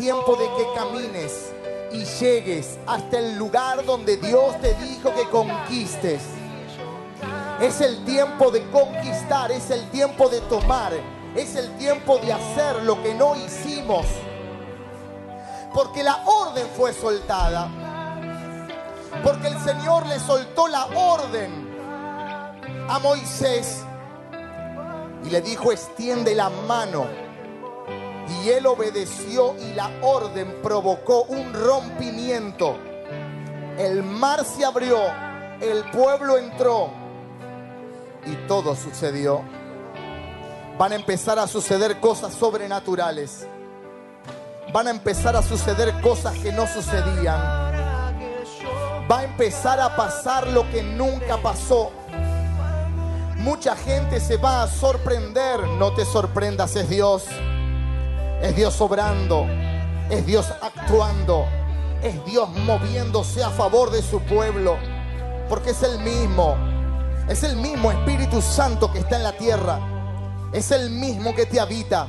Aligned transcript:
tiempo 0.00 0.34
de 0.34 0.46
que 0.56 0.66
camines 0.74 1.52
y 1.92 2.04
llegues 2.04 2.78
hasta 2.86 3.18
el 3.18 3.36
lugar 3.36 3.84
donde 3.84 4.16
Dios 4.16 4.58
te 4.62 4.72
dijo 4.76 5.14
que 5.14 5.28
conquistes. 5.28 6.22
Es 7.60 7.82
el 7.82 8.02
tiempo 8.06 8.50
de 8.50 8.66
conquistar, 8.70 9.52
es 9.52 9.70
el 9.70 9.90
tiempo 9.90 10.30
de 10.30 10.40
tomar, 10.42 10.94
es 11.36 11.54
el 11.54 11.76
tiempo 11.76 12.16
de 12.16 12.32
hacer 12.32 12.82
lo 12.84 13.02
que 13.02 13.12
no 13.12 13.36
hicimos. 13.36 14.06
Porque 15.74 16.02
la 16.02 16.16
orden 16.24 16.66
fue 16.74 16.94
soltada. 16.94 17.68
Porque 19.22 19.48
el 19.48 19.60
Señor 19.60 20.06
le 20.06 20.18
soltó 20.18 20.66
la 20.66 20.86
orden 20.86 21.68
a 22.88 22.98
Moisés 23.00 23.82
y 25.26 25.28
le 25.28 25.42
dijo, 25.42 25.72
extiende 25.72 26.34
la 26.34 26.48
mano. 26.48 27.29
Y 28.30 28.50
él 28.50 28.66
obedeció 28.66 29.56
y 29.58 29.74
la 29.74 29.90
orden 30.02 30.60
provocó 30.62 31.24
un 31.24 31.52
rompimiento. 31.52 32.76
El 33.78 34.02
mar 34.02 34.44
se 34.44 34.64
abrió, 34.64 34.98
el 35.60 35.84
pueblo 35.90 36.38
entró 36.38 36.90
y 38.26 38.34
todo 38.46 38.74
sucedió. 38.74 39.42
Van 40.78 40.92
a 40.92 40.94
empezar 40.94 41.38
a 41.38 41.46
suceder 41.46 42.00
cosas 42.00 42.32
sobrenaturales. 42.34 43.46
Van 44.72 44.86
a 44.86 44.90
empezar 44.90 45.36
a 45.36 45.42
suceder 45.42 46.00
cosas 46.00 46.38
que 46.38 46.52
no 46.52 46.66
sucedían. 46.66 47.40
Va 49.10 49.18
a 49.18 49.24
empezar 49.24 49.80
a 49.80 49.96
pasar 49.96 50.46
lo 50.48 50.70
que 50.70 50.82
nunca 50.82 51.36
pasó. 51.38 51.90
Mucha 53.36 53.74
gente 53.74 54.20
se 54.20 54.36
va 54.36 54.62
a 54.62 54.68
sorprender. 54.68 55.60
No 55.78 55.92
te 55.94 56.04
sorprendas, 56.04 56.76
es 56.76 56.88
Dios. 56.88 57.24
Es 58.42 58.56
Dios 58.56 58.80
obrando. 58.80 59.46
Es 60.08 60.24
Dios 60.26 60.52
actuando. 60.62 61.46
Es 62.02 62.24
Dios 62.24 62.48
moviéndose 62.50 63.42
a 63.44 63.50
favor 63.50 63.90
de 63.90 64.02
su 64.02 64.20
pueblo. 64.20 64.76
Porque 65.48 65.70
es 65.70 65.82
el 65.82 65.98
mismo. 66.00 66.56
Es 67.28 67.42
el 67.42 67.56
mismo 67.56 67.92
Espíritu 67.92 68.40
Santo 68.40 68.92
que 68.92 69.00
está 69.00 69.16
en 69.16 69.22
la 69.22 69.32
tierra. 69.32 69.78
Es 70.52 70.70
el 70.70 70.90
mismo 70.90 71.34
que 71.34 71.46
te 71.46 71.60
habita. 71.60 72.08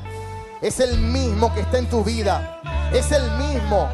Es 0.62 0.80
el 0.80 0.98
mismo 0.98 1.54
que 1.54 1.62
está 1.62 1.78
en 1.78 1.90
tu 1.90 2.04
vida. 2.04 2.62
Es 2.94 3.12
el 3.12 3.30
mismo. 3.32 3.90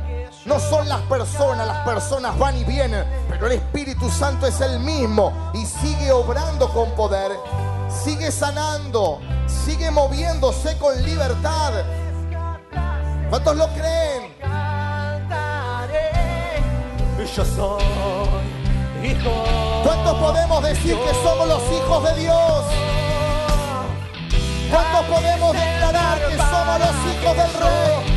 No 0.47 0.61
son 0.61 0.87
las 0.87 1.01
personas, 1.01 1.67
las 1.67 1.85
personas 1.85 2.39
van 2.39 2.55
y 2.57 2.63
vienen, 2.63 3.03
pero 3.27 3.47
el 3.47 3.53
Espíritu 3.53 4.09
Santo 4.09 4.47
es 4.47 4.61
el 4.61 4.79
mismo 4.79 5.51
y 5.53 5.65
sigue 5.65 6.09
obrando 6.13 6.71
con 6.71 6.89
poder, 6.91 7.33
sigue 7.89 8.31
sanando, 8.31 9.19
sigue 9.45 9.91
moviéndose 9.91 10.77
con 10.77 11.03
libertad. 11.03 11.73
¿Cuántos 13.29 13.57
lo 13.57 13.67
creen? 13.73 14.33
Yo 17.35 17.45
soy 17.45 17.83
hijo. 19.03 19.29
¿Cuántos 19.83 20.17
podemos 20.17 20.63
decir 20.63 20.95
que 20.95 21.13
somos 21.23 21.47
los 21.47 21.61
hijos 21.71 22.03
de 22.03 22.21
Dios? 22.21 22.63
¿Cuántos 24.71 25.05
podemos 25.05 25.53
declarar 25.53 26.17
que 26.29 26.37
somos 26.37 26.79
los 26.79 27.13
hijos 27.13 27.37
del 27.37 27.53
Rey? 27.61 28.16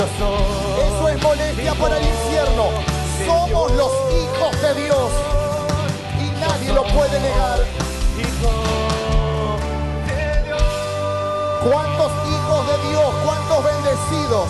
Yo 0.00 0.06
soy. 0.18 0.86
Eso 0.88 1.08
es 1.10 1.22
molestia 1.22 1.74
para 1.74 1.98
el 1.98 2.04
infierno. 2.06 2.70
Somos 3.26 3.70
los 3.72 3.92
hijos 4.16 4.62
de 4.62 4.82
Dios 4.82 5.10
y 6.16 6.40
nadie 6.40 6.72
lo 6.72 6.84
puede 6.84 7.20
negar. 7.20 7.58
Hijo 8.16 9.58
de 10.08 10.42
Dios. 10.44 10.62
¿Cuántos 11.68 12.12
hijos 12.32 12.66
de 12.66 12.88
Dios? 12.88 13.14
¿Cuántos 13.26 13.62
bendecidos? 13.62 14.48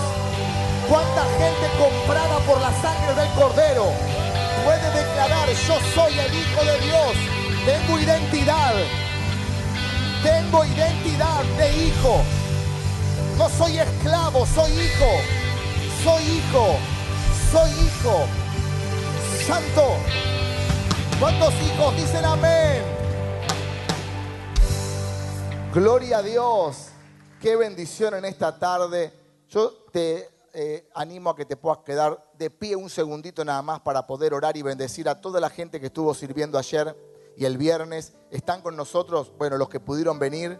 ¿Cuánta 0.88 1.24
gente 1.42 1.66
comprada 1.82 2.38
por 2.46 2.60
la 2.60 2.70
sangre 2.80 3.14
del 3.20 3.28
Cordero 3.34 3.86
puede 4.64 4.88
declarar, 4.92 5.48
yo 5.48 5.78
soy 5.96 6.16
el 6.16 6.32
Hijo 6.32 6.64
de 6.64 6.78
Dios? 6.78 7.12
Tengo 7.66 7.98
identidad. 7.98 8.74
Tengo 10.22 10.64
identidad 10.64 11.42
de 11.58 11.86
hijo. 11.86 12.22
No 13.36 13.48
soy 13.48 13.80
esclavo, 13.80 14.46
soy 14.46 14.70
hijo. 14.70 15.39
Soy 16.02 16.22
hijo. 16.22 16.78
Soy 17.52 17.70
hijo. 17.70 18.24
Santo. 19.46 19.82
¿Cuántos 21.20 21.52
hijos 21.62 21.94
dicen 21.94 22.24
amén? 22.24 22.82
Gloria 25.74 26.18
a 26.18 26.22
Dios. 26.22 26.88
Qué 27.38 27.54
bendición 27.54 28.14
en 28.14 28.24
esta 28.24 28.58
tarde. 28.58 29.12
Yo 29.50 29.72
te 29.92 30.30
eh, 30.54 30.88
animo 30.94 31.28
a 31.28 31.36
que 31.36 31.44
te 31.44 31.56
puedas 31.56 31.80
quedar 31.80 32.30
de 32.38 32.48
pie 32.48 32.76
un 32.76 32.88
segundito 32.88 33.44
nada 33.44 33.60
más 33.60 33.80
para 33.80 34.06
poder 34.06 34.32
orar 34.32 34.56
y 34.56 34.62
bendecir 34.62 35.06
a 35.06 35.20
toda 35.20 35.38
la 35.38 35.50
gente 35.50 35.80
que 35.80 35.86
estuvo 35.86 36.14
sirviendo 36.14 36.56
ayer 36.56 36.96
y 37.36 37.44
el 37.44 37.58
viernes. 37.58 38.14
Están 38.30 38.62
con 38.62 38.74
nosotros, 38.74 39.32
bueno, 39.36 39.58
los 39.58 39.68
que 39.68 39.80
pudieron 39.80 40.18
venir, 40.18 40.58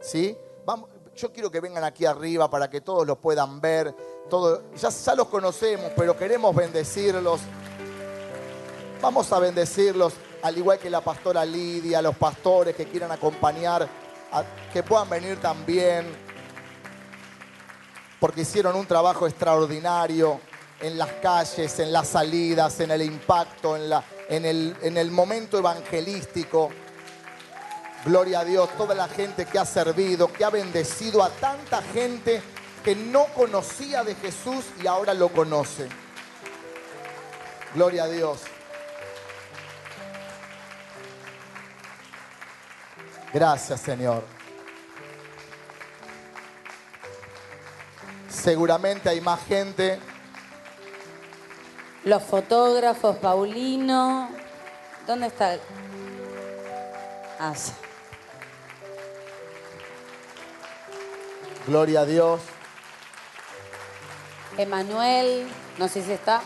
¿sí? 0.00 0.36
Vamos, 0.66 0.90
yo 1.16 1.32
quiero 1.32 1.50
que 1.50 1.60
vengan 1.60 1.84
aquí 1.84 2.04
arriba 2.04 2.48
para 2.50 2.70
que 2.70 2.80
todos 2.80 3.06
los 3.06 3.18
puedan 3.18 3.60
ver. 3.60 3.94
Todo, 4.30 4.62
ya, 4.74 5.14
los 5.14 5.28
conocemos, 5.28 5.92
pero 5.96 6.16
queremos 6.16 6.54
bendecirlos. 6.54 7.40
Vamos 9.00 9.32
a 9.32 9.38
bendecirlos, 9.38 10.14
al 10.42 10.56
igual 10.56 10.78
que 10.78 10.88
la 10.88 11.00
pastora 11.00 11.44
Lidia, 11.44 12.00
los 12.00 12.16
pastores 12.16 12.74
que 12.76 12.86
quieran 12.86 13.10
acompañar, 13.10 13.88
que 14.72 14.82
puedan 14.82 15.10
venir 15.10 15.40
también, 15.40 16.06
porque 18.20 18.42
hicieron 18.42 18.76
un 18.76 18.86
trabajo 18.86 19.26
extraordinario 19.26 20.40
en 20.80 20.96
las 20.96 21.10
calles, 21.14 21.78
en 21.80 21.92
las 21.92 22.08
salidas, 22.08 22.78
en 22.80 22.92
el 22.92 23.02
impacto, 23.02 23.76
en 23.76 24.96
el 24.96 25.10
momento 25.10 25.58
evangelístico. 25.58 26.70
Gloria 28.04 28.40
a 28.40 28.44
Dios, 28.44 28.68
toda 28.76 28.94
la 28.96 29.06
gente 29.06 29.46
que 29.46 29.58
ha 29.58 29.64
servido, 29.64 30.32
que 30.32 30.44
ha 30.44 30.50
bendecido 30.50 31.22
a 31.22 31.30
tanta 31.30 31.80
gente 31.82 32.42
que 32.82 32.96
no 32.96 33.26
conocía 33.26 34.02
de 34.02 34.16
Jesús 34.16 34.64
y 34.82 34.88
ahora 34.88 35.14
lo 35.14 35.28
conoce. 35.28 35.88
Gloria 37.74 38.04
a 38.04 38.08
Dios. 38.08 38.40
Gracias, 43.32 43.80
Señor. 43.80 44.24
Seguramente 48.28 49.08
hay 49.08 49.20
más 49.20 49.44
gente. 49.44 50.00
Los 52.04 52.22
fotógrafos, 52.24 53.16
Paulino. 53.18 54.28
¿Dónde 55.06 55.28
está? 55.28 55.56
Ah, 57.38 57.54
sí. 57.54 57.72
Gloria 61.66 62.00
a 62.00 62.04
Dios. 62.04 62.40
Emanuel, 64.58 65.46
no 65.78 65.88
sé 65.88 66.02
si 66.02 66.12
está. 66.12 66.42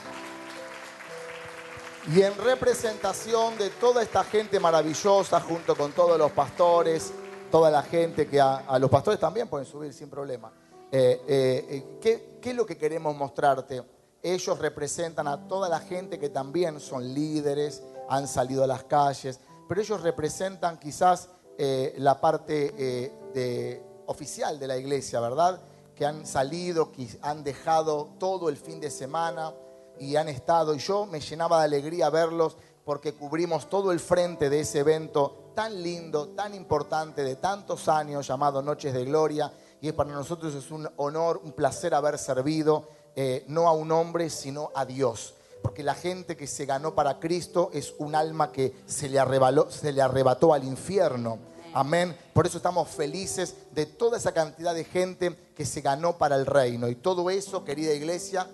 Y 2.15 2.23
en 2.23 2.37
representación 2.37 3.57
de 3.59 3.71
toda 3.71 4.03
esta 4.03 4.23
gente 4.23 4.61
maravillosa, 4.61 5.41
junto 5.41 5.75
con 5.75 5.93
todos 5.93 6.19
los 6.19 6.31
pastores, 6.33 7.13
toda 7.51 7.71
la 7.71 7.83
gente 7.83 8.29
que 8.29 8.41
a, 8.41 8.59
a 8.59 8.79
los 8.79 8.91
pastores 8.91 9.19
también 9.19 9.49
pueden 9.49 9.67
subir 9.67 9.93
sin 9.93 10.09
problema. 10.09 10.53
Eh, 10.93 11.23
eh, 11.27 11.67
eh, 11.69 11.99
¿qué, 12.01 12.39
qué 12.41 12.51
es 12.51 12.57
lo 12.57 12.65
que 12.65 12.77
queremos 12.77 13.17
mostrarte? 13.17 13.83
Ellos 14.23 14.59
representan 14.59 15.27
a 15.27 15.49
toda 15.49 15.69
la 15.69 15.81
gente 15.81 16.19
que 16.19 16.29
también 16.29 16.79
son 16.79 17.13
líderes, 17.13 17.83
han 18.09 18.29
salido 18.29 18.63
a 18.63 18.67
las 18.67 18.85
calles, 18.85 19.41
pero 19.69 19.81
ellos 19.81 20.01
representan 20.03 20.79
quizás 20.79 21.29
eh, 21.59 21.95
la 21.99 22.21
parte 22.21 22.75
eh, 22.77 23.13
de, 23.33 23.83
oficial 24.07 24.59
de 24.59 24.67
la 24.67 24.77
iglesia, 24.77 25.21
¿verdad? 25.21 25.61
Que 25.95 26.07
han 26.07 26.27
salido, 26.27 26.93
que 26.93 27.09
han 27.23 27.43
dejado 27.45 28.09
todo 28.19 28.49
el 28.49 28.57
fin 28.57 28.81
de 28.81 28.91
semana 28.91 29.53
y 29.99 30.17
han 30.17 30.29
estado, 30.29 30.75
y 30.75 30.79
yo 30.79 31.07
me 31.07 31.21
llenaba 31.21 31.61
de 31.61 31.65
alegría 31.65 32.11
verlos 32.11 32.57
porque 32.85 33.15
cubrimos 33.15 33.69
todo 33.69 33.91
el 33.93 33.99
frente 33.99 34.49
de 34.51 34.61
ese 34.61 34.81
evento 34.81 35.51
tan 35.55 35.83
lindo, 35.83 36.29
tan 36.29 36.55
importante, 36.55 37.25
de 37.25 37.37
tantos 37.37 37.89
años, 37.89 38.27
llamado 38.27 38.63
Noches 38.63 38.93
de 38.95 39.05
Gloria, 39.05 39.53
y 39.81 39.91
para 39.93 40.11
nosotros 40.13 40.55
es 40.55 40.71
un 40.71 40.89
honor, 40.97 41.41
un 41.43 41.53
placer 41.53 41.95
haber 41.95 42.19
servido, 42.19 42.89
eh, 43.17 43.45
no 43.49 43.67
a 43.69 43.73
un 43.73 43.91
hombre, 43.91 44.31
sino 44.31 44.71
a 44.75 44.85
Dios. 44.85 45.35
Porque 45.63 45.83
la 45.83 45.95
gente 45.95 46.37
que 46.37 46.47
se 46.47 46.67
ganó 46.67 46.95
para 46.95 47.19
Cristo 47.19 47.71
es 47.73 47.95
un 47.99 48.15
alma 48.15 48.53
que 48.53 48.73
se 48.87 49.09
le, 49.09 49.19
arrebaló- 49.19 49.69
se 49.71 49.91
le 49.93 50.01
arrebató 50.03 50.53
al 50.55 50.63
infierno. 50.65 51.39
Amén. 51.77 52.17
Por 52.33 52.47
eso 52.47 52.57
estamos 52.57 52.89
felices 52.89 53.55
de 53.73 53.85
toda 53.85 54.17
esa 54.17 54.33
cantidad 54.33 54.75
de 54.75 54.83
gente 54.83 55.37
que 55.55 55.67
se 55.67 55.83
ganó 55.83 56.17
para 56.17 56.35
el 56.37 56.47
reino. 56.47 56.89
Y 56.89 56.95
todo 56.95 57.29
eso, 57.29 57.67
querida 57.67 57.93
iglesia, 57.93 58.49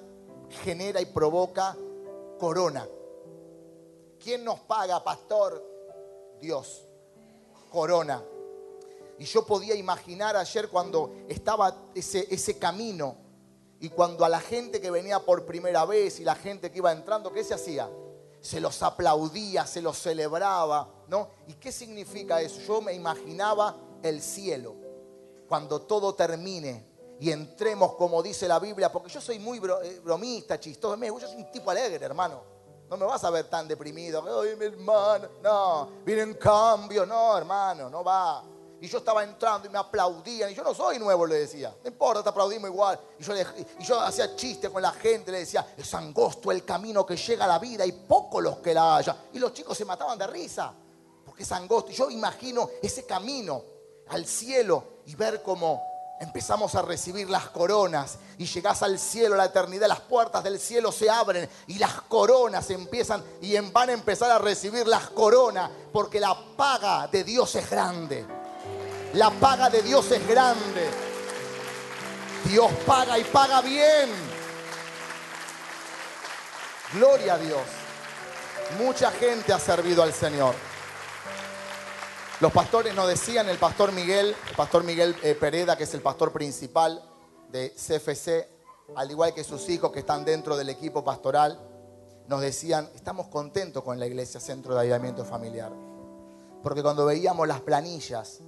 genera 0.64 1.00
y 1.00 1.04
provoca 1.04 1.76
corona. 2.40 2.84
¿Quién 4.18 4.42
nos 4.44 4.58
paga, 4.58 5.04
pastor? 5.04 5.64
Dios. 6.40 6.82
Corona. 7.70 8.20
Y 9.20 9.24
yo 9.24 9.46
podía 9.46 9.76
imaginar 9.76 10.36
ayer 10.36 10.68
cuando 10.68 11.14
estaba 11.28 11.76
ese, 11.94 12.58
camino 12.58 13.14
y 13.78 13.90
cuando 13.90 14.24
a 14.24 14.28
la 14.28 14.40
gente 14.40 14.80
que 14.80 14.90
venía 14.90 15.20
por 15.20 15.46
primera 15.46 15.84
vez 15.84 16.18
y 16.18 16.24
la 16.24 16.34
gente 16.34 16.72
que 16.72 16.78
iba 16.78 16.90
entrando, 16.90 17.32
¿qué 17.32 17.44
se 17.44 17.54
hacía? 17.54 17.88
Se 18.40 18.60
los 18.60 18.82
aplaudía, 18.82 19.64
se 19.64 19.80
los 19.80 19.96
celebraba, 19.96 20.88
¿no? 21.12 21.28
¿Y 21.46 21.52
qué 21.54 21.70
significa 21.70 22.40
eso? 22.40 22.58
Yo 22.60 22.80
me 22.80 22.94
imaginaba 22.94 23.76
el 24.02 24.22
cielo, 24.22 24.74
cuando 25.46 25.82
todo 25.82 26.14
termine 26.14 26.90
y 27.20 27.30
entremos 27.30 27.94
como 27.96 28.22
dice 28.22 28.48
la 28.48 28.58
Biblia, 28.58 28.90
porque 28.90 29.10
yo 29.10 29.20
soy 29.20 29.38
muy 29.38 29.58
eh, 29.58 30.00
bromista, 30.02 30.58
chistoso, 30.58 30.96
yo 30.96 31.20
soy 31.20 31.36
un 31.36 31.50
tipo 31.52 31.70
alegre, 31.70 32.04
hermano. 32.04 32.50
No 32.88 32.96
me 32.96 33.04
vas 33.06 33.22
a 33.24 33.30
ver 33.30 33.48
tan 33.48 33.68
deprimido. 33.68 34.22
Ay, 34.42 34.56
mi 34.56 34.66
hermano. 34.66 35.28
No, 35.42 35.88
vienen 36.04 36.34
cambios. 36.34 37.06
No, 37.08 37.38
hermano, 37.38 37.88
no 37.88 38.04
va. 38.04 38.44
Y 38.82 38.86
yo 38.88 38.98
estaba 38.98 39.22
entrando 39.24 39.66
y 39.66 39.70
me 39.70 39.78
aplaudían. 39.78 40.50
Y 40.50 40.54
yo 40.54 40.62
no 40.62 40.74
soy 40.74 40.98
nuevo, 40.98 41.26
le 41.26 41.36
decía. 41.36 41.74
No 41.82 41.88
importa, 41.88 42.22
te 42.22 42.28
aplaudimos 42.28 42.68
igual. 42.68 43.00
Y 43.18 43.22
yo, 43.22 43.32
le- 43.32 43.46
y 43.78 43.84
yo 43.84 43.98
hacía 43.98 44.36
chistes 44.36 44.68
con 44.68 44.82
la 44.82 44.90
gente. 44.92 45.32
Le 45.32 45.38
decía, 45.38 45.72
es 45.74 45.94
angosto 45.94 46.50
el 46.52 46.66
camino 46.66 47.06
que 47.06 47.16
llega 47.16 47.44
a 47.44 47.48
la 47.48 47.58
vida 47.58 47.86
y 47.86 47.92
pocos 47.92 48.42
los 48.42 48.58
que 48.58 48.74
la 48.74 48.96
haya. 48.96 49.16
Y 49.32 49.38
los 49.38 49.54
chicos 49.54 49.78
se 49.78 49.86
mataban 49.86 50.18
de 50.18 50.26
risa. 50.26 50.74
Es 51.42 51.96
yo 51.96 52.10
imagino 52.10 52.70
ese 52.82 53.04
camino 53.04 53.64
al 54.08 54.26
cielo 54.26 55.00
y 55.06 55.14
ver 55.14 55.42
cómo 55.42 55.82
empezamos 56.20 56.76
a 56.76 56.82
recibir 56.82 57.28
las 57.28 57.48
coronas 57.50 58.18
y 58.38 58.46
llegás 58.46 58.82
al 58.84 58.98
cielo, 58.98 59.34
la 59.34 59.46
eternidad, 59.46 59.88
las 59.88 60.00
puertas 60.00 60.44
del 60.44 60.60
cielo 60.60 60.92
se 60.92 61.10
abren 61.10 61.48
y 61.66 61.78
las 61.78 62.02
coronas 62.02 62.70
empiezan 62.70 63.24
y 63.40 63.58
van 63.58 63.90
a 63.90 63.92
empezar 63.92 64.30
a 64.30 64.38
recibir 64.38 64.86
las 64.86 65.10
coronas 65.10 65.68
porque 65.92 66.20
la 66.20 66.36
paga 66.56 67.08
de 67.08 67.24
Dios 67.24 67.56
es 67.56 67.68
grande. 67.68 68.24
La 69.14 69.30
paga 69.30 69.68
de 69.68 69.82
Dios 69.82 70.10
es 70.12 70.26
grande. 70.28 70.88
Dios 72.44 72.70
paga 72.86 73.18
y 73.18 73.24
paga 73.24 73.60
bien. 73.60 74.10
Gloria 76.94 77.34
a 77.34 77.38
Dios. 77.38 77.62
Mucha 78.78 79.10
gente 79.10 79.52
ha 79.52 79.58
servido 79.58 80.02
al 80.02 80.12
Señor. 80.12 80.54
Los 82.42 82.50
pastores 82.50 82.92
nos 82.96 83.06
decían, 83.06 83.48
el 83.48 83.56
pastor 83.56 83.92
Miguel, 83.92 84.34
el 84.48 84.56
pastor 84.56 84.82
Miguel 84.82 85.14
eh, 85.22 85.36
Pereda, 85.36 85.76
que 85.76 85.84
es 85.84 85.94
el 85.94 86.02
pastor 86.02 86.32
principal 86.32 87.00
de 87.52 87.70
CFC, 87.70 88.48
al 88.96 89.08
igual 89.12 89.32
que 89.32 89.44
sus 89.44 89.68
hijos 89.68 89.92
que 89.92 90.00
están 90.00 90.24
dentro 90.24 90.56
del 90.56 90.68
equipo 90.68 91.04
pastoral, 91.04 91.56
nos 92.26 92.40
decían, 92.40 92.90
estamos 92.96 93.28
contentos 93.28 93.84
con 93.84 94.00
la 94.00 94.08
iglesia 94.08 94.40
Centro 94.40 94.74
de 94.74 94.80
Avivamiento 94.80 95.24
Familiar. 95.24 95.70
Porque 96.64 96.82
cuando 96.82 97.06
veíamos 97.06 97.46
las 97.46 97.60
planillas, 97.60 98.40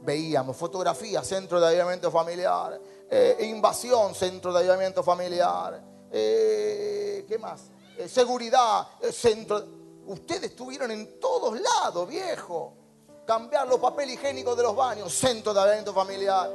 veíamos 0.00 0.56
fotografía, 0.56 1.22
Centro 1.22 1.60
de 1.60 1.66
Avivamiento 1.66 2.10
Familiar, 2.10 2.80
eh, 3.10 3.36
invasión, 3.46 4.14
Centro 4.14 4.54
de 4.54 4.60
Avivamiento 4.60 5.02
Familiar, 5.02 5.84
eh, 6.10 7.26
¿qué 7.28 7.38
más? 7.38 7.64
Eh, 7.98 8.08
seguridad, 8.08 8.88
centro. 9.12 9.62
Ustedes 10.06 10.44
estuvieron 10.44 10.90
en 10.90 11.20
todos 11.20 11.60
lados, 11.60 12.08
viejo. 12.08 12.83
Cambiar 13.26 13.66
los 13.68 13.80
papel 13.80 14.10
higiénicos 14.10 14.56
de 14.56 14.62
los 14.62 14.76
baños, 14.76 15.12
Centro 15.14 15.54
de 15.54 15.60
Avivamiento 15.60 15.94
Familiar. 15.94 16.50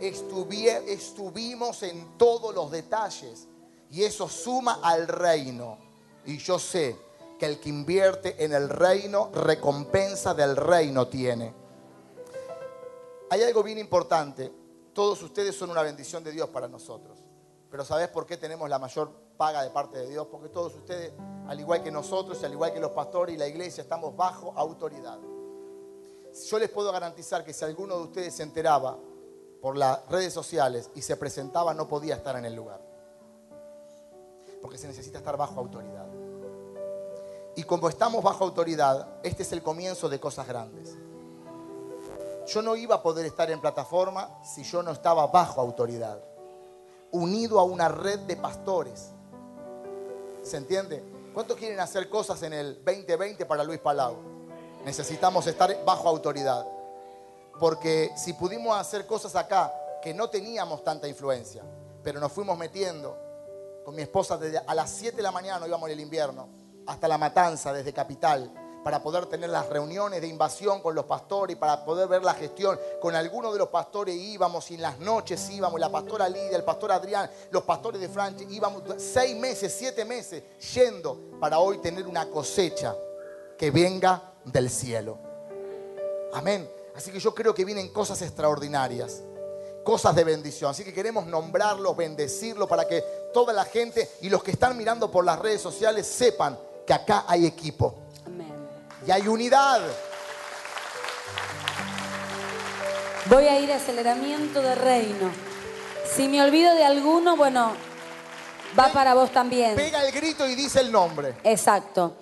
Estuvie- 0.00 0.82
estuvimos 0.86 1.82
en 1.82 2.16
todos 2.16 2.54
los 2.54 2.70
detalles 2.70 3.48
y 3.90 4.04
eso 4.04 4.28
suma 4.28 4.78
al 4.82 5.08
reino. 5.08 5.78
Y 6.24 6.38
yo 6.38 6.58
sé 6.58 6.96
que 7.38 7.46
el 7.46 7.58
que 7.60 7.68
invierte 7.68 8.44
en 8.44 8.52
el 8.52 8.68
reino, 8.68 9.30
recompensa 9.32 10.34
del 10.34 10.56
reino 10.56 11.08
tiene. 11.08 11.52
Hay 13.30 13.42
algo 13.42 13.62
bien 13.62 13.78
importante. 13.78 14.52
Todos 14.92 15.22
ustedes 15.22 15.56
son 15.56 15.70
una 15.70 15.82
bendición 15.82 16.22
de 16.22 16.30
Dios 16.30 16.48
para 16.50 16.68
nosotros. 16.68 17.18
Pero 17.70 17.84
¿sabes 17.84 18.08
por 18.08 18.24
qué 18.24 18.36
tenemos 18.36 18.68
la 18.70 18.78
mayor 18.78 19.10
paga 19.36 19.62
de 19.62 19.70
parte 19.70 19.98
de 19.98 20.08
Dios? 20.08 20.28
Porque 20.30 20.48
todos 20.48 20.74
ustedes, 20.76 21.12
al 21.48 21.58
igual 21.58 21.82
que 21.82 21.90
nosotros, 21.90 22.38
y 22.40 22.44
al 22.44 22.52
igual 22.52 22.72
que 22.72 22.80
los 22.80 22.92
pastores 22.92 23.34
y 23.34 23.38
la 23.38 23.48
iglesia, 23.48 23.82
estamos 23.82 24.16
bajo 24.16 24.52
autoridad. 24.56 25.18
Yo 26.44 26.58
les 26.58 26.68
puedo 26.68 26.92
garantizar 26.92 27.44
que 27.44 27.52
si 27.52 27.64
alguno 27.64 27.96
de 27.96 28.02
ustedes 28.04 28.34
se 28.34 28.42
enteraba 28.42 28.98
por 29.60 29.76
las 29.76 30.06
redes 30.08 30.32
sociales 30.32 30.90
y 30.94 31.02
se 31.02 31.16
presentaba, 31.16 31.72
no 31.72 31.88
podía 31.88 32.16
estar 32.16 32.36
en 32.36 32.44
el 32.44 32.54
lugar. 32.54 32.80
Porque 34.60 34.78
se 34.78 34.86
necesita 34.86 35.18
estar 35.18 35.36
bajo 35.36 35.58
autoridad. 35.58 36.06
Y 37.56 37.62
como 37.62 37.88
estamos 37.88 38.22
bajo 38.22 38.44
autoridad, 38.44 39.18
este 39.22 39.42
es 39.42 39.52
el 39.52 39.62
comienzo 39.62 40.08
de 40.08 40.20
cosas 40.20 40.46
grandes. 40.46 40.94
Yo 42.46 42.62
no 42.62 42.76
iba 42.76 42.96
a 42.96 43.02
poder 43.02 43.26
estar 43.26 43.50
en 43.50 43.60
plataforma 43.60 44.38
si 44.44 44.62
yo 44.62 44.82
no 44.82 44.92
estaba 44.92 45.26
bajo 45.26 45.60
autoridad, 45.60 46.20
unido 47.10 47.58
a 47.58 47.64
una 47.64 47.88
red 47.88 48.20
de 48.20 48.36
pastores. 48.36 49.10
¿Se 50.42 50.58
entiende? 50.58 51.02
¿Cuántos 51.34 51.56
quieren 51.56 51.80
hacer 51.80 52.08
cosas 52.08 52.42
en 52.42 52.52
el 52.52 52.84
2020 52.84 53.46
para 53.46 53.64
Luis 53.64 53.80
Palau? 53.80 54.35
Necesitamos 54.86 55.44
estar 55.48 55.84
bajo 55.84 56.08
autoridad. 56.08 56.64
Porque 57.58 58.12
si 58.16 58.34
pudimos 58.34 58.78
hacer 58.78 59.04
cosas 59.04 59.34
acá 59.34 59.74
que 60.00 60.14
no 60.14 60.30
teníamos 60.30 60.84
tanta 60.84 61.08
influencia, 61.08 61.64
pero 62.04 62.20
nos 62.20 62.30
fuimos 62.30 62.56
metiendo 62.56 63.18
con 63.84 63.96
mi 63.96 64.02
esposa 64.02 64.36
desde 64.36 64.58
a 64.58 64.74
las 64.76 64.88
7 64.90 65.16
de 65.16 65.22
la 65.24 65.32
mañana, 65.32 65.66
íbamos 65.66 65.88
en 65.88 65.94
el 65.94 66.00
invierno, 66.00 66.48
hasta 66.86 67.08
la 67.08 67.18
matanza 67.18 67.72
desde 67.72 67.92
Capital, 67.92 68.80
para 68.84 69.02
poder 69.02 69.26
tener 69.26 69.50
las 69.50 69.68
reuniones 69.68 70.20
de 70.20 70.28
invasión 70.28 70.80
con 70.80 70.94
los 70.94 71.06
pastores 71.06 71.56
y 71.56 71.58
para 71.58 71.84
poder 71.84 72.06
ver 72.06 72.22
la 72.22 72.34
gestión. 72.34 72.78
Con 73.00 73.16
algunos 73.16 73.52
de 73.54 73.58
los 73.58 73.70
pastores 73.70 74.14
íbamos 74.14 74.70
y 74.70 74.76
en 74.76 74.82
las 74.82 75.00
noches 75.00 75.50
íbamos, 75.50 75.80
la 75.80 75.90
pastora 75.90 76.28
Lidia, 76.28 76.56
el 76.56 76.62
pastor 76.62 76.92
Adrián, 76.92 77.28
los 77.50 77.64
pastores 77.64 78.00
de 78.00 78.08
Francia, 78.08 78.46
íbamos 78.48 78.84
seis 78.98 79.34
meses, 79.36 79.74
siete 79.76 80.04
meses 80.04 80.44
yendo 80.72 81.32
para 81.40 81.58
hoy 81.58 81.78
tener 81.78 82.06
una 82.06 82.30
cosecha 82.30 82.94
que 83.58 83.72
venga 83.72 84.34
del 84.46 84.70
cielo. 84.70 85.18
Amén. 86.32 86.68
Así 86.94 87.10
que 87.10 87.20
yo 87.20 87.34
creo 87.34 87.54
que 87.54 87.64
vienen 87.64 87.88
cosas 87.88 88.22
extraordinarias, 88.22 89.22
cosas 89.84 90.14
de 90.14 90.24
bendición. 90.24 90.70
Así 90.70 90.82
que 90.82 90.94
queremos 90.94 91.26
nombrarlos, 91.26 91.96
bendecirlos 91.96 92.68
para 92.68 92.86
que 92.86 93.04
toda 93.34 93.52
la 93.52 93.64
gente 93.64 94.10
y 94.22 94.30
los 94.30 94.42
que 94.42 94.52
están 94.52 94.76
mirando 94.76 95.10
por 95.10 95.24
las 95.24 95.38
redes 95.38 95.60
sociales 95.60 96.06
sepan 96.06 96.58
que 96.86 96.94
acá 96.94 97.24
hay 97.28 97.44
equipo 97.44 97.94
Amén. 98.24 98.54
y 99.06 99.10
hay 99.10 99.28
unidad. 99.28 99.82
Voy 103.28 103.44
a 103.44 103.58
ir 103.60 103.72
a 103.72 103.76
aceleramiento 103.76 104.62
de 104.62 104.74
reino. 104.74 105.30
Si 106.14 106.28
me 106.28 106.40
olvido 106.40 106.72
de 106.74 106.84
alguno, 106.84 107.36
bueno, 107.36 107.72
va 108.78 108.92
para 108.92 109.14
vos 109.14 109.32
también. 109.32 109.74
Pega 109.74 110.02
el 110.06 110.12
grito 110.12 110.46
y 110.46 110.54
dice 110.54 110.80
el 110.80 110.92
nombre. 110.92 111.34
Exacto. 111.42 112.14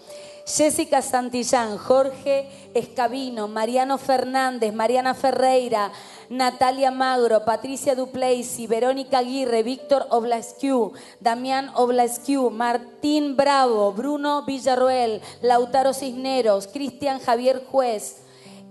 Jessica 0.46 1.00
Santillán, 1.00 1.78
Jorge 1.78 2.48
Escabino, 2.74 3.48
Mariano 3.48 3.96
Fernández, 3.96 4.74
Mariana 4.74 5.14
Ferreira, 5.14 5.90
Natalia 6.28 6.90
Magro, 6.90 7.44
Patricia 7.44 7.94
Duplessis, 7.94 8.68
Verónica 8.68 9.18
Aguirre, 9.18 9.62
Víctor 9.62 10.06
Oblasquiu, 10.10 10.92
Damián 11.20 11.70
Oblasquiu, 11.74 12.50
Martín 12.50 13.36
Bravo, 13.36 13.92
Bruno 13.92 14.44
Villarroel, 14.44 15.22
Lautaro 15.40 15.94
Cisneros, 15.94 16.66
Cristian 16.66 17.20
Javier 17.20 17.64
Juez, 17.64 18.24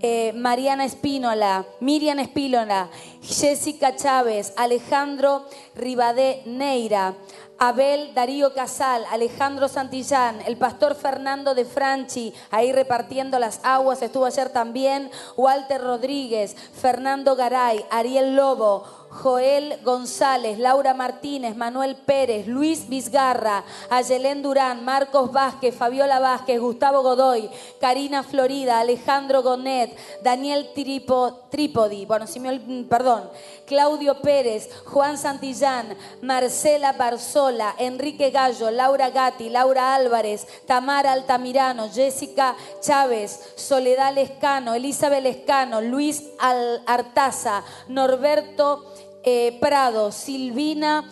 eh, 0.06 0.34
Mariana 0.36 0.84
Espínola, 0.84 1.66
Miriam 1.80 2.20
Espínola, 2.20 2.90
Jessica 3.22 3.96
Chávez, 3.96 4.52
Alejandro 4.58 5.46
Ribadé 5.76 6.44
Neira, 6.46 7.16
Abel 7.60 8.14
Darío 8.14 8.54
Casal, 8.54 9.06
Alejandro 9.10 9.68
Santillán, 9.68 10.42
el 10.46 10.58
pastor 10.58 10.96
Fernando 10.96 11.56
de 11.56 11.66
Franchi, 11.66 12.34
ahí 12.52 12.72
repartiendo 12.74 13.40
las 13.40 13.60
aguas, 13.64 14.02
estuvo 14.02 14.26
ayer 14.26 14.50
también, 14.50 15.10
Walter 15.38 15.82
Rodríguez, 15.82 16.56
Fernando 16.74 17.36
Garay, 17.36 17.86
Ariel 17.90 18.36
Lobo, 18.36 18.84
Joel 19.14 19.80
González, 19.84 20.58
Laura 20.58 20.96
Martínez, 20.96 21.56
Manuel 21.56 21.96
Pérez, 21.96 22.48
Luis 22.48 22.90
Vizgarra, 22.90 23.64
Ayelén 23.92 24.42
Durán, 24.42 24.84
Marcos 24.84 25.32
Vázquez, 25.32 25.76
Fabiola 25.76 26.20
Vázquez, 26.20 26.60
Gustavo 26.60 27.04
Godoy, 27.04 27.48
Karina 27.80 28.24
Florida, 28.24 28.80
Alejandro 28.80 29.44
Gonet, 29.44 29.96
Daniel 30.24 30.72
Tripo- 30.74 31.42
Trípodi, 31.52 32.08
bueno, 32.08 32.26
si 32.26 32.40
perdón, 32.90 33.30
Claudio 33.74 34.22
Pérez, 34.22 34.70
Juan 34.86 35.18
Santillán, 35.18 35.98
Marcela 36.22 36.92
Barzola, 36.92 37.74
Enrique 37.80 38.30
Gallo, 38.30 38.70
Laura 38.70 39.10
Gatti, 39.10 39.50
Laura 39.50 39.96
Álvarez, 39.96 40.46
Tamara 40.68 41.12
Altamirano, 41.12 41.90
Jessica 41.90 42.56
Chávez, 42.82 43.54
Soledad 43.56 44.14
Lescano, 44.14 44.76
Elizabeth 44.76 45.24
Lescano, 45.24 45.82
Luis 45.82 46.24
Artaza, 46.86 47.64
Norberto 47.88 48.94
eh, 49.24 49.58
Prado, 49.60 50.12
Silvina 50.12 51.10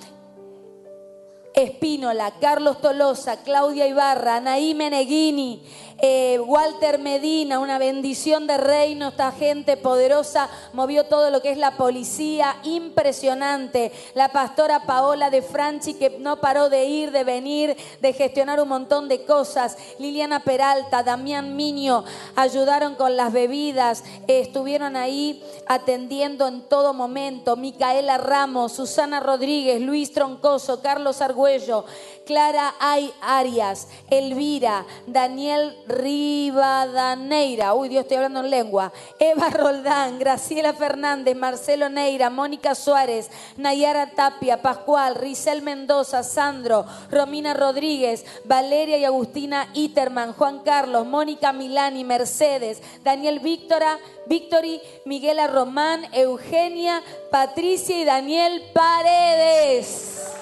Espínola, 1.55 2.31
Carlos 2.39 2.79
Tolosa, 2.79 3.37
Claudia 3.43 3.87
Ibarra, 3.87 4.35
Anaí 4.35 4.73
Meneghini, 4.73 5.63
eh, 5.99 6.39
Walter 6.39 6.99
Medina, 6.99 7.59
una 7.59 7.77
bendición 7.77 8.47
de 8.47 8.57
reino, 8.57 9.09
esta 9.09 9.31
gente 9.31 9.77
poderosa 9.77 10.49
movió 10.73 11.05
todo 11.05 11.29
lo 11.29 11.41
que 11.41 11.51
es 11.51 11.57
la 11.57 11.77
policía, 11.77 12.57
impresionante. 12.63 13.91
La 14.13 14.29
pastora 14.29 14.85
Paola 14.85 15.29
de 15.29 15.41
Franchi 15.41 15.93
que 15.93 16.17
no 16.19 16.41
paró 16.41 16.69
de 16.69 16.85
ir, 16.85 17.11
de 17.11 17.23
venir, 17.23 17.77
de 18.01 18.13
gestionar 18.13 18.59
un 18.59 18.69
montón 18.69 19.07
de 19.07 19.25
cosas. 19.25 19.77
Liliana 19.99 20.41
Peralta, 20.41 21.03
Damián 21.03 21.55
Miño, 21.55 22.03
ayudaron 22.35 22.95
con 22.95 23.15
las 23.15 23.31
bebidas, 23.31 24.03
estuvieron 24.27 24.95
ahí 24.95 25.43
atendiendo 25.67 26.47
en 26.47 26.61
todo 26.61 26.93
momento. 26.93 27.55
Micaela 27.55 28.17
Ramos, 28.17 28.73
Susana 28.73 29.19
Rodríguez, 29.19 29.81
Luis 29.81 30.11
Troncoso, 30.11 30.81
Carlos 30.81 31.21
Argüello, 31.21 31.85
Clara 32.25 32.75
Ay 32.79 33.13
Arias, 33.21 33.87
Elvira, 34.09 34.85
Daniel 35.07 35.75
Rivadaneira, 35.87 37.73
uy 37.73 37.89
Dios, 37.89 38.03
estoy 38.03 38.17
hablando 38.17 38.41
en 38.41 38.49
lengua, 38.49 38.91
Eva 39.19 39.49
Roldán, 39.49 40.19
Graciela 40.19 40.73
Fernández, 40.73 41.35
Marcelo 41.35 41.89
Neira, 41.89 42.29
Mónica 42.29 42.75
Suárez, 42.75 43.29
Nayara 43.57 44.11
Tapia, 44.11 44.61
Pascual, 44.61 45.15
Risel 45.15 45.61
Mendoza, 45.61 46.23
Sandro, 46.23 46.85
Romina 47.09 47.53
Rodríguez, 47.53 48.25
Valeria 48.45 48.97
y 48.97 49.05
Agustina 49.05 49.67
Iterman, 49.73 50.33
Juan 50.33 50.59
Carlos, 50.59 51.05
Mónica 51.05 51.53
Milani, 51.53 52.03
Mercedes, 52.03 52.81
Daniel 53.03 53.39
Víctora, 53.39 53.97
Victory, 54.27 54.81
Miguela 55.05 55.47
Román, 55.47 56.05
Eugenia, 56.13 57.01
Patricia 57.31 57.99
y 57.99 58.05
Daniel 58.05 58.63
Paredes. 58.73 60.40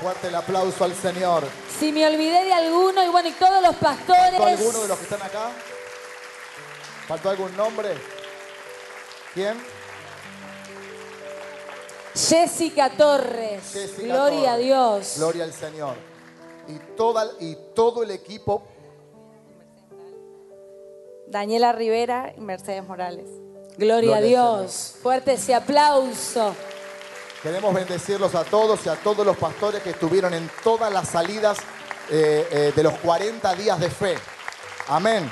Fuerte 0.00 0.28
el 0.28 0.34
aplauso 0.34 0.84
al 0.84 0.94
Señor. 0.94 1.44
Si 1.78 1.92
me 1.92 2.06
olvidé 2.06 2.44
de 2.44 2.52
alguno, 2.54 3.04
y 3.04 3.08
bueno, 3.08 3.28
y 3.28 3.32
todos 3.32 3.62
los 3.62 3.76
pastores. 3.76 4.30
¿Faltó 4.30 4.44
alguno 4.46 4.78
de 4.80 4.88
los 4.88 4.98
que 4.98 5.04
están 5.04 5.22
acá? 5.22 5.50
¿Faltó 7.06 7.30
algún 7.30 7.54
nombre? 7.54 7.90
¿Quién? 9.34 9.60
Jessica 12.14 12.90
Torres. 12.90 13.62
Jessica 13.72 14.02
Gloria 14.02 14.38
Torres. 14.38 14.48
a 14.48 14.56
Dios. 14.56 15.14
Gloria 15.18 15.44
al 15.44 15.52
Señor. 15.52 15.96
Y, 16.68 16.78
toda, 16.96 17.26
y 17.38 17.56
todo 17.74 18.02
el 18.02 18.10
equipo, 18.10 18.62
Daniela 21.26 21.72
Rivera 21.72 22.32
y 22.36 22.40
Mercedes 22.40 22.86
Morales. 22.86 23.26
Gloria 23.76 24.16
a 24.16 24.20
Gloria 24.20 24.46
al 24.46 24.64
Dios. 24.64 24.94
Fuerte 25.02 25.34
ese 25.34 25.54
aplauso. 25.54 26.54
Queremos 27.42 27.72
bendecirlos 27.74 28.34
a 28.34 28.44
todos 28.44 28.84
y 28.86 28.88
a 28.88 28.96
todos 28.96 29.24
los 29.24 29.36
pastores 29.36 29.82
que 29.82 29.90
estuvieron 29.90 30.34
en 30.34 30.50
todas 30.62 30.92
las 30.92 31.08
salidas 31.08 31.58
eh, 32.10 32.46
eh, 32.50 32.72
de 32.74 32.82
los 32.82 32.94
40 32.98 33.54
días 33.54 33.78
de 33.80 33.90
fe. 33.90 34.14
Amén. 34.88 35.30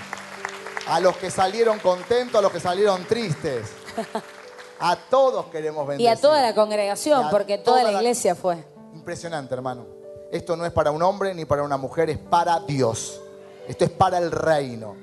A 0.88 1.00
los 1.00 1.16
que 1.16 1.30
salieron 1.30 1.78
contentos, 1.80 2.38
a 2.38 2.42
los 2.42 2.52
que 2.52 2.60
salieron 2.60 3.04
tristes. 3.04 3.66
A 4.80 4.96
todos 5.10 5.46
queremos 5.46 5.84
Y 5.84 5.88
bendecir. 5.88 6.08
a 6.10 6.16
toda 6.20 6.40
la 6.40 6.50
Y 6.50 6.54
congregación, 6.54 7.28
porque 7.30 7.58
toda 7.58 7.78
toda 7.78 7.82
la 7.84 7.92
la- 7.92 7.98
iglesia 7.98 8.34
fue. 8.34 8.64
Impresionante, 8.94 9.54
hermano. 9.54 9.86
Esto 10.30 10.56
no 10.56 10.64
es 10.64 10.72
para 10.72 10.90
un 10.90 11.02
hombre 11.02 11.34
ni 11.34 11.44
para 11.44 11.62
una 11.62 11.76
mujer, 11.76 12.10
es 12.10 12.18
para 12.18 12.60
Dios. 12.60 13.20
Esto 13.66 13.84
es 13.84 13.90
para 13.90 14.18
el 14.18 14.30
reino. 14.30 14.96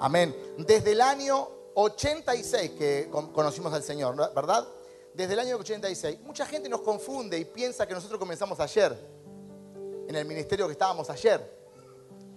Amén. 0.00 0.36
Desde 0.58 0.92
el 0.92 1.00
año 1.00 1.48
86 1.74 2.72
que 2.78 3.08
con- 3.10 3.32
conocimos 3.32 3.72
al 3.72 3.82
Señor. 3.82 4.14
¿verdad? 4.34 4.64
Desde 5.14 5.34
el 5.34 5.40
año 5.40 5.56
86. 5.56 6.20
Mucha 6.20 6.46
gente 6.46 6.68
nos 6.68 6.80
confunde 6.80 7.38
y 7.38 7.44
piensa 7.44 7.86
que 7.86 7.94
nosotros 7.94 8.18
comenzamos 8.18 8.58
ayer, 8.60 8.96
en 10.08 10.14
el 10.14 10.24
ministerio 10.24 10.66
que 10.66 10.72
estábamos 10.72 11.08
ayer. 11.10 11.40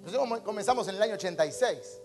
Nosotros 0.04 0.42
comenzamos 0.42 0.88
en 0.88 0.96
el 0.96 1.02
año 1.02 1.14
86, 1.16 2.02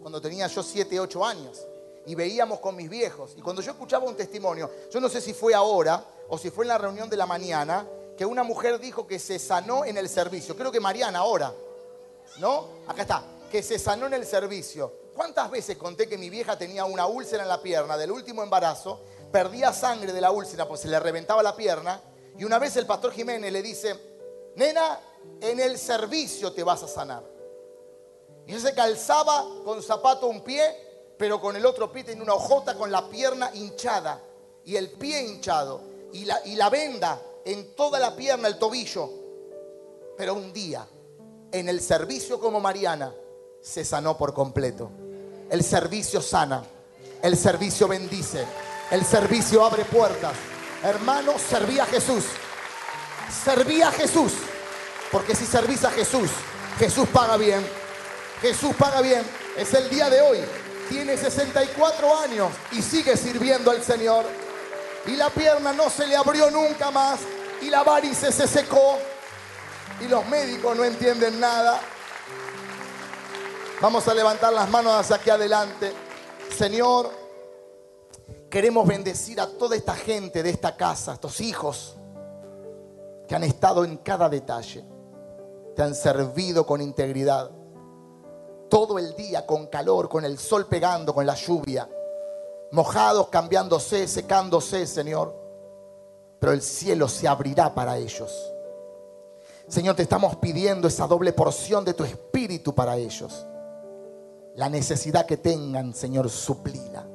cuando 0.00 0.20
tenía 0.20 0.46
yo 0.46 0.62
7, 0.62 1.00
8 1.00 1.24
años. 1.24 1.66
Y 2.04 2.14
veíamos 2.14 2.58
con 2.58 2.74
mis 2.74 2.90
viejos. 2.90 3.34
Y 3.36 3.40
cuando 3.40 3.62
yo 3.62 3.72
escuchaba 3.72 4.04
un 4.04 4.16
testimonio, 4.16 4.70
yo 4.90 5.00
no 5.00 5.08
sé 5.08 5.20
si 5.20 5.32
fue 5.32 5.54
ahora 5.54 6.04
o 6.28 6.36
si 6.36 6.50
fue 6.50 6.64
en 6.64 6.68
la 6.68 6.78
reunión 6.78 7.08
de 7.08 7.16
la 7.16 7.26
mañana, 7.26 7.86
que 8.16 8.26
una 8.26 8.42
mujer 8.42 8.78
dijo 8.80 9.06
que 9.06 9.18
se 9.18 9.38
sanó 9.38 9.84
en 9.84 9.96
el 9.96 10.08
servicio. 10.08 10.56
Creo 10.56 10.72
que 10.72 10.80
Mariana 10.80 11.20
ahora. 11.20 11.54
¿No? 12.38 12.68
Acá 12.86 13.02
está. 13.02 13.24
Que 13.50 13.62
se 13.62 13.78
sanó 13.78 14.06
en 14.06 14.14
el 14.14 14.26
servicio. 14.26 14.92
¿Cuántas 15.14 15.50
veces 15.50 15.76
conté 15.76 16.08
que 16.08 16.18
mi 16.18 16.30
vieja 16.30 16.56
tenía 16.56 16.84
una 16.84 17.06
úlcera 17.06 17.42
en 17.42 17.48
la 17.48 17.60
pierna 17.60 17.96
del 17.96 18.10
último 18.10 18.42
embarazo? 18.42 19.00
Perdía 19.32 19.72
sangre 19.72 20.12
de 20.12 20.20
la 20.20 20.30
úlcera, 20.30 20.68
pues 20.68 20.82
se 20.82 20.88
le 20.88 21.00
reventaba 21.00 21.42
la 21.42 21.56
pierna. 21.56 22.00
Y 22.38 22.44
una 22.44 22.58
vez 22.58 22.76
el 22.76 22.86
pastor 22.86 23.12
Jiménez 23.12 23.50
le 23.50 23.62
dice, 23.62 23.96
nena, 24.56 25.00
en 25.40 25.58
el 25.58 25.78
servicio 25.78 26.52
te 26.52 26.62
vas 26.62 26.82
a 26.82 26.88
sanar. 26.88 27.22
Y 28.46 28.58
se 28.58 28.74
calzaba 28.74 29.44
con 29.64 29.82
zapato 29.82 30.26
un 30.26 30.42
pie, 30.42 31.14
pero 31.16 31.40
con 31.40 31.56
el 31.56 31.64
otro 31.64 31.90
pie 31.90 32.04
tenía 32.04 32.22
una 32.22 32.34
hojota 32.34 32.74
con 32.74 32.90
la 32.90 33.08
pierna 33.08 33.50
hinchada 33.54 34.20
y 34.64 34.76
el 34.76 34.90
pie 34.90 35.22
hinchado 35.22 35.80
y 36.12 36.24
la, 36.24 36.40
y 36.44 36.56
la 36.56 36.68
venda 36.68 37.20
en 37.44 37.74
toda 37.74 37.98
la 37.98 38.14
pierna, 38.14 38.48
el 38.48 38.58
tobillo. 38.58 39.08
Pero 40.16 40.34
un 40.34 40.52
día, 40.52 40.86
en 41.50 41.68
el 41.68 41.80
servicio 41.80 42.38
como 42.38 42.60
Mariana, 42.60 43.14
se 43.60 43.84
sanó 43.84 44.18
por 44.18 44.34
completo. 44.34 44.90
El 45.48 45.62
servicio 45.62 46.20
sana, 46.20 46.64
el 47.22 47.36
servicio 47.36 47.86
bendice, 47.86 48.44
el 48.92 49.06
servicio 49.06 49.64
abre 49.64 49.86
puertas. 49.86 50.34
Hermano, 50.84 51.32
serví 51.38 51.78
a 51.78 51.86
Jesús. 51.86 52.24
Serví 53.44 53.80
a 53.80 53.90
Jesús. 53.90 54.32
Porque 55.10 55.34
si 55.34 55.46
servís 55.46 55.82
a 55.84 55.90
Jesús, 55.90 56.30
Jesús 56.78 57.08
paga 57.08 57.38
bien. 57.38 57.66
Jesús 58.42 58.74
paga 58.76 59.00
bien. 59.00 59.24
Es 59.56 59.72
el 59.72 59.88
día 59.88 60.10
de 60.10 60.20
hoy. 60.20 60.38
Tiene 60.90 61.16
64 61.16 62.18
años 62.18 62.52
y 62.72 62.82
sigue 62.82 63.16
sirviendo 63.16 63.70
al 63.70 63.82
Señor. 63.82 64.26
Y 65.06 65.16
la 65.16 65.30
pierna 65.30 65.72
no 65.72 65.88
se 65.88 66.06
le 66.06 66.14
abrió 66.14 66.50
nunca 66.50 66.90
más. 66.90 67.20
Y 67.62 67.70
la 67.70 67.82
varice 67.82 68.30
se 68.30 68.46
secó. 68.46 68.98
Y 70.02 70.08
los 70.08 70.26
médicos 70.26 70.76
no 70.76 70.84
entienden 70.84 71.40
nada. 71.40 71.80
Vamos 73.80 74.06
a 74.06 74.12
levantar 74.12 74.52
las 74.52 74.68
manos 74.68 74.92
hacia 74.92 75.16
aquí 75.16 75.30
adelante. 75.30 75.94
Señor, 76.58 77.21
queremos 78.52 78.86
bendecir 78.86 79.40
a 79.40 79.46
toda 79.46 79.74
esta 79.74 79.94
gente 79.94 80.42
de 80.42 80.50
esta 80.50 80.76
casa, 80.76 81.14
estos 81.14 81.40
hijos 81.40 81.96
que 83.26 83.34
han 83.34 83.44
estado 83.44 83.82
en 83.82 83.96
cada 83.96 84.28
detalle. 84.28 84.84
Te 85.74 85.82
han 85.82 85.94
servido 85.94 86.66
con 86.66 86.82
integridad. 86.82 87.50
Todo 88.68 88.98
el 88.98 89.16
día 89.16 89.46
con 89.46 89.68
calor, 89.68 90.10
con 90.10 90.26
el 90.26 90.38
sol 90.38 90.66
pegando, 90.66 91.14
con 91.14 91.24
la 91.24 91.34
lluvia. 91.34 91.88
Mojados, 92.72 93.28
cambiándose, 93.28 94.06
secándose, 94.06 94.86
Señor. 94.86 95.34
Pero 96.38 96.52
el 96.52 96.60
cielo 96.60 97.08
se 97.08 97.26
abrirá 97.26 97.74
para 97.74 97.96
ellos. 97.96 98.52
Señor, 99.66 99.96
te 99.96 100.02
estamos 100.02 100.36
pidiendo 100.36 100.88
esa 100.88 101.06
doble 101.06 101.32
porción 101.32 101.86
de 101.86 101.94
tu 101.94 102.04
espíritu 102.04 102.74
para 102.74 102.98
ellos. 102.98 103.46
La 104.56 104.68
necesidad 104.68 105.24
que 105.24 105.38
tengan, 105.38 105.94
Señor, 105.94 106.28
suplila. 106.28 107.06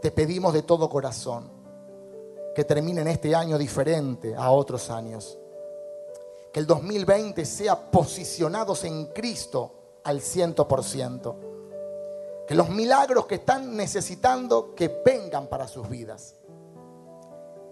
Te 0.00 0.10
pedimos 0.12 0.52
de 0.52 0.62
todo 0.62 0.88
corazón 0.88 1.50
que 2.54 2.64
terminen 2.64 3.08
este 3.08 3.34
año 3.34 3.58
diferente 3.58 4.34
a 4.36 4.50
otros 4.50 4.90
años. 4.90 5.38
Que 6.52 6.60
el 6.60 6.66
2020 6.66 7.44
sea 7.44 7.90
posicionados 7.90 8.84
en 8.84 9.06
Cristo 9.06 9.72
al 10.04 10.20
ciento 10.20 10.66
por 10.66 10.84
ciento. 10.84 11.36
Que 12.46 12.54
los 12.54 12.68
milagros 12.68 13.26
que 13.26 13.36
están 13.36 13.76
necesitando 13.76 14.74
que 14.74 15.02
vengan 15.04 15.48
para 15.48 15.68
sus 15.68 15.88
vidas. 15.88 16.34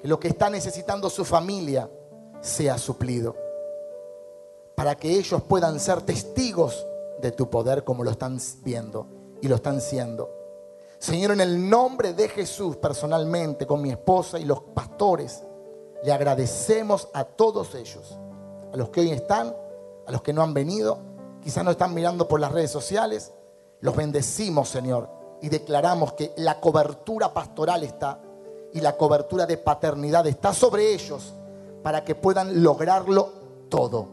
Que 0.01 0.09
lo 0.09 0.21
que 0.21 0.29
está 0.29 0.51
necesitando 0.51 1.11
su 1.11 1.25
familia 1.25 1.89
sea 2.41 2.77
suplido. 2.77 3.35
Para 4.75 4.95
que 4.95 5.11
ellos 5.11 5.43
puedan 5.43 5.81
ser 5.81 6.03
testigos 6.03 6.87
de 7.21 7.31
tu 7.31 7.49
poder 7.49 7.85
como 7.85 8.05
lo 8.05 8.11
están 8.11 8.39
viendo 8.63 9.07
y 9.41 9.49
lo 9.49 9.57
están 9.57 9.81
siendo. 9.81 10.31
Señor, 10.99 11.33
en 11.33 11.41
el 11.41 11.69
nombre 11.69 12.15
de 12.15 12.29
Jesús, 12.29 12.77
personalmente, 12.77 13.67
con 13.67 13.83
mi 13.83 13.91
esposa 13.91 14.39
y 14.39 14.45
los 14.45 14.61
pastores, 14.61 15.43
le 16.03 16.13
agradecemos 16.13 17.09
a 17.13 17.25
todos 17.25 17.75
ellos, 17.75 18.19
a 18.73 18.77
los 18.77 18.89
que 18.91 19.01
hoy 19.01 19.11
están, 19.11 19.55
a 20.07 20.13
los 20.13 20.23
que 20.23 20.33
no 20.33 20.43
han 20.43 20.55
venido, 20.55 20.99
quizás 21.43 21.65
no 21.65 21.71
están 21.71 21.95
mirando 21.95 22.29
por 22.29 22.41
las 22.41 22.53
redes 22.53 22.71
sociales, 22.71 23.33
los 23.81 23.95
bendecimos, 23.95 24.69
Señor, 24.69 25.09
y 25.43 25.49
declaramos 25.49 26.15
que 26.15 26.33
la 26.37 26.61
cobertura 26.61 27.33
pastoral 27.33 27.83
está 27.83 28.21
y 28.73 28.81
la 28.81 28.97
cobertura 28.97 29.47
de 29.47 29.59
paternidad 29.59 30.27
está 30.27 30.53
sobre 30.53 30.93
ellos 30.93 31.35
para 31.83 32.05
que 32.05 32.15
puedan 32.15 32.63
lograrlo 32.63 33.33
todo. 33.69 34.09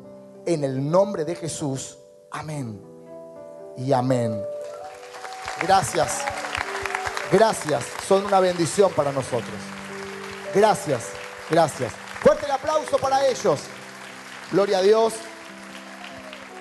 En 0.45 0.63
el 0.63 0.89
nombre 0.89 1.25
de 1.25 1.35
Jesús, 1.35 1.97
amén 2.29 2.81
y 3.77 3.93
amén. 3.93 4.41
Gracias, 5.61 6.23
gracias, 7.33 7.83
son 8.07 8.25
una 8.25 8.39
bendición 8.39 8.91
para 8.93 9.11
nosotros. 9.11 9.55
Gracias, 10.53 11.05
gracias. 11.49 11.91
Fuerte 12.21 12.45
el 12.45 12.51
aplauso 12.51 12.97
para 12.99 13.27
ellos. 13.27 13.59
Gloria 14.51 14.77
a 14.77 14.81
Dios. 14.83 15.13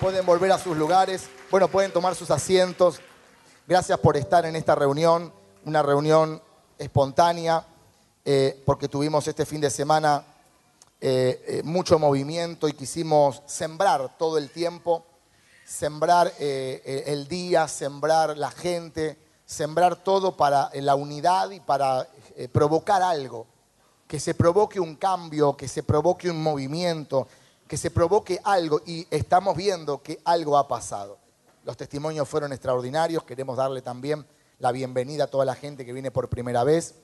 Pueden 0.01 0.25
volver 0.25 0.51
a 0.51 0.57
sus 0.57 0.75
lugares. 0.75 1.29
Bueno, 1.51 1.67
pueden 1.67 1.93
tomar 1.93 2.15
sus 2.15 2.31
asientos. 2.31 2.99
Gracias 3.67 3.99
por 3.99 4.17
estar 4.17 4.45
en 4.45 4.55
esta 4.55 4.73
reunión, 4.75 5.31
una 5.63 5.83
reunión 5.83 6.41
espontánea, 6.77 7.65
eh, 8.25 8.61
porque 8.65 8.87
tuvimos 8.87 9.27
este 9.27 9.45
fin 9.45 9.61
de 9.61 9.69
semana 9.69 10.25
eh, 10.99 11.43
eh, 11.47 11.61
mucho 11.63 11.99
movimiento 11.99 12.67
y 12.67 12.73
quisimos 12.73 13.43
sembrar 13.45 14.17
todo 14.17 14.37
el 14.37 14.49
tiempo, 14.49 15.05
sembrar 15.65 16.33
el 16.39 17.27
día, 17.27 17.67
sembrar 17.67 18.37
la 18.37 18.51
gente, 18.51 19.17
sembrar 19.53 20.03
todo 20.03 20.35
para 20.35 20.69
la 20.73 20.95
unidad 20.95 21.51
y 21.51 21.59
para 21.59 22.07
provocar 22.51 23.01
algo, 23.01 23.45
que 24.07 24.19
se 24.19 24.33
provoque 24.33 24.79
un 24.79 24.95
cambio, 24.95 25.55
que 25.55 25.67
se 25.67 25.83
provoque 25.83 26.29
un 26.29 26.41
movimiento, 26.41 27.27
que 27.67 27.77
se 27.77 27.91
provoque 27.91 28.39
algo. 28.43 28.81
Y 28.85 29.07
estamos 29.09 29.55
viendo 29.55 30.01
que 30.01 30.19
algo 30.25 30.57
ha 30.57 30.67
pasado. 30.67 31.17
Los 31.63 31.77
testimonios 31.77 32.27
fueron 32.27 32.51
extraordinarios, 32.51 33.23
queremos 33.23 33.55
darle 33.55 33.81
también 33.81 34.25
la 34.59 34.71
bienvenida 34.71 35.25
a 35.25 35.27
toda 35.27 35.45
la 35.45 35.55
gente 35.55 35.85
que 35.85 35.93
viene 35.93 36.11
por 36.11 36.29
primera 36.29 36.63
vez, 36.63 36.95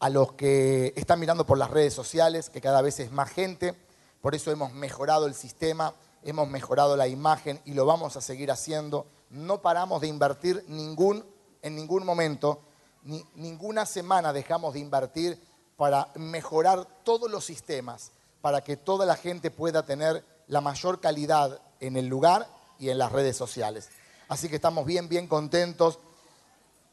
a 0.00 0.10
los 0.10 0.32
que 0.32 0.92
están 0.96 1.20
mirando 1.20 1.46
por 1.46 1.56
las 1.58 1.70
redes 1.70 1.94
sociales, 1.94 2.50
que 2.50 2.60
cada 2.60 2.82
vez 2.82 3.00
es 3.00 3.12
más 3.12 3.30
gente, 3.30 3.74
por 4.20 4.34
eso 4.34 4.50
hemos 4.50 4.72
mejorado 4.72 5.26
el 5.26 5.34
sistema, 5.34 5.94
hemos 6.22 6.48
mejorado 6.48 6.96
la 6.96 7.08
imagen 7.08 7.60
y 7.64 7.74
lo 7.74 7.86
vamos 7.86 8.16
a 8.16 8.20
seguir 8.20 8.50
haciendo. 8.50 9.06
No 9.32 9.62
paramos 9.62 10.02
de 10.02 10.08
invertir 10.08 10.62
en 10.68 11.74
ningún 11.74 12.04
momento, 12.04 12.60
ni, 13.02 13.24
ninguna 13.34 13.86
semana 13.86 14.32
dejamos 14.32 14.74
de 14.74 14.80
invertir 14.80 15.40
para 15.78 16.08
mejorar 16.16 16.86
todos 17.02 17.30
los 17.30 17.44
sistemas, 17.44 18.12
para 18.42 18.62
que 18.62 18.76
toda 18.76 19.06
la 19.06 19.16
gente 19.16 19.50
pueda 19.50 19.84
tener 19.84 20.22
la 20.48 20.60
mayor 20.60 21.00
calidad 21.00 21.60
en 21.80 21.96
el 21.96 22.08
lugar 22.08 22.46
y 22.78 22.90
en 22.90 22.98
las 22.98 23.10
redes 23.10 23.34
sociales. 23.34 23.88
Así 24.28 24.50
que 24.50 24.56
estamos 24.56 24.84
bien, 24.84 25.08
bien 25.08 25.26
contentos 25.26 25.98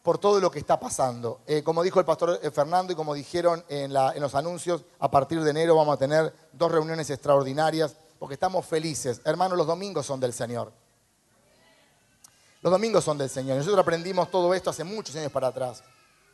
por 0.01 0.17
todo 0.17 0.39
lo 0.39 0.49
que 0.49 0.59
está 0.59 0.79
pasando. 0.79 1.41
Eh, 1.45 1.61
como 1.61 1.83
dijo 1.83 1.99
el 1.99 2.05
pastor 2.05 2.39
eh, 2.41 2.51
Fernando 2.51 2.93
y 2.93 2.95
como 2.95 3.13
dijeron 3.13 3.65
en, 3.67 3.91
en 3.95 4.21
los 4.21 4.33
anuncios, 4.33 4.85
a 4.97 5.11
partir 5.11 5.43
de 5.43 5.49
enero 5.49 5.75
vamos 5.75 5.95
a 5.95 5.97
tener 5.97 6.33
dos 6.53 6.71
reuniones 6.71 7.09
extraordinarias 7.09 7.97
porque 8.17 8.35
estamos 8.35 8.65
felices. 8.65 9.21
Hermanos, 9.25 9.57
los 9.57 9.67
domingos 9.67 10.05
son 10.05 10.21
del 10.21 10.31
Señor. 10.31 10.71
Los 12.61 12.71
domingos 12.71 13.03
son 13.03 13.17
del 13.17 13.29
Señor. 13.29 13.57
Nosotros 13.57 13.79
aprendimos 13.79 14.29
todo 14.29 14.53
esto 14.53 14.69
hace 14.69 14.83
muchos 14.83 15.15
años 15.15 15.31
para 15.31 15.47
atrás, 15.47 15.83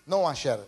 no 0.05 0.27
ayer. 0.29 0.59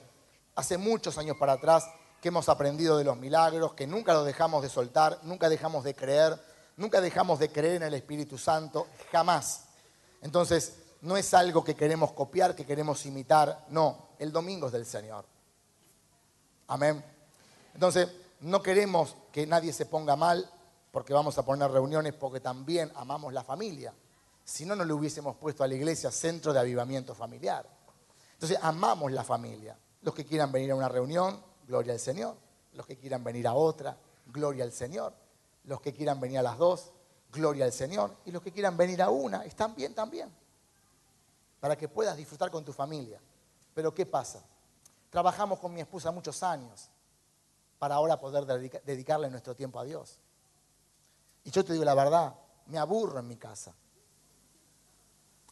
Hace 0.55 0.77
muchos 0.77 1.17
años 1.17 1.37
para 1.37 1.53
atrás 1.53 1.87
que 2.21 2.29
hemos 2.29 2.49
aprendido 2.49 2.97
de 2.97 3.03
los 3.03 3.17
milagros, 3.17 3.73
que 3.73 3.85
nunca 3.87 4.13
los 4.13 4.25
dejamos 4.25 4.63
de 4.63 4.69
soltar, 4.69 5.19
nunca 5.23 5.49
dejamos 5.49 5.83
de 5.83 5.93
creer, 5.93 6.39
Nunca 6.77 7.01
dejamos 7.01 7.39
de 7.39 7.51
creer 7.51 7.77
en 7.77 7.83
el 7.83 7.95
Espíritu 7.95 8.37
Santo, 8.37 8.87
jamás. 9.11 9.63
Entonces, 10.21 10.77
no 11.01 11.17
es 11.17 11.33
algo 11.33 11.63
que 11.63 11.75
queremos 11.75 12.11
copiar, 12.11 12.55
que 12.55 12.67
queremos 12.67 13.03
imitar, 13.07 13.65
no, 13.69 14.09
el 14.19 14.31
domingo 14.31 14.67
es 14.67 14.73
del 14.73 14.85
Señor. 14.85 15.25
Amén. 16.67 17.03
Entonces, 17.73 18.07
no 18.41 18.61
queremos 18.61 19.15
que 19.31 19.47
nadie 19.47 19.73
se 19.73 19.87
ponga 19.87 20.15
mal 20.15 20.47
porque 20.91 21.13
vamos 21.13 21.35
a 21.39 21.43
poner 21.43 21.71
reuniones 21.71 22.13
porque 22.13 22.39
también 22.39 22.91
amamos 22.95 23.33
la 23.33 23.43
familia. 23.43 23.91
Si 24.47 24.65
no, 24.65 24.77
no 24.77 24.85
le 24.85 24.93
hubiésemos 24.93 25.35
puesto 25.35 25.65
a 25.65 25.67
la 25.67 25.75
iglesia 25.75 26.09
centro 26.09 26.53
de 26.53 26.59
avivamiento 26.61 27.13
familiar. 27.13 27.67
Entonces, 28.31 28.57
amamos 28.61 29.11
la 29.11 29.25
familia. 29.25 29.77
Los 30.03 30.15
que 30.15 30.25
quieran 30.25 30.53
venir 30.53 30.71
a 30.71 30.75
una 30.75 30.87
reunión, 30.87 31.43
gloria 31.67 31.91
al 31.91 31.99
Señor. 31.99 32.37
Los 32.71 32.85
que 32.85 32.97
quieran 32.97 33.25
venir 33.25 33.45
a 33.45 33.53
otra, 33.53 33.97
gloria 34.27 34.63
al 34.63 34.71
Señor. 34.71 35.13
Los 35.65 35.81
que 35.81 35.91
quieran 35.91 36.21
venir 36.21 36.39
a 36.39 36.43
las 36.43 36.57
dos, 36.57 36.93
gloria 37.29 37.65
al 37.65 37.73
Señor. 37.73 38.15
Y 38.23 38.31
los 38.31 38.41
que 38.41 38.53
quieran 38.53 38.77
venir 38.77 39.01
a 39.01 39.09
una, 39.09 39.43
están 39.43 39.75
bien 39.75 39.93
también. 39.93 40.33
Para 41.59 41.75
que 41.75 41.89
puedas 41.89 42.15
disfrutar 42.15 42.49
con 42.49 42.63
tu 42.63 42.71
familia. 42.71 43.19
Pero 43.73 43.93
¿qué 43.93 44.05
pasa? 44.05 44.41
Trabajamos 45.09 45.59
con 45.59 45.73
mi 45.73 45.81
esposa 45.81 46.09
muchos 46.11 46.41
años 46.41 46.89
para 47.77 47.95
ahora 47.95 48.17
poder 48.17 48.45
dedicarle 48.85 49.29
nuestro 49.29 49.53
tiempo 49.57 49.77
a 49.77 49.83
Dios. 49.83 50.19
Y 51.43 51.51
yo 51.51 51.65
te 51.65 51.73
digo 51.73 51.83
la 51.83 51.95
verdad, 51.95 52.33
me 52.67 52.77
aburro 52.77 53.19
en 53.19 53.27
mi 53.27 53.35
casa 53.35 53.73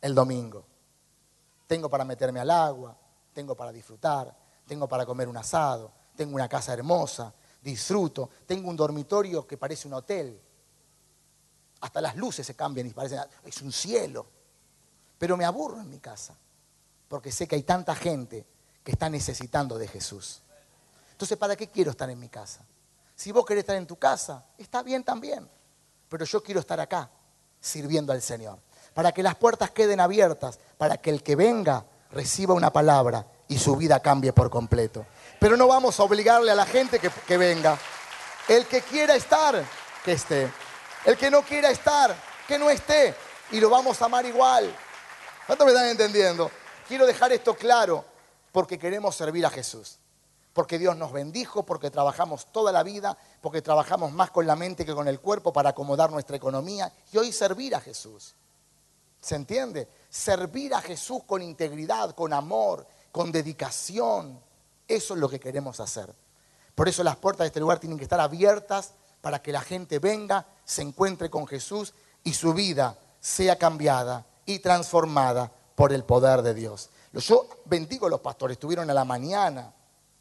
el 0.05 0.13
domingo. 0.13 0.63
Tengo 1.65 1.89
para 1.89 2.05
meterme 2.05 2.39
al 2.39 2.51
agua, 2.51 2.95
tengo 3.33 3.55
para 3.55 3.71
disfrutar, 3.71 4.35
tengo 4.67 4.87
para 4.87 5.03
comer 5.03 5.27
un 5.27 5.35
asado, 5.35 5.91
tengo 6.15 6.35
una 6.35 6.47
casa 6.47 6.73
hermosa, 6.73 7.33
disfruto. 7.63 8.29
Tengo 8.45 8.69
un 8.69 8.75
dormitorio 8.75 9.47
que 9.47 9.57
parece 9.57 9.87
un 9.87 9.95
hotel. 9.95 10.39
Hasta 11.81 12.01
las 12.01 12.15
luces 12.15 12.45
se 12.45 12.55
cambian 12.55 12.85
y 12.85 12.91
parecen, 12.91 13.19
es 13.43 13.61
un 13.63 13.71
cielo. 13.71 14.27
Pero 15.17 15.37
me 15.37 15.45
aburro 15.45 15.81
en 15.81 15.89
mi 15.89 15.99
casa, 15.99 16.37
porque 17.07 17.31
sé 17.31 17.47
que 17.47 17.55
hay 17.55 17.63
tanta 17.63 17.95
gente 17.95 18.45
que 18.83 18.91
está 18.91 19.09
necesitando 19.09 19.75
de 19.79 19.87
Jesús. 19.87 20.43
Entonces, 21.13 21.35
¿para 21.35 21.55
qué 21.55 21.69
quiero 21.69 21.89
estar 21.89 22.09
en 22.11 22.19
mi 22.19 22.29
casa? 22.29 22.63
Si 23.15 23.31
vos 23.31 23.43
querés 23.43 23.63
estar 23.63 23.75
en 23.75 23.87
tu 23.87 23.95
casa, 23.95 24.45
está 24.55 24.83
bien 24.83 25.03
también. 25.03 25.49
Pero 26.09 26.25
yo 26.25 26.43
quiero 26.43 26.59
estar 26.59 26.79
acá, 26.79 27.09
sirviendo 27.59 28.13
al 28.13 28.21
Señor. 28.21 28.59
Para 28.95 29.11
que 29.11 29.21
las 29.21 29.35
puertas 29.35 29.69
queden 29.69 29.99
abiertas, 29.99 30.57
para 30.79 30.97
que 30.97 31.11
el 31.11 31.21
que 31.21 31.35
venga 31.35 31.85
reciba 32.11 32.53
una 32.53 32.71
palabra 32.71 33.27
y 33.47 33.59
su 33.59 33.75
vida 33.75 33.99
cambie 33.99 34.33
por 34.33 34.49
completo. 34.49 35.05
Pero 35.39 35.57
no 35.57 35.67
vamos 35.67 35.99
a 35.99 36.03
obligarle 36.03 36.49
a 36.49 36.55
la 36.55 36.65
gente 36.65 36.99
que, 36.99 37.37
venga. 37.37 37.77
El 38.47 38.65
que 38.65 38.81
quiera 38.81 39.15
estar, 39.15 39.63
que 40.03 40.13
esté. 40.13 40.49
El 41.03 41.17
que 41.17 41.29
no 41.29 41.43
quiera 41.43 41.69
estar, 41.69 42.15
que 42.47 42.57
no 42.57 42.69
esté. 42.69 43.13
Y 43.51 43.59
lo 43.59 43.69
vamos 43.69 44.01
a 44.01 44.05
amar 44.05 44.25
igual. 44.25 44.73
¿Cuánto 45.45 45.65
me 45.65 45.71
están 45.71 45.89
entendiendo? 45.89 46.49
Quiero 46.87 47.05
dejar 47.05 47.31
esto 47.33 47.53
claro 47.53 48.03
porque 48.51 48.79
queremos 48.79 49.15
servir 49.15 49.45
a 49.45 49.49
Jesús. 49.49 49.99
Porque 50.53 50.79
Dios 50.79 50.95
nos 50.95 51.11
bendijo, 51.11 51.63
porque 51.63 51.91
trabajamos 51.91 52.45
toda 52.45 52.71
la 52.71 52.81
vida, 52.81 53.17
porque 53.41 53.61
trabajamos 53.61 54.13
más 54.13 54.31
con 54.31 54.47
la 54.47 54.55
mente 54.55 54.85
que 54.85 54.95
con 54.95 55.09
el 55.09 55.19
cuerpo 55.19 55.51
para 55.51 55.71
acomodar 55.71 56.09
nuestra 56.11 56.37
economía 56.37 56.91
y 57.11 57.17
hoy 57.17 57.33
servir 57.33 57.75
a 57.75 57.81
Jesús. 57.81 58.35
¿Se 59.25 59.33
entiende? 59.33 59.87
Servir 60.07 60.75
a 60.75 60.81
Jesús 60.81 61.23
con 61.25 61.41
integridad, 61.41 62.13
con 62.13 62.31
amor, 62.31 62.85
con 63.11 63.31
dedicación. 63.31 64.39
Eso 64.87 65.15
es 65.15 65.19
lo 65.19 65.27
que 65.27 65.39
queremos 65.39 65.79
hacer. 65.79 66.13
Por 66.75 66.87
eso 66.87 67.03
las 67.03 67.15
puertas 67.15 67.45
de 67.45 67.47
este 67.47 67.59
lugar 67.59 67.79
tienen 67.79 67.97
que 67.97 68.03
estar 68.03 68.19
abiertas 68.19 68.93
para 69.21 69.41
que 69.41 69.51
la 69.51 69.61
gente 69.61 69.97
venga, 69.97 70.45
se 70.63 70.83
encuentre 70.83 71.31
con 71.31 71.47
Jesús 71.47 71.95
y 72.23 72.33
su 72.33 72.53
vida 72.53 72.99
sea 73.19 73.57
cambiada 73.57 74.27
y 74.45 74.59
transformada 74.59 75.51
por 75.73 75.91
el 75.91 76.03
poder 76.03 76.43
de 76.43 76.53
Dios. 76.53 76.91
Yo 77.11 77.47
bendigo 77.65 78.05
a 78.05 78.11
los 78.11 78.19
pastores, 78.19 78.57
estuvieron 78.57 78.87
a 78.91 78.93
la 78.93 79.05
mañana, 79.05 79.73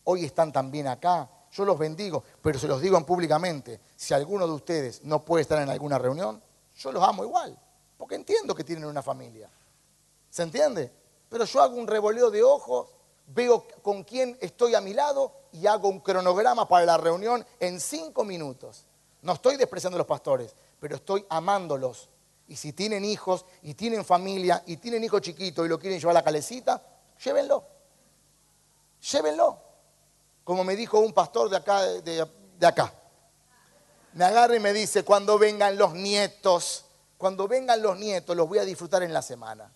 hoy 0.04 0.24
están 0.24 0.50
también 0.50 0.86
acá. 0.86 1.28
Yo 1.52 1.66
los 1.66 1.78
bendigo, 1.78 2.24
pero 2.40 2.58
se 2.58 2.66
los 2.66 2.80
digo 2.80 2.98
públicamente. 3.04 3.82
Si 3.96 4.14
alguno 4.14 4.46
de 4.46 4.54
ustedes 4.54 5.04
no 5.04 5.22
puede 5.26 5.42
estar 5.42 5.60
en 5.60 5.68
alguna 5.68 5.98
reunión, 5.98 6.42
yo 6.78 6.90
los 6.90 7.06
amo 7.06 7.22
igual, 7.22 7.58
porque 8.04 8.16
entiendo 8.16 8.54
que 8.54 8.64
tienen 8.64 8.84
una 8.84 9.00
familia. 9.00 9.48
¿Se 10.28 10.42
entiende? 10.42 10.92
Pero 11.30 11.46
yo 11.46 11.62
hago 11.62 11.74
un 11.76 11.86
revoleo 11.86 12.30
de 12.30 12.42
ojos, 12.42 12.90
veo 13.28 13.66
con 13.80 14.04
quién 14.04 14.36
estoy 14.42 14.74
a 14.74 14.82
mi 14.82 14.92
lado 14.92 15.32
y 15.52 15.66
hago 15.66 15.88
un 15.88 16.00
cronograma 16.00 16.68
para 16.68 16.84
la 16.84 16.98
reunión 16.98 17.46
en 17.58 17.80
cinco 17.80 18.22
minutos. 18.22 18.84
No 19.22 19.32
estoy 19.32 19.56
despreciando 19.56 19.96
a 19.96 20.00
los 20.00 20.06
pastores, 20.06 20.54
pero 20.78 20.96
estoy 20.96 21.24
amándolos. 21.30 22.10
Y 22.46 22.56
si 22.56 22.74
tienen 22.74 23.06
hijos 23.06 23.46
y 23.62 23.72
tienen 23.72 24.04
familia 24.04 24.62
y 24.66 24.76
tienen 24.76 25.02
hijos 25.02 25.22
chiquitos 25.22 25.64
y 25.64 25.70
lo 25.70 25.78
quieren 25.78 25.98
llevar 25.98 26.14
a 26.14 26.20
la 26.20 26.24
calecita, 26.24 26.82
llévenlo. 27.24 27.64
Llévenlo. 29.00 29.58
Como 30.44 30.62
me 30.62 30.76
dijo 30.76 30.98
un 30.98 31.14
pastor 31.14 31.48
de 31.48 31.56
acá, 31.56 31.80
de, 31.80 32.28
de 32.58 32.66
acá. 32.66 32.92
Me 34.12 34.26
agarra 34.26 34.56
y 34.56 34.60
me 34.60 34.74
dice, 34.74 35.04
cuando 35.04 35.38
vengan 35.38 35.78
los 35.78 35.94
nietos, 35.94 36.84
cuando 37.18 37.48
vengan 37.48 37.80
los 37.80 37.98
nietos, 37.98 38.36
los 38.36 38.48
voy 38.48 38.58
a 38.58 38.64
disfrutar 38.64 39.02
en 39.02 39.12
la 39.12 39.22
semana. 39.22 39.70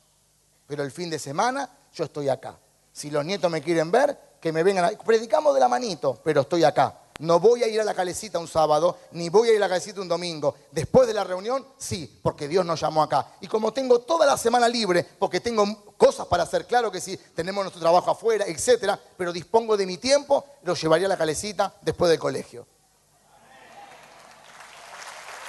Pero 0.66 0.82
el 0.82 0.90
fin 0.90 1.08
de 1.10 1.18
semana 1.18 1.68
yo 1.92 2.04
estoy 2.04 2.28
acá. 2.28 2.58
Si 2.92 3.10
los 3.10 3.24
nietos 3.24 3.50
me 3.50 3.62
quieren 3.62 3.90
ver, 3.90 4.18
que 4.40 4.52
me 4.52 4.62
vengan. 4.62 4.84
A... 4.84 4.90
Predicamos 4.90 5.54
de 5.54 5.60
la 5.60 5.68
manito, 5.68 6.20
pero 6.22 6.42
estoy 6.42 6.64
acá. 6.64 6.98
No 7.20 7.40
voy 7.40 7.64
a 7.64 7.66
ir 7.66 7.80
a 7.80 7.84
la 7.84 7.94
calecita 7.94 8.38
un 8.38 8.46
sábado, 8.46 8.98
ni 9.12 9.28
voy 9.28 9.48
a 9.48 9.52
ir 9.52 9.56
a 9.56 9.60
la 9.60 9.68
calecita 9.68 10.00
un 10.00 10.08
domingo. 10.08 10.54
Después 10.70 11.08
de 11.08 11.14
la 11.14 11.24
reunión, 11.24 11.66
sí, 11.76 12.20
porque 12.22 12.46
Dios 12.46 12.64
nos 12.64 12.80
llamó 12.80 13.02
acá. 13.02 13.26
Y 13.40 13.48
como 13.48 13.72
tengo 13.72 14.00
toda 14.00 14.24
la 14.24 14.36
semana 14.36 14.68
libre, 14.68 15.04
porque 15.18 15.40
tengo 15.40 15.94
cosas 15.96 16.28
para 16.28 16.44
hacer, 16.44 16.66
claro 16.66 16.92
que 16.92 17.00
sí, 17.00 17.16
tenemos 17.34 17.64
nuestro 17.64 17.80
trabajo 17.80 18.12
afuera, 18.12 18.44
etcétera, 18.46 19.00
pero 19.16 19.32
dispongo 19.32 19.76
de 19.76 19.86
mi 19.86 19.98
tiempo, 19.98 20.44
lo 20.62 20.74
llevaría 20.74 21.06
a 21.06 21.10
la 21.10 21.16
calecita 21.16 21.74
después 21.80 22.08
del 22.08 22.20
colegio. 22.20 22.66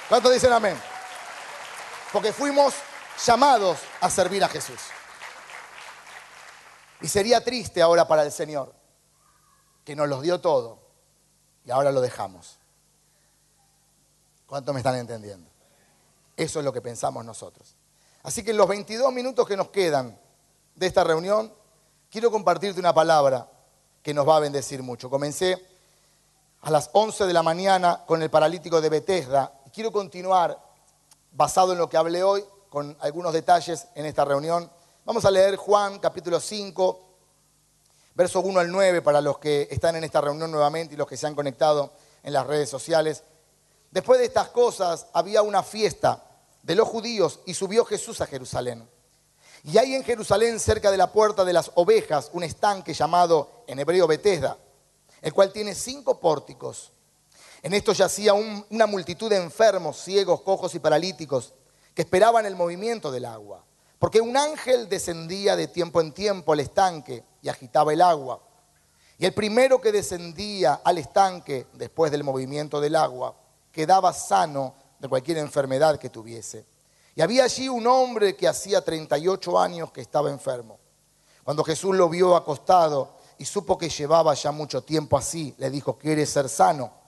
¿Cuántos 0.08 0.32
dicen 0.32 0.52
amén? 0.52 0.76
Porque 2.12 2.32
fuimos 2.32 2.74
llamados 3.24 3.78
a 4.00 4.10
servir 4.10 4.42
a 4.42 4.48
Jesús. 4.48 4.80
Y 7.00 7.08
sería 7.08 7.42
triste 7.42 7.80
ahora 7.80 8.06
para 8.06 8.22
el 8.22 8.32
Señor, 8.32 8.74
que 9.84 9.96
nos 9.96 10.08
los 10.08 10.22
dio 10.22 10.40
todo 10.40 10.78
y 11.64 11.70
ahora 11.70 11.92
lo 11.92 12.00
dejamos. 12.00 12.58
¿Cuántos 14.46 14.74
me 14.74 14.80
están 14.80 14.96
entendiendo? 14.96 15.48
Eso 16.36 16.58
es 16.58 16.64
lo 16.64 16.72
que 16.72 16.80
pensamos 16.80 17.24
nosotros. 17.24 17.76
Así 18.22 18.42
que 18.42 18.50
en 18.50 18.56
los 18.56 18.68
22 18.68 19.12
minutos 19.12 19.46
que 19.46 19.56
nos 19.56 19.68
quedan 19.68 20.18
de 20.74 20.86
esta 20.86 21.04
reunión, 21.04 21.52
quiero 22.10 22.30
compartirte 22.30 22.80
una 22.80 22.92
palabra 22.92 23.48
que 24.02 24.12
nos 24.12 24.28
va 24.28 24.36
a 24.36 24.40
bendecir 24.40 24.82
mucho. 24.82 25.08
Comencé 25.08 25.66
a 26.62 26.70
las 26.70 26.90
11 26.92 27.26
de 27.26 27.32
la 27.32 27.42
mañana 27.42 28.04
con 28.06 28.22
el 28.22 28.30
paralítico 28.30 28.80
de 28.80 28.88
Bethesda 28.88 29.60
y 29.66 29.70
quiero 29.70 29.92
continuar 29.92 30.69
basado 31.32 31.72
en 31.72 31.78
lo 31.78 31.88
que 31.88 31.96
hablé 31.96 32.22
hoy 32.22 32.44
con 32.68 32.96
algunos 33.00 33.32
detalles 33.32 33.86
en 33.94 34.06
esta 34.06 34.24
reunión. 34.24 34.70
Vamos 35.04 35.24
a 35.24 35.30
leer 35.30 35.56
Juan 35.56 35.98
capítulo 35.98 36.40
5, 36.40 37.00
verso 38.14 38.40
1 38.40 38.60
al 38.60 38.70
9 38.70 39.02
para 39.02 39.20
los 39.20 39.38
que 39.38 39.68
están 39.70 39.96
en 39.96 40.04
esta 40.04 40.20
reunión 40.20 40.50
nuevamente 40.50 40.94
y 40.94 40.96
los 40.96 41.06
que 41.06 41.16
se 41.16 41.26
han 41.26 41.34
conectado 41.34 41.92
en 42.22 42.32
las 42.32 42.46
redes 42.46 42.68
sociales. 42.68 43.22
Después 43.90 44.20
de 44.20 44.26
estas 44.26 44.48
cosas 44.48 45.06
había 45.12 45.42
una 45.42 45.62
fiesta 45.62 46.24
de 46.62 46.74
los 46.74 46.88
judíos 46.88 47.40
y 47.46 47.54
subió 47.54 47.84
Jesús 47.84 48.20
a 48.20 48.26
Jerusalén. 48.26 48.88
Y 49.64 49.76
hay 49.78 49.94
en 49.94 50.04
Jerusalén, 50.04 50.58
cerca 50.58 50.90
de 50.90 50.96
la 50.96 51.12
puerta 51.12 51.44
de 51.44 51.52
las 51.52 51.70
ovejas, 51.74 52.30
un 52.32 52.44
estanque 52.44 52.94
llamado 52.94 53.64
en 53.66 53.78
hebreo 53.78 54.06
Betesda, 54.06 54.56
el 55.20 55.34
cual 55.34 55.52
tiene 55.52 55.74
cinco 55.74 56.18
pórticos. 56.18 56.92
En 57.62 57.74
esto 57.74 57.92
yacía 57.92 58.32
una 58.34 58.86
multitud 58.86 59.28
de 59.28 59.36
enfermos, 59.36 59.98
ciegos, 60.02 60.40
cojos 60.40 60.74
y 60.74 60.78
paralíticos 60.78 61.52
que 61.94 62.02
esperaban 62.02 62.46
el 62.46 62.56
movimiento 62.56 63.10
del 63.10 63.26
agua. 63.26 63.64
Porque 63.98 64.20
un 64.20 64.36
ángel 64.36 64.88
descendía 64.88 65.56
de 65.56 65.68
tiempo 65.68 66.00
en 66.00 66.12
tiempo 66.12 66.54
al 66.54 66.60
estanque 66.60 67.22
y 67.42 67.50
agitaba 67.50 67.92
el 67.92 68.00
agua. 68.00 68.40
Y 69.18 69.26
el 69.26 69.34
primero 69.34 69.80
que 69.80 69.92
descendía 69.92 70.80
al 70.82 70.96
estanque 70.96 71.66
después 71.74 72.10
del 72.10 72.24
movimiento 72.24 72.80
del 72.80 72.96
agua 72.96 73.36
quedaba 73.70 74.14
sano 74.14 74.74
de 74.98 75.08
cualquier 75.08 75.36
enfermedad 75.36 75.98
que 75.98 76.08
tuviese. 76.08 76.64
Y 77.14 77.20
había 77.20 77.44
allí 77.44 77.68
un 77.68 77.86
hombre 77.86 78.34
que 78.34 78.48
hacía 78.48 78.82
38 78.82 79.58
años 79.58 79.92
que 79.92 80.00
estaba 80.00 80.30
enfermo. 80.30 80.78
Cuando 81.44 81.62
Jesús 81.62 81.94
lo 81.94 82.08
vio 82.08 82.36
acostado 82.36 83.16
y 83.36 83.44
supo 83.44 83.76
que 83.76 83.90
llevaba 83.90 84.32
ya 84.32 84.52
mucho 84.52 84.82
tiempo 84.82 85.18
así, 85.18 85.54
le 85.58 85.68
dijo, 85.68 85.98
¿quieres 85.98 86.30
ser 86.30 86.48
sano? 86.48 86.99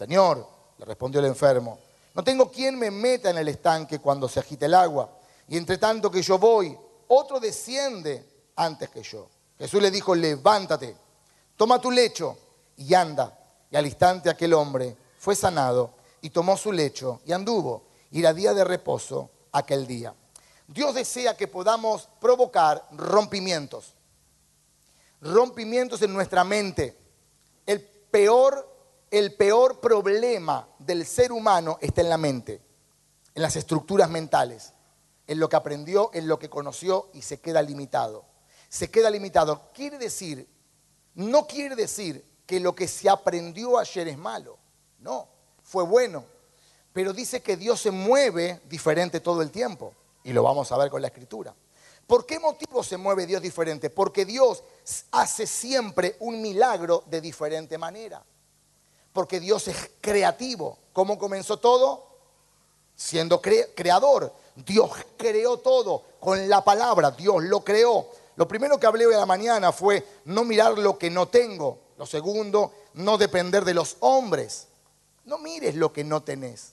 Señor, 0.00 0.48
le 0.78 0.86
respondió 0.86 1.20
el 1.20 1.26
enfermo, 1.26 1.78
no 2.14 2.24
tengo 2.24 2.50
quien 2.50 2.78
me 2.78 2.90
meta 2.90 3.28
en 3.28 3.36
el 3.36 3.48
estanque 3.48 3.98
cuando 3.98 4.30
se 4.30 4.40
agite 4.40 4.64
el 4.64 4.72
agua. 4.72 5.10
Y 5.46 5.58
entre 5.58 5.76
tanto 5.76 6.10
que 6.10 6.22
yo 6.22 6.38
voy, 6.38 6.74
otro 7.08 7.38
desciende 7.38 8.26
antes 8.56 8.88
que 8.88 9.02
yo. 9.02 9.28
Jesús 9.58 9.82
le 9.82 9.90
dijo, 9.90 10.14
levántate, 10.14 10.96
toma 11.54 11.78
tu 11.78 11.90
lecho 11.90 12.34
y 12.78 12.94
anda. 12.94 13.38
Y 13.70 13.76
al 13.76 13.84
instante 13.84 14.30
aquel 14.30 14.54
hombre 14.54 14.96
fue 15.18 15.36
sanado 15.36 15.92
y 16.22 16.30
tomó 16.30 16.56
su 16.56 16.72
lecho 16.72 17.20
y 17.26 17.32
anduvo. 17.32 17.82
Y 18.10 18.20
era 18.20 18.32
día 18.32 18.54
de 18.54 18.64
reposo 18.64 19.28
aquel 19.52 19.86
día. 19.86 20.14
Dios 20.66 20.94
desea 20.94 21.36
que 21.36 21.46
podamos 21.46 22.08
provocar 22.18 22.88
rompimientos. 22.92 23.92
Rompimientos 25.20 26.00
en 26.00 26.14
nuestra 26.14 26.42
mente. 26.42 26.96
El 27.66 27.82
peor, 27.82 28.69
el 29.10 29.34
peor 29.34 29.80
problema 29.80 30.68
del 30.78 31.06
ser 31.06 31.32
humano 31.32 31.78
está 31.80 32.00
en 32.00 32.08
la 32.08 32.18
mente, 32.18 32.62
en 33.34 33.42
las 33.42 33.56
estructuras 33.56 34.10
mentales, 34.10 34.72
en 35.26 35.38
lo 35.38 35.48
que 35.48 35.56
aprendió, 35.56 36.10
en 36.12 36.28
lo 36.28 36.38
que 36.38 36.50
conoció 36.50 37.10
y 37.12 37.22
se 37.22 37.40
queda 37.40 37.62
limitado 37.62 38.30
se 38.70 38.88
queda 38.88 39.10
limitado. 39.10 39.70
Quiere 39.74 39.98
decir, 39.98 40.48
no 41.14 41.46
quiere 41.46 41.74
decir 41.74 42.24
que 42.46 42.60
lo 42.60 42.74
que 42.74 42.88
se 42.88 43.10
aprendió 43.10 43.76
ayer 43.76 44.08
es 44.08 44.16
malo. 44.16 44.58
No, 45.00 45.28
fue 45.62 45.84
bueno. 45.84 46.24
Pero 46.92 47.12
dice 47.12 47.42
que 47.42 47.56
Dios 47.56 47.80
se 47.80 47.90
mueve 47.90 48.60
diferente 48.68 49.20
todo 49.20 49.42
el 49.42 49.50
tiempo. 49.50 49.92
Y 50.22 50.32
lo 50.32 50.42
vamos 50.42 50.70
a 50.70 50.78
ver 50.78 50.88
con 50.88 51.02
la 51.02 51.08
escritura. 51.08 51.54
¿Por 52.06 52.26
qué 52.26 52.38
motivo 52.38 52.82
se 52.82 52.96
mueve 52.96 53.26
Dios 53.26 53.42
diferente? 53.42 53.90
Porque 53.90 54.24
Dios 54.24 54.62
hace 55.10 55.46
siempre 55.46 56.16
un 56.20 56.40
milagro 56.40 57.04
de 57.06 57.20
diferente 57.20 57.76
manera. 57.76 58.24
Porque 59.12 59.40
Dios 59.40 59.68
es 59.68 59.90
creativo. 60.00 60.78
¿Cómo 60.92 61.18
comenzó 61.18 61.58
todo? 61.58 62.06
Siendo 62.94 63.40
creador. 63.40 64.32
Dios 64.54 64.90
creó 65.16 65.58
todo 65.58 66.04
con 66.20 66.48
la 66.48 66.62
palabra. 66.62 67.10
Dios 67.10 67.42
lo 67.44 67.64
creó. 67.64 68.08
Lo 68.36 68.46
primero 68.46 68.78
que 68.78 68.86
hablé 68.86 69.06
hoy 69.06 69.14
a 69.14 69.18
la 69.18 69.26
mañana 69.26 69.72
fue 69.72 70.06
no 70.26 70.44
mirar 70.44 70.78
lo 70.78 70.96
que 70.98 71.10
no 71.10 71.28
tengo. 71.28 71.78
Lo 71.98 72.06
segundo, 72.06 72.72
no 72.94 73.18
depender 73.18 73.64
de 73.64 73.74
los 73.74 73.96
hombres. 74.00 74.68
No 75.24 75.38
mires 75.38 75.74
lo 75.74 75.92
que 75.92 76.04
no 76.04 76.22
tenés. 76.22 76.72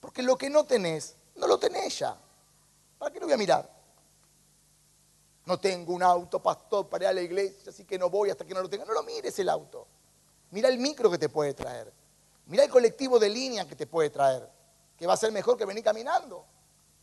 Porque 0.00 0.22
lo 0.22 0.36
que 0.36 0.50
no 0.50 0.64
tenés, 0.64 1.16
no 1.36 1.46
lo 1.46 1.58
tenés 1.58 1.98
ya. 1.98 2.16
¿Para 2.98 3.12
qué 3.12 3.20
lo 3.20 3.26
voy 3.26 3.34
a 3.34 3.38
mirar? 3.38 3.70
No 5.46 5.58
tengo 5.58 5.92
un 5.92 6.02
auto, 6.02 6.42
pastor, 6.42 6.88
para 6.88 7.04
ir 7.04 7.08
a 7.08 7.12
la 7.12 7.20
iglesia, 7.20 7.70
así 7.70 7.84
que 7.84 7.98
no 7.98 8.08
voy 8.08 8.30
hasta 8.30 8.46
que 8.46 8.54
no 8.54 8.62
lo 8.62 8.70
tenga. 8.70 8.86
No 8.86 8.94
lo 8.94 9.02
mires 9.02 9.38
el 9.38 9.48
auto. 9.48 9.86
Mira 10.54 10.68
el 10.68 10.78
micro 10.78 11.10
que 11.10 11.18
te 11.18 11.28
puede 11.28 11.52
traer. 11.52 11.92
Mira 12.46 12.62
el 12.62 12.70
colectivo 12.70 13.18
de 13.18 13.28
línea 13.28 13.66
que 13.66 13.74
te 13.74 13.88
puede 13.88 14.08
traer. 14.08 14.48
Que 14.96 15.04
va 15.04 15.14
a 15.14 15.16
ser 15.16 15.32
mejor 15.32 15.58
que 15.58 15.64
venir 15.64 15.82
caminando. 15.82 16.46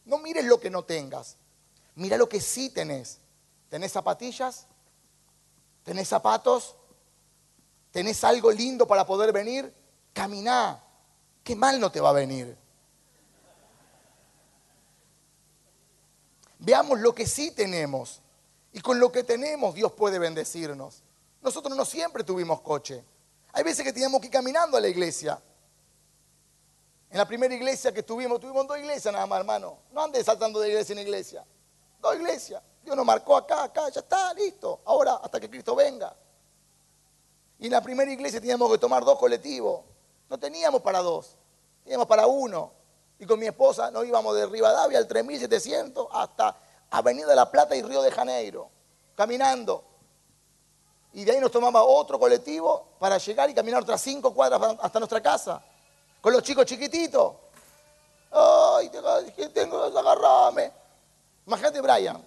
No 0.05 0.19
mires 0.19 0.45
lo 0.45 0.57
que 0.57 0.69
no 0.69 0.85
tengas. 0.85 1.35
Mira 1.95 2.15
lo 2.15 2.29
que 2.29 2.39
sí 2.39 2.69
tenés. 2.69 3.19
¿Tenés 3.67 3.91
zapatillas? 3.91 4.67
¿Tenés 5.83 6.07
zapatos? 6.07 6.77
¿Tenés 7.91 8.23
algo 8.23 8.51
lindo 8.51 8.87
para 8.87 9.05
poder 9.05 9.33
venir? 9.33 9.75
Caminá. 10.13 10.81
Qué 11.43 11.53
mal 11.53 11.77
no 11.77 11.91
te 11.91 11.99
va 11.99 12.11
a 12.11 12.13
venir. 12.13 12.57
Veamos 16.59 17.01
lo 17.01 17.13
que 17.13 17.27
sí 17.27 17.51
tenemos. 17.51 18.21
Y 18.71 18.79
con 18.79 18.97
lo 18.97 19.11
que 19.11 19.25
tenemos 19.25 19.75
Dios 19.75 19.91
puede 19.91 20.19
bendecirnos. 20.19 21.03
Nosotros 21.41 21.75
no 21.75 21.83
siempre 21.83 22.23
tuvimos 22.23 22.61
coche. 22.61 23.03
Hay 23.53 23.63
veces 23.63 23.83
que 23.83 23.91
teníamos 23.91 24.21
que 24.21 24.27
ir 24.27 24.33
caminando 24.33 24.77
a 24.77 24.81
la 24.81 24.87
iglesia. 24.87 25.41
En 27.09 27.17
la 27.17 27.27
primera 27.27 27.53
iglesia 27.53 27.91
que 27.91 28.03
tuvimos, 28.03 28.39
tuvimos 28.39 28.65
dos 28.65 28.77
iglesias 28.77 29.13
nada 29.13 29.25
más, 29.25 29.39
hermano. 29.39 29.79
No 29.91 30.03
andes 30.03 30.25
saltando 30.25 30.59
de 30.59 30.69
iglesia 30.69 30.93
en 30.93 30.99
iglesia. 30.99 31.45
Dos 31.99 32.15
iglesias. 32.15 32.63
Dios 32.83 32.95
nos 32.95 33.05
marcó 33.05 33.35
acá, 33.35 33.63
acá, 33.63 33.89
ya 33.89 33.99
está, 33.99 34.33
listo. 34.33 34.79
Ahora, 34.85 35.15
hasta 35.15 35.39
que 35.39 35.49
Cristo 35.49 35.75
venga. 35.75 36.15
Y 37.59 37.65
en 37.65 37.71
la 37.73 37.81
primera 37.81 38.11
iglesia 38.11 38.39
teníamos 38.39 38.71
que 38.71 38.77
tomar 38.77 39.03
dos 39.03 39.19
colectivos. 39.19 39.81
No 40.29 40.39
teníamos 40.39 40.81
para 40.81 40.99
dos, 40.99 41.35
teníamos 41.83 42.07
para 42.07 42.25
uno. 42.25 42.71
Y 43.19 43.25
con 43.25 43.37
mi 43.37 43.45
esposa 43.45 43.91
nos 43.91 44.05
íbamos 44.05 44.35
de 44.35 44.47
Rivadavia 44.47 44.97
al 44.97 45.07
3700 45.07 46.07
hasta 46.11 46.57
Avenida 46.89 47.27
de 47.27 47.35
la 47.35 47.51
Plata 47.51 47.75
y 47.75 47.83
Río 47.83 48.01
de 48.01 48.11
Janeiro, 48.11 48.69
caminando. 49.15 49.90
Y 51.13 51.25
de 51.25 51.33
ahí 51.33 51.39
nos 51.39 51.51
tomaba 51.51 51.83
otro 51.83 52.17
colectivo 52.17 52.87
para 52.99 53.17
llegar 53.17 53.49
y 53.49 53.53
caminar 53.53 53.81
otras 53.81 54.01
cinco 54.01 54.33
cuadras 54.33 54.77
hasta 54.81 54.99
nuestra 54.99 55.21
casa. 55.21 55.61
Con 56.21 56.31
los 56.31 56.41
chicos 56.43 56.65
chiquititos. 56.65 57.33
Ay, 58.31 58.89
tengo 59.53 59.91
que 59.91 59.99
agarrarme. 59.99 60.71
Imagínate, 61.45 61.81
Brian, 61.81 62.25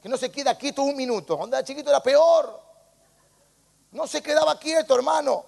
que 0.00 0.08
no 0.08 0.16
se 0.16 0.30
queda 0.30 0.54
quieto 0.56 0.82
un 0.82 0.94
minuto. 0.94 1.36
Cuando 1.36 1.56
era 1.56 1.64
chiquito 1.64 1.90
era 1.90 2.00
peor. 2.00 2.60
No 3.92 4.06
se 4.06 4.22
quedaba 4.22 4.58
quieto, 4.58 4.94
hermano. 4.94 5.44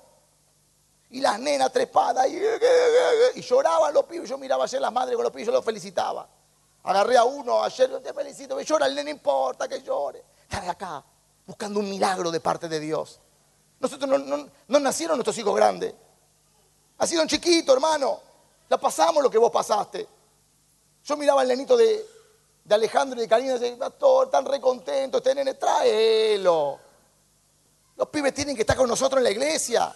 Y 1.10 1.20
las 1.20 1.38
nenas 1.38 1.72
trepadas 1.72 2.28
y, 2.28 2.40
y 3.34 3.42
lloraban 3.42 3.92
los 3.92 4.04
pibes. 4.04 4.28
Yo 4.28 4.38
miraba 4.38 4.64
ayer 4.64 4.80
las 4.80 4.92
madres 4.92 5.14
con 5.14 5.24
los 5.24 5.32
pibes, 5.32 5.46
yo 5.46 5.52
los 5.52 5.64
felicitaba. 5.64 6.26
Agarré 6.82 7.16
a 7.16 7.24
uno 7.24 7.62
ayer, 7.62 8.00
te 8.00 8.14
felicito, 8.14 8.56
me 8.56 8.64
llora 8.64 8.86
el 8.86 8.94
nene, 8.94 9.10
importa 9.10 9.68
que 9.68 9.82
llore. 9.82 10.24
Está 10.42 10.70
acá, 10.70 11.04
buscando 11.50 11.80
un 11.80 11.90
milagro 11.90 12.30
de 12.30 12.38
parte 12.38 12.68
de 12.68 12.78
Dios. 12.78 13.18
Nosotros 13.80 14.08
no, 14.08 14.48
no 14.68 14.78
nacieron 14.78 15.16
nuestros 15.16 15.36
hijos 15.36 15.52
grandes. 15.56 15.92
Ha 16.98 17.08
sido 17.08 17.22
un 17.22 17.28
chiquito, 17.28 17.72
hermano. 17.72 18.20
La 18.68 18.78
pasamos 18.78 19.20
lo 19.20 19.28
que 19.28 19.36
vos 19.36 19.50
pasaste. 19.50 20.06
Yo 21.04 21.16
miraba 21.16 21.40
al 21.40 21.48
nenito 21.48 21.76
de, 21.76 22.06
de 22.62 22.74
Alejandro 22.76 23.18
y 23.18 23.22
de 23.22 23.28
Karina, 23.28 23.54
dicen, 23.54 23.76
pastor, 23.76 24.26
están 24.26 24.44
recontentos, 24.44 25.18
este 25.20 25.34
nene, 25.34 25.54
tráelo. 25.54 26.78
Los 27.96 28.08
pibes 28.10 28.32
tienen 28.32 28.54
que 28.54 28.62
estar 28.62 28.76
con 28.76 28.88
nosotros 28.88 29.18
en 29.18 29.24
la 29.24 29.32
iglesia. 29.32 29.92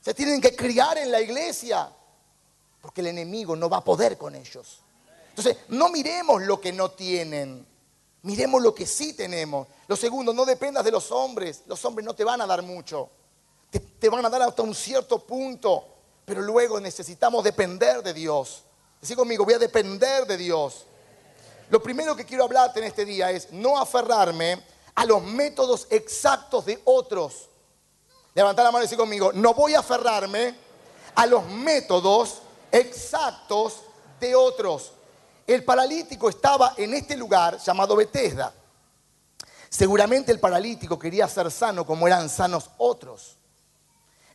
Se 0.00 0.14
tienen 0.14 0.40
que 0.40 0.54
criar 0.54 0.98
en 0.98 1.10
la 1.10 1.20
iglesia. 1.20 1.90
Porque 2.80 3.00
el 3.00 3.08
enemigo 3.08 3.56
no 3.56 3.68
va 3.68 3.78
a 3.78 3.84
poder 3.84 4.16
con 4.16 4.36
ellos. 4.36 4.82
Entonces, 5.30 5.56
no 5.66 5.88
miremos 5.88 6.42
lo 6.42 6.60
que 6.60 6.72
no 6.72 6.92
tienen. 6.92 7.66
Miremos 8.22 8.62
lo 8.62 8.74
que 8.74 8.86
sí 8.86 9.14
tenemos. 9.14 9.66
Lo 9.88 9.96
segundo, 9.96 10.32
no 10.32 10.44
dependas 10.44 10.84
de 10.84 10.92
los 10.92 11.10
hombres. 11.10 11.62
Los 11.66 11.84
hombres 11.84 12.06
no 12.06 12.14
te 12.14 12.24
van 12.24 12.40
a 12.40 12.46
dar 12.46 12.62
mucho. 12.62 13.10
Te, 13.70 14.08
van 14.08 14.24
a 14.24 14.30
dar 14.30 14.42
hasta 14.42 14.62
un 14.62 14.74
cierto 14.74 15.18
punto. 15.24 15.86
Pero 16.24 16.40
luego 16.40 16.78
necesitamos 16.78 17.42
depender 17.42 18.02
de 18.02 18.14
Dios. 18.14 18.62
Decí 19.00 19.16
conmigo, 19.16 19.44
voy 19.44 19.54
a 19.54 19.58
depender 19.58 20.24
de 20.26 20.36
Dios. 20.36 20.86
Lo 21.68 21.82
primero 21.82 22.14
que 22.14 22.24
quiero 22.24 22.44
hablarte 22.44 22.78
en 22.78 22.86
este 22.86 23.04
día 23.04 23.30
es 23.32 23.50
no 23.50 23.76
aferrarme 23.78 24.62
a 24.94 25.04
los 25.04 25.22
métodos 25.22 25.88
exactos 25.90 26.66
de 26.66 26.80
otros. 26.84 27.48
Levantar 28.34 28.64
la 28.64 28.70
mano 28.70 28.84
y 28.84 28.86
decir 28.86 28.98
conmigo, 28.98 29.32
no 29.32 29.52
voy 29.52 29.74
a 29.74 29.80
aferrarme 29.80 30.54
a 31.14 31.26
los 31.26 31.44
métodos 31.46 32.42
exactos 32.70 33.80
de 34.20 34.36
otros. 34.36 34.92
El 35.52 35.64
paralítico 35.64 36.30
estaba 36.30 36.72
en 36.78 36.94
este 36.94 37.14
lugar 37.14 37.58
llamado 37.58 37.94
Bethesda. 37.94 38.54
Seguramente 39.68 40.32
el 40.32 40.40
paralítico 40.40 40.98
quería 40.98 41.28
ser 41.28 41.50
sano 41.50 41.84
como 41.84 42.06
eran 42.06 42.30
sanos 42.30 42.70
otros. 42.78 43.36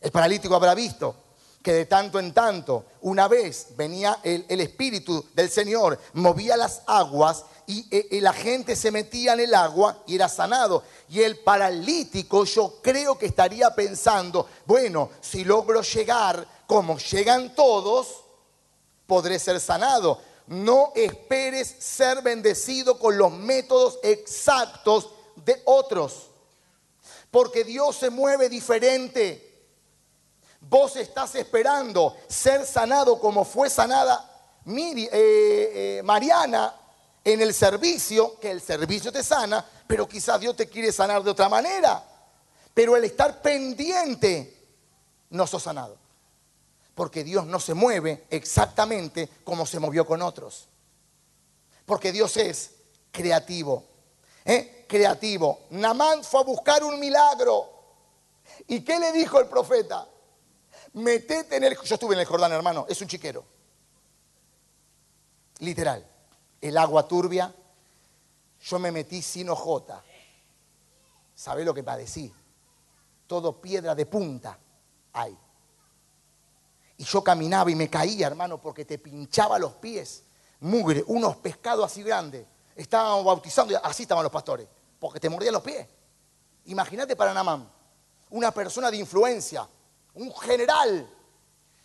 El 0.00 0.12
paralítico 0.12 0.54
habrá 0.54 0.76
visto 0.76 1.16
que 1.60 1.72
de 1.72 1.86
tanto 1.86 2.20
en 2.20 2.32
tanto, 2.32 2.84
una 3.00 3.26
vez 3.26 3.70
venía 3.76 4.20
el, 4.22 4.46
el 4.48 4.60
Espíritu 4.60 5.26
del 5.34 5.50
Señor, 5.50 5.98
movía 6.12 6.56
las 6.56 6.82
aguas 6.86 7.44
y, 7.66 7.80
eh, 7.90 8.06
eh, 8.12 8.20
la 8.20 8.32
gente 8.32 8.76
se 8.76 8.92
metía 8.92 9.32
en 9.32 9.40
el 9.40 9.54
agua 9.56 10.04
y 10.06 10.14
era 10.14 10.28
sanado. 10.28 10.84
Y 11.08 11.22
el 11.22 11.40
paralítico 11.40 12.44
yo 12.44 12.76
creo 12.80 13.18
que 13.18 13.26
estaría 13.26 13.74
pensando, 13.74 14.48
bueno, 14.66 15.10
si 15.20 15.44
logro 15.44 15.82
llegar 15.82 16.46
como 16.68 16.96
llegan 16.96 17.56
todos, 17.56 18.22
podré 19.08 19.40
ser 19.40 19.58
sanado. 19.58 20.27
No 20.48 20.92
esperes 20.94 21.76
ser 21.78 22.22
bendecido 22.22 22.98
con 22.98 23.18
los 23.18 23.32
métodos 23.32 23.98
exactos 24.02 25.10
de 25.36 25.60
otros, 25.66 26.30
porque 27.30 27.64
Dios 27.64 27.96
se 27.96 28.10
mueve 28.10 28.48
diferente. 28.48 29.44
Vos 30.60 30.96
estás 30.96 31.34
esperando 31.34 32.16
ser 32.28 32.66
sanado 32.66 33.20
como 33.20 33.44
fue 33.44 33.70
sanada 33.70 34.28
eh, 34.66 35.08
eh, 35.12 36.02
Mariana 36.02 36.74
en 37.24 37.40
el 37.42 37.52
servicio, 37.52 38.38
que 38.40 38.50
el 38.50 38.60
servicio 38.60 39.12
te 39.12 39.22
sana, 39.22 39.64
pero 39.86 40.08
quizás 40.08 40.40
Dios 40.40 40.56
te 40.56 40.68
quiere 40.68 40.92
sanar 40.92 41.22
de 41.22 41.30
otra 41.30 41.48
manera. 41.48 42.02
Pero 42.72 42.96
el 42.96 43.04
estar 43.04 43.42
pendiente 43.42 44.66
no 45.30 45.46
sos 45.46 45.62
sanado. 45.62 46.07
Porque 46.98 47.22
Dios 47.22 47.46
no 47.46 47.60
se 47.60 47.74
mueve 47.74 48.26
exactamente 48.28 49.28
como 49.44 49.64
se 49.64 49.78
movió 49.78 50.04
con 50.04 50.20
otros. 50.20 50.66
Porque 51.86 52.10
Dios 52.10 52.36
es 52.36 52.72
creativo. 53.12 53.84
¿eh? 54.44 54.84
Creativo. 54.88 55.60
Namán 55.70 56.24
fue 56.24 56.40
a 56.40 56.42
buscar 56.42 56.82
un 56.82 56.98
milagro. 56.98 57.70
¿Y 58.66 58.80
qué 58.80 58.98
le 58.98 59.12
dijo 59.12 59.38
el 59.38 59.46
profeta? 59.46 60.08
Metete 60.94 61.58
en 61.58 61.62
el... 61.62 61.78
Yo 61.80 61.94
estuve 61.94 62.14
en 62.14 62.20
el 62.20 62.26
Jordán, 62.26 62.50
hermano. 62.50 62.84
Es 62.88 63.00
un 63.00 63.06
chiquero. 63.06 63.44
Literal. 65.60 66.04
El 66.60 66.76
agua 66.76 67.06
turbia. 67.06 67.54
Yo 68.60 68.78
me 68.80 68.90
metí 68.90 69.22
sin 69.22 69.48
ojota. 69.50 70.02
¿Sabe 71.36 71.64
lo 71.64 71.72
que 71.72 71.84
padecí? 71.84 72.34
Todo 73.28 73.60
piedra 73.60 73.94
de 73.94 74.04
punta 74.04 74.58
hay. 75.12 75.38
Y 76.98 77.04
yo 77.04 77.22
caminaba 77.22 77.70
y 77.70 77.76
me 77.76 77.88
caía, 77.88 78.26
hermano, 78.26 78.60
porque 78.60 78.84
te 78.84 78.98
pinchaba 78.98 79.58
los 79.58 79.74
pies. 79.74 80.24
Mugre, 80.60 81.04
unos 81.06 81.36
pescados 81.36 81.86
así 81.86 82.02
grandes. 82.02 82.44
Estábamos 82.74 83.24
bautizando, 83.24 83.72
y 83.72 83.76
así 83.82 84.02
estaban 84.02 84.24
los 84.24 84.32
pastores, 84.32 84.68
porque 84.98 85.20
te 85.20 85.28
mordían 85.28 85.54
los 85.54 85.62
pies. 85.62 85.86
Imagínate 86.66 87.16
para 87.16 87.32
Namán, 87.32 87.70
una 88.30 88.50
persona 88.50 88.90
de 88.90 88.96
influencia, 88.96 89.66
un 90.14 90.34
general. 90.34 91.08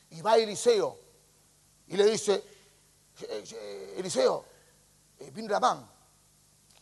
Y 0.09 0.21
va 0.21 0.35
Eliseo 0.35 0.97
y 1.87 1.95
le 1.95 2.05
dice, 2.05 2.43
"Eh, 3.21 3.43
eh, 3.51 3.95
Eliseo, 3.97 4.45
eh, 5.19 5.31
vino 5.31 5.49
Namán, 5.49 5.89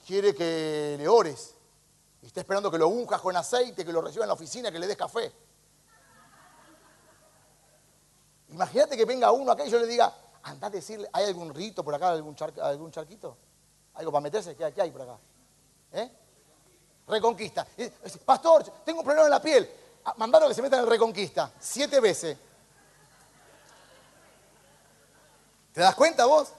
quiere 0.05 0.33
que 0.33 0.95
le 0.97 1.07
ores. 1.07 1.53
Y 2.21 2.27
está 2.27 2.41
esperando 2.41 2.71
que 2.71 2.77
lo 2.77 2.87
unjas 2.87 3.19
con 3.19 3.35
aceite, 3.35 3.83
que 3.83 3.91
lo 3.91 4.01
reciba 4.01 4.23
en 4.23 4.29
la 4.29 4.33
oficina, 4.35 4.71
que 4.71 4.79
le 4.79 4.87
des 4.87 4.97
café. 4.97 5.31
Imagínate 8.51 8.97
que 8.97 9.05
venga 9.05 9.31
uno 9.31 9.51
acá 9.51 9.65
y 9.65 9.69
yo 9.69 9.79
le 9.79 9.87
diga, 9.87 10.13
anda 10.43 10.67
a 10.67 10.69
decirle, 10.69 11.09
¿hay 11.13 11.25
algún 11.25 11.53
rito 11.53 11.83
por 11.83 11.95
acá, 11.95 12.09
algún, 12.09 12.35
algún 12.61 12.91
charquito? 12.91 13.37
¿Algo 13.95 14.11
para 14.11 14.21
meterse? 14.21 14.55
¿Qué, 14.55 14.81
hay 14.81 14.91
por 14.91 15.01
acá? 15.01 15.17
¿Eh? 15.93 16.11
Reconquista. 17.07 17.65
Pastor, 18.25 18.63
tengo 18.85 18.99
un 18.99 19.05
problema 19.05 19.25
en 19.25 19.31
la 19.31 19.41
piel. 19.41 19.69
Ah, 20.05 20.13
Mandaron 20.17 20.49
que 20.49 20.55
se 20.55 20.61
metan 20.61 20.81
en 20.81 20.87
Reconquista. 20.87 21.51
Siete 21.59 21.99
veces. 21.99 22.37
¿Te 25.73 25.81
das 25.81 25.95
cuenta 25.95 26.25
vos? 26.25 26.49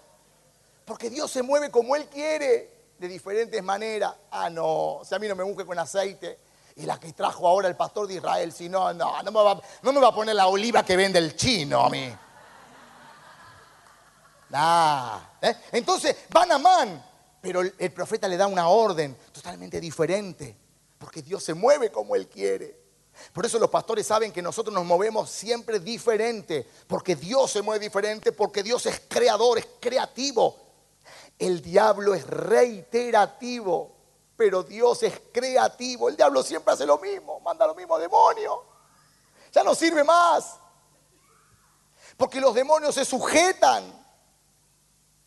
Porque 0.85 1.11
Dios 1.11 1.31
se 1.31 1.42
mueve 1.42 1.70
como 1.70 1.94
Él 1.96 2.07
quiere, 2.07 2.70
de 2.98 3.09
diferentes 3.09 3.62
maneras. 3.62 4.14
Ah, 4.31 4.48
no, 4.48 5.00
si 5.05 5.14
a 5.14 5.18
mí 5.18 5.28
no 5.28 5.37
me 5.37 5.42
unge 5.42 5.66
con 5.66 5.78
aceite. 5.78 6.38
Y 6.76 6.87
la 6.87 6.98
que 6.98 7.12
trajo 7.12 7.46
ahora 7.46 7.68
el 7.68 7.76
pastor 7.76 8.06
de 8.06 8.14
Israel, 8.14 8.52
si 8.52 8.68
no, 8.68 8.92
no, 8.92 9.22
no 9.22 9.30
me 9.30 9.42
va, 9.42 9.61
no 9.82 9.92
me 9.92 10.00
va 10.00 10.08
a 10.08 10.14
poner 10.14 10.35
la 10.35 10.46
oliva 10.46 10.85
que 10.85 10.96
vende 10.96 11.18
el 11.18 11.37
chino 11.37 11.85
a 11.85 11.90
mí. 11.90 12.14
Nah. 14.48 15.18
¿eh? 15.40 15.56
Entonces 15.72 16.16
van 16.30 16.52
a 16.52 16.58
Man, 16.58 17.04
pero 17.40 17.61
el, 17.61 17.74
el 17.78 17.92
profeta 17.92 18.28
le 18.28 18.37
da 18.37 18.46
una 18.46 18.68
orden 18.68 19.16
totalmente 19.32 19.80
diferente, 19.80 20.56
porque 20.98 21.22
Dios 21.22 21.42
se 21.42 21.54
mueve 21.54 21.90
como 21.90 22.14
Él 22.14 22.28
quiere. 22.28 22.82
Por 23.32 23.46
eso 23.46 23.58
los 23.58 23.70
pastores 23.70 24.06
saben 24.06 24.32
que 24.32 24.42
nosotros 24.42 24.74
nos 24.74 24.85
movemos 24.85 25.30
siempre 25.30 25.78
diferente, 25.80 26.66
porque 26.87 27.16
Dios 27.16 27.50
se 27.50 27.62
mueve 27.62 27.85
diferente, 27.85 28.32
porque 28.32 28.62
Dios 28.62 28.87
es 28.87 29.02
creador, 29.08 29.58
es 29.58 29.68
creativo. 29.80 30.56
El 31.38 31.62
diablo 31.62 32.14
es 32.14 32.26
reiterativo, 32.26 33.91
pero 34.37 34.62
Dios 34.62 35.03
es 35.03 35.21
creativo. 35.33 36.09
El 36.09 36.16
diablo 36.16 36.42
siempre 36.42 36.75
hace 36.75 36.87
lo 36.87 36.99
mismo, 36.99 37.40
manda 37.40 37.66
lo 37.66 37.75
mismo 37.75 37.99
demonio. 37.99 38.64
Ya 39.53 39.62
no 39.62 39.75
sirve 39.75 40.03
más, 40.03 40.59
porque 42.16 42.40
los 42.40 42.55
demonios 42.55 42.95
se 42.95 43.05
sujetan. 43.05 43.85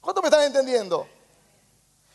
¿Cuánto 0.02 0.22
me 0.22 0.28
están 0.28 0.44
entendiendo? 0.44 1.08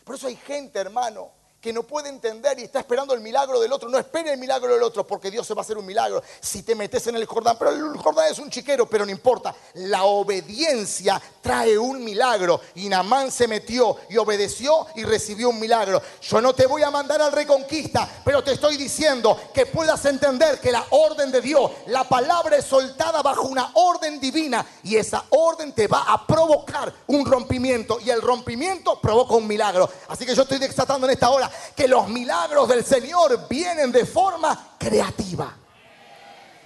Por 0.04 0.14
eso 0.16 0.26
hay 0.26 0.36
gente, 0.36 0.78
hermano, 0.78 1.30
que 1.60 1.72
no 1.72 1.82
puede 1.82 2.08
entender 2.08 2.58
y 2.58 2.62
está 2.62 2.80
esperando 2.80 3.12
el 3.12 3.20
milagro 3.20 3.60
del 3.60 3.72
otro. 3.72 3.88
No 3.88 3.98
espere 3.98 4.32
el 4.32 4.38
milagro 4.38 4.72
del 4.72 4.82
otro 4.82 5.06
porque 5.06 5.30
Dios 5.30 5.46
se 5.46 5.52
va 5.52 5.60
a 5.60 5.64
hacer 5.64 5.76
un 5.76 5.84
milagro. 5.84 6.22
Si 6.40 6.62
te 6.62 6.74
metes 6.74 7.06
en 7.06 7.16
el 7.16 7.26
Jordán, 7.26 7.56
pero 7.58 7.70
el 7.70 7.98
Jordán 7.98 8.30
es 8.30 8.38
un 8.38 8.48
chiquero, 8.48 8.88
pero 8.88 9.04
no 9.04 9.12
importa. 9.12 9.54
La 9.74 10.04
obediencia 10.04 11.20
trae 11.42 11.76
un 11.76 12.02
milagro. 12.02 12.60
Y 12.76 12.88
Namán 12.88 13.30
se 13.30 13.46
metió 13.46 13.98
y 14.08 14.16
obedeció 14.16 14.86
y 14.94 15.04
recibió 15.04 15.50
un 15.50 15.60
milagro. 15.60 16.00
Yo 16.22 16.40
no 16.40 16.54
te 16.54 16.66
voy 16.66 16.82
a 16.82 16.90
mandar 16.90 17.20
al 17.20 17.32
reconquista, 17.32 18.08
pero 18.24 18.42
te 18.42 18.52
estoy 18.52 18.78
diciendo 18.78 19.38
que 19.52 19.66
puedas 19.66 20.02
entender 20.06 20.60
que 20.60 20.72
la 20.72 20.86
orden 20.90 21.30
de 21.30 21.42
Dios, 21.42 21.70
la 21.88 22.04
palabra 22.04 22.56
es 22.56 22.64
soltada 22.64 23.20
bajo 23.20 23.42
una 23.42 23.70
orden 23.74 24.18
divina 24.18 24.64
y 24.82 24.96
esa 24.96 25.24
orden 25.28 25.72
te 25.72 25.88
va 25.88 26.04
a 26.06 26.26
provocar 26.26 26.92
un 27.08 27.26
rompimiento 27.26 28.00
y 28.00 28.08
el 28.08 28.22
rompimiento 28.22 28.98
provoca 28.98 29.34
un 29.34 29.46
milagro. 29.46 29.90
Así 30.08 30.24
que 30.24 30.34
yo 30.34 30.42
estoy 30.42 30.58
desatando 30.58 31.06
en 31.06 31.12
esta 31.12 31.28
hora 31.28 31.49
que 31.74 31.88
los 31.88 32.08
milagros 32.08 32.68
del 32.68 32.84
Señor 32.84 33.48
vienen 33.48 33.92
de 33.92 34.06
forma 34.06 34.76
creativa. 34.78 35.56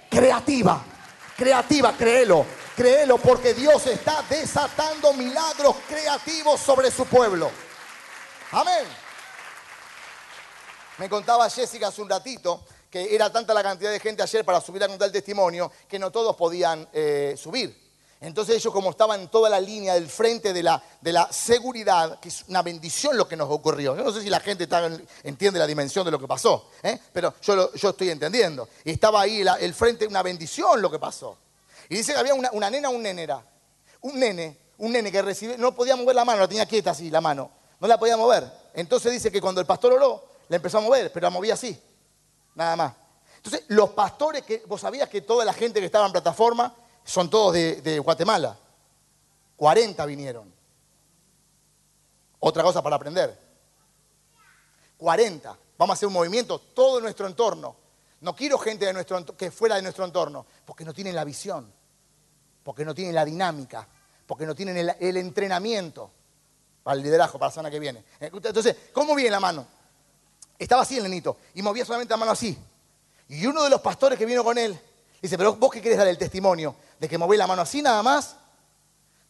Creativa, 0.09 0.83
creativa, 1.35 1.93
créelo, 1.93 2.45
créelo 2.75 3.17
porque 3.17 3.53
Dios 3.53 3.85
está 3.87 4.23
desatando 4.29 5.13
milagros 5.13 5.75
creativos 5.87 6.59
sobre 6.59 6.89
su 6.91 7.05
pueblo. 7.05 7.51
Amén. 8.51 8.85
Me 10.97 11.09
contaba 11.09 11.49
Jessica 11.49 11.87
hace 11.87 12.01
un 12.01 12.09
ratito 12.09 12.63
que 12.89 13.13
era 13.13 13.29
tanta 13.29 13.53
la 13.53 13.61
cantidad 13.61 13.91
de 13.91 13.99
gente 13.99 14.23
ayer 14.23 14.45
para 14.45 14.61
subir 14.61 14.81
a 14.83 14.87
contar 14.87 15.07
el 15.07 15.11
testimonio 15.11 15.69
que 15.89 15.99
no 15.99 16.11
todos 16.11 16.35
podían 16.37 16.87
eh, 16.93 17.35
subir. 17.37 17.84
Entonces 18.21 18.55
ellos 18.55 18.73
como 18.73 18.89
estaban 18.91 19.21
en 19.21 19.27
toda 19.27 19.49
la 19.49 19.59
línea 19.59 19.93
del 19.93 20.07
frente 20.07 20.53
de 20.53 20.63
la, 20.63 20.81
de 21.01 21.11
la 21.11 21.31
seguridad, 21.31 22.19
que 22.19 22.29
es 22.29 22.45
una 22.47 22.61
bendición 22.61 23.17
lo 23.17 23.27
que 23.27 23.35
nos 23.35 23.49
ocurrió. 23.51 23.95
Yo 23.95 24.03
no 24.03 24.11
sé 24.11 24.21
si 24.21 24.29
la 24.29 24.39
gente 24.39 24.67
entiende 25.23 25.59
la 25.59 25.67
dimensión 25.67 26.05
de 26.05 26.11
lo 26.11 26.19
que 26.19 26.27
pasó, 26.27 26.69
¿eh? 26.81 26.99
pero 27.11 27.33
yo, 27.41 27.73
yo 27.73 27.89
estoy 27.89 28.09
entendiendo. 28.09 28.69
Y 28.83 28.91
estaba 28.91 29.21
ahí 29.21 29.43
el 29.59 29.73
frente, 29.73 30.07
una 30.07 30.23
bendición 30.23 30.81
lo 30.81 30.89
que 30.89 30.97
pasó. 30.97 31.37
Y 31.89 31.97
dice 31.97 32.13
que 32.13 32.19
había 32.19 32.33
una, 32.33 32.49
una 32.51 32.69
nena, 32.69 32.89
un 32.89 33.03
nene 33.03 33.23
era. 33.23 33.43
Un 34.01 34.19
nene, 34.19 34.57
un 34.77 34.91
nene 34.91 35.11
que 35.11 35.21
recibe, 35.21 35.57
no 35.57 35.75
podía 35.75 35.95
mover 35.95 36.15
la 36.15 36.25
mano, 36.25 36.39
la 36.41 36.47
tenía 36.47 36.65
quieta 36.65 36.91
así 36.91 37.09
la 37.09 37.21
mano. 37.21 37.51
No 37.79 37.81
No 37.81 37.87
la 37.87 37.99
podía 37.99 38.17
mover. 38.17 38.49
Entonces 38.73 39.11
dice 39.11 39.31
que 39.31 39.41
cuando 39.41 39.61
el 39.61 39.67
pastor 39.67 39.93
oró, 39.93 40.23
la 40.47 40.55
empezó 40.55 40.77
a 40.77 40.81
mover, 40.81 41.11
pero 41.11 41.25
la 41.25 41.29
movía 41.29 41.53
así. 41.53 41.79
Nada 42.55 42.75
más. 42.75 42.93
Entonces, 43.37 43.65
los 43.67 43.91
pastores 43.91 44.43
que, 44.43 44.63
vos 44.65 44.81
sabías 44.81 45.07
que 45.09 45.21
toda 45.21 45.45
la 45.45 45.53
gente 45.53 45.79
que 45.79 45.85
estaba 45.85 46.05
en 46.07 46.11
plataforma 46.11 46.73
son 47.05 47.29
todos 47.29 47.53
de, 47.53 47.99
Guatemala. 47.99 48.57
40 49.55 50.05
vinieron. 50.05 50.51
Otra 52.39 52.63
cosa 52.63 52.81
para 52.81 52.97
aprender. 52.97 53.39
40. 54.97 55.57
Vamos 55.77 55.93
a 55.93 55.95
hacer 55.95 56.07
un 56.07 56.13
movimiento, 56.13 56.59
todo 56.59 56.99
nuestro 56.99 57.27
entorno. 57.27 57.75
No 58.21 58.35
quiero 58.35 58.57
gente 58.57 58.85
de 58.85 58.93
nuestro, 58.93 59.23
que 59.37 59.51
fuera 59.51 59.75
de 59.75 59.83
nuestro 59.83 60.03
entorno, 60.03 60.45
porque 60.65 60.83
no 60.83 60.93
tienen 60.93 61.15
la 61.15 61.23
visión, 61.23 61.71
porque 62.63 62.83
no 62.83 62.95
tienen 62.95 63.13
la 63.13 63.23
dinámica, 63.23 63.87
porque 64.25 64.45
no 64.45 64.55
tienen 64.55 64.77
el, 64.77 64.95
el 64.99 65.17
entrenamiento 65.17 66.09
para 66.81 66.97
el 66.97 67.03
liderazgo, 67.03 67.37
para 67.37 67.49
la 67.49 67.53
semana 67.53 67.71
que 67.71 67.79
viene. 67.79 68.03
Entonces, 68.19 68.75
¿cómo 68.93 69.13
viene 69.13 69.31
la 69.31 69.39
mano? 69.39 69.67
Estaba 70.57 70.81
así 70.81 70.97
el 70.97 71.03
nenito 71.03 71.37
y 71.53 71.61
movía 71.61 71.85
solamente 71.85 72.13
la 72.13 72.17
mano 72.17 72.31
así. 72.31 72.57
Y 73.27 73.45
uno 73.45 73.63
de 73.63 73.69
los 73.69 73.81
pastores 73.81 74.17
que 74.17 74.25
vino 74.25 74.43
con 74.43 74.57
él 74.57 74.79
dice, 75.25 75.37
pero 75.37 75.55
vos 75.55 75.71
qué 75.71 75.81
querés 75.81 75.97
dar 75.97 76.07
el 76.07 76.17
testimonio 76.17 76.75
de 76.99 77.07
que 77.09 77.17
moví 77.17 77.37
la 77.37 77.47
mano 77.47 77.61
así 77.61 77.81
nada 77.81 78.01
más. 78.03 78.35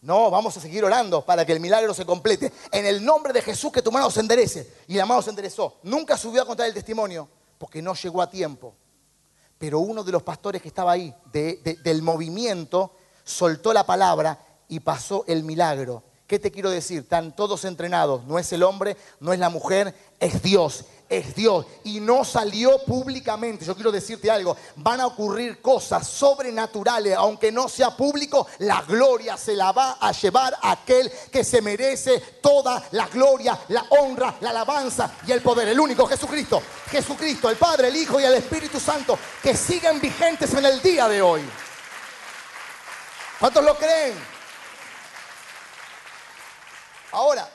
No, 0.02 0.30
vamos 0.30 0.56
a 0.56 0.60
seguir 0.62 0.86
orando 0.86 1.26
para 1.26 1.46
que 1.46 1.52
el 1.52 1.60
milagro 1.60 1.94
se 1.94 2.06
complete. 2.06 2.52
En 2.72 2.86
el 2.86 3.04
nombre 3.04 3.34
de 3.34 3.42
Jesús 3.42 3.72
que 3.72 3.82
tu 3.82 3.92
mano 3.92 4.12
se 4.12 4.20
enderece. 4.20 4.72
Y 4.88 4.96
la 4.96 5.06
mano 5.06 5.22
se 5.22 5.32
enderezó. 5.32 5.78
Nunca 5.84 6.16
subió 6.16 6.44
a 6.44 6.46
contar 6.46 6.68
el 6.68 6.74
testimonio 6.76 7.28
porque 7.58 7.82
no 7.82 7.96
llegó 7.96 8.22
a 8.22 8.30
tiempo. 8.30 8.76
Pero 9.58 9.80
uno 9.80 10.04
de 10.04 10.12
los 10.12 10.22
pastores 10.22 10.62
que 10.62 10.68
estaba 10.68 10.92
ahí, 10.92 11.14
de- 11.32 11.60
de- 11.64 11.76
del 11.78 12.04
movimiento, 12.04 12.92
soltó 13.24 13.74
la 13.74 13.86
palabra 13.86 14.38
y 14.68 14.80
pasó 14.82 15.24
el 15.28 15.44
milagro. 15.44 16.04
¿Qué 16.28 16.38
te 16.40 16.52
quiero 16.52 16.70
decir? 16.70 17.04
Están 17.04 17.36
todos 17.36 17.66
entrenados. 17.66 18.26
No 18.26 18.38
es 18.38 18.52
el 18.52 18.64
hombre, 18.64 18.98
no 19.20 19.32
es 19.34 19.40
la 19.40 19.50
mujer, 19.50 19.96
es 20.20 20.42
Dios. 20.44 20.86
Es 21.08 21.36
Dios. 21.36 21.66
Y 21.84 22.00
no 22.00 22.26
salió 22.26 22.84
públicamente. 22.84 23.64
Yo 23.64 23.76
quiero 23.76 23.92
decirte 23.92 24.32
algo. 24.32 24.58
Van 24.78 25.00
a 25.02 25.08
ocurrir 25.08 25.62
cosas 25.62 26.08
sobrenaturales. 26.08 27.16
Aunque 27.16 27.52
no 27.52 27.70
sea 27.70 27.96
público, 27.96 28.48
la 28.60 28.82
gloria 28.82 29.38
se 29.38 29.56
la 29.56 29.72
va 29.72 29.98
a 30.00 30.12
llevar 30.12 30.58
aquel 30.62 31.12
que 31.32 31.44
se 31.44 31.62
merece 31.62 32.20
toda 32.42 32.84
la 32.92 33.08
gloria, 33.08 33.60
la 33.68 33.86
honra, 33.90 34.36
la 34.42 34.50
alabanza 34.50 35.12
y 35.28 35.32
el 35.32 35.42
poder. 35.42 35.68
El 35.68 35.80
único, 35.80 36.08
Jesucristo. 36.08 36.62
Jesucristo, 36.90 37.50
el 37.50 37.58
Padre, 37.58 37.90
el 37.90 37.96
Hijo 37.96 38.20
y 38.20 38.24
el 38.24 38.34
Espíritu 38.34 38.80
Santo, 38.80 39.18
que 39.44 39.56
siguen 39.56 40.02
vigentes 40.02 40.54
en 40.54 40.66
el 40.66 40.82
día 40.82 41.08
de 41.08 41.22
hoy. 41.22 41.42
¿Cuántos 43.40 43.64
lo 43.64 43.78
creen? 43.78 44.16
Ahora, 47.12 47.50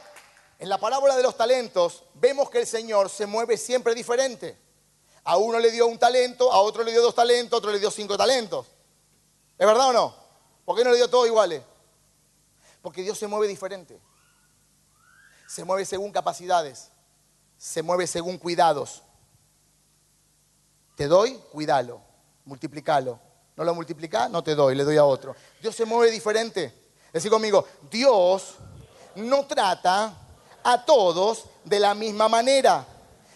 en 0.61 0.69
la 0.69 0.77
parábola 0.77 1.17
de 1.17 1.23
los 1.23 1.39
talentos, 1.39 2.05
vemos 2.13 2.51
que 2.51 2.59
el 2.59 2.67
Señor 2.67 3.09
se 3.09 3.25
mueve 3.25 3.57
siempre 3.57 3.95
diferente. 3.95 4.59
A 5.25 5.39
uno 5.39 5.59
le 5.59 5.71
dio 5.71 5.87
un 5.87 5.99
talento, 5.99 6.53
a 6.53 6.61
otro 6.61 6.83
le 6.83 6.93
dio 6.93 7.01
dos 7.01 7.15
talentos, 7.15 7.55
a 7.55 7.57
otro 7.57 7.73
le 7.73 7.79
dio 7.79 7.91
cinco 7.91 8.15
talentos. 8.19 8.67
¿Es 9.57 9.67
verdad 9.67 9.89
o 9.89 9.93
no? 9.95 10.15
¿Por 10.67 10.77
qué 10.77 10.85
no 10.85 10.91
le 10.91 10.99
dio 10.99 11.09
todos 11.09 11.27
iguales? 11.27 11.63
Porque 12.83 13.01
Dios 13.01 13.19
se 13.19 13.27
mueve 13.27 13.49
diferente. 13.49 13.99
Se 15.49 15.65
mueve 15.65 15.87
según 15.87 16.13
capacidades. 16.13 16.91
Se 17.57 17.83
mueve 17.83 18.07
según 18.07 18.37
cuidados. 18.37 19.03
Te 20.95 21.07
doy, 21.07 21.39
cuídalo. 21.53 22.03
Multiplicalo. 22.45 23.19
No 23.57 23.65
lo 23.65 23.75
multiplicás, 23.75 24.31
no 24.31 24.45
te 24.45 24.55
doy, 24.55 24.75
le 24.75 24.85
doy 24.85 24.99
a 24.99 25.07
otro. 25.07 25.35
Dios 25.63 25.75
se 25.75 25.87
mueve 25.87 26.13
diferente. 26.13 26.93
Decir 27.15 27.31
conmigo, 27.31 27.67
Dios 27.91 28.57
no 29.15 29.47
trata 29.47 30.20
a 30.65 30.85
todos 30.85 31.45
de 31.65 31.81
la 31.81 31.95
misma 31.95 32.29
manera. 32.29 32.87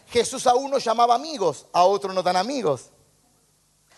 Jesús 0.09 0.47
a 0.47 0.55
uno 0.55 0.79
llamaba 0.79 1.15
amigos, 1.15 1.67
a 1.73 1.85
otro 1.85 2.13
no 2.13 2.23
tan 2.23 2.37
amigos. 2.37 2.91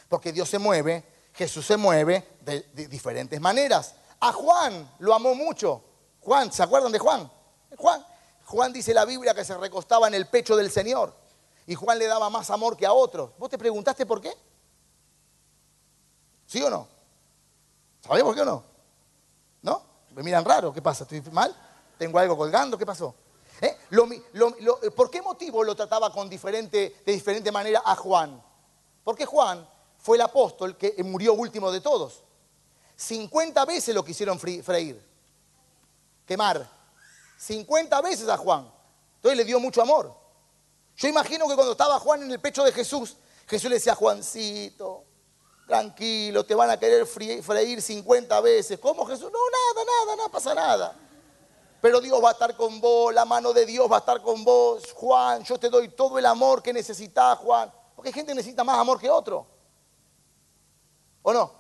Porque 0.08 0.32
Dios 0.32 0.48
se 0.48 0.58
mueve, 0.58 1.04
Jesús 1.34 1.66
se 1.66 1.76
mueve 1.76 2.36
de, 2.40 2.62
de 2.72 2.88
diferentes 2.88 3.40
maneras. 3.40 3.94
A 4.20 4.32
Juan 4.32 4.90
lo 4.98 5.14
amó 5.14 5.34
mucho. 5.34 5.82
Juan, 6.20 6.52
¿se 6.52 6.62
acuerdan 6.62 6.92
de 6.92 6.98
Juan? 6.98 7.30
Juan, 7.76 8.04
Juan 8.46 8.72
dice 8.72 8.94
la 8.94 9.04
Biblia 9.04 9.34
que 9.34 9.44
se 9.44 9.56
recostaba 9.56 10.08
en 10.08 10.14
el 10.14 10.26
pecho 10.26 10.56
del 10.56 10.70
Señor. 10.70 11.14
Y 11.66 11.74
Juan 11.74 11.98
le 11.98 12.06
daba 12.06 12.30
más 12.30 12.50
amor 12.50 12.76
que 12.76 12.86
a 12.86 12.92
otros. 12.92 13.30
¿Vos 13.38 13.50
te 13.50 13.58
preguntaste 13.58 14.06
por 14.06 14.20
qué? 14.20 14.32
¿Sí 16.46 16.62
o 16.62 16.70
no? 16.70 16.86
¿Sabés 18.06 18.22
por 18.22 18.34
qué 18.34 18.42
o 18.42 18.44
no? 18.44 18.62
¿No? 19.62 19.82
Me 20.12 20.22
miran 20.22 20.44
raro. 20.44 20.72
¿Qué 20.72 20.80
pasa? 20.80 21.02
¿Estoy 21.02 21.20
mal? 21.32 21.54
¿Tengo 21.98 22.18
algo 22.18 22.36
colgando? 22.36 22.76
¿Qué 22.76 22.86
pasó? 22.86 23.14
¿Eh? 23.60 23.76
¿Por 24.94 25.10
qué 25.10 25.22
motivo 25.22 25.64
lo 25.64 25.74
trataba 25.74 26.12
con 26.12 26.28
diferente, 26.28 27.02
de 27.04 27.12
diferente 27.12 27.50
manera 27.50 27.82
a 27.84 27.96
Juan? 27.96 28.42
Porque 29.02 29.24
Juan 29.24 29.66
fue 29.98 30.16
el 30.16 30.22
apóstol 30.22 30.76
que 30.76 30.94
murió 31.02 31.34
último 31.34 31.72
de 31.72 31.80
todos. 31.80 32.22
50 32.96 33.64
veces 33.64 33.94
lo 33.94 34.04
quisieron 34.04 34.38
freír, 34.38 35.02
quemar. 36.26 36.68
50 37.38 38.00
veces 38.00 38.28
a 38.28 38.36
Juan. 38.36 38.70
Entonces 39.16 39.36
le 39.36 39.44
dio 39.44 39.60
mucho 39.60 39.82
amor. 39.82 40.14
Yo 40.96 41.08
imagino 41.08 41.46
que 41.46 41.54
cuando 41.54 41.72
estaba 41.72 41.98
Juan 41.98 42.22
en 42.22 42.32
el 42.32 42.40
pecho 42.40 42.64
de 42.64 42.72
Jesús, 42.72 43.16
Jesús 43.46 43.68
le 43.68 43.76
decía, 43.76 43.94
Juancito, 43.94 45.04
tranquilo, 45.66 46.44
te 46.44 46.54
van 46.54 46.70
a 46.70 46.78
querer 46.78 47.06
freír 47.06 47.82
50 47.82 48.40
veces. 48.40 48.78
¿Cómo 48.78 49.04
Jesús? 49.04 49.30
No, 49.30 49.38
nada, 49.38 49.86
nada, 49.86 50.16
no 50.16 50.30
pasa 50.30 50.54
nada. 50.54 51.05
Pero 51.86 52.00
Dios 52.00 52.20
va 52.20 52.30
a 52.30 52.32
estar 52.32 52.56
con 52.56 52.80
vos, 52.80 53.14
la 53.14 53.24
mano 53.24 53.52
de 53.52 53.64
Dios 53.64 53.88
va 53.88 53.98
a 53.98 53.98
estar 54.00 54.20
con 54.20 54.42
vos. 54.42 54.92
Juan, 54.92 55.44
yo 55.44 55.56
te 55.56 55.70
doy 55.70 55.90
todo 55.90 56.18
el 56.18 56.26
amor 56.26 56.60
que 56.60 56.72
necesitas, 56.72 57.38
Juan. 57.38 57.72
Porque 57.94 58.08
hay 58.08 58.12
gente 58.12 58.32
que 58.32 58.34
necesita 58.34 58.64
más 58.64 58.76
amor 58.76 58.98
que 58.98 59.08
otro. 59.08 59.46
¿O 61.22 61.32
no? 61.32 61.52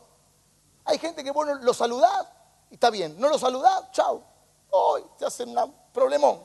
Hay 0.84 0.98
gente 0.98 1.22
que, 1.22 1.30
bueno, 1.30 1.54
lo 1.54 1.72
saludás 1.72 2.26
y 2.72 2.74
está 2.74 2.90
bien. 2.90 3.14
No 3.20 3.28
lo 3.28 3.38
saludás, 3.38 3.92
chao. 3.92 4.20
Hoy 4.70 5.04
te 5.16 5.26
hacen 5.26 5.56
un 5.56 5.72
problemón. 5.92 6.42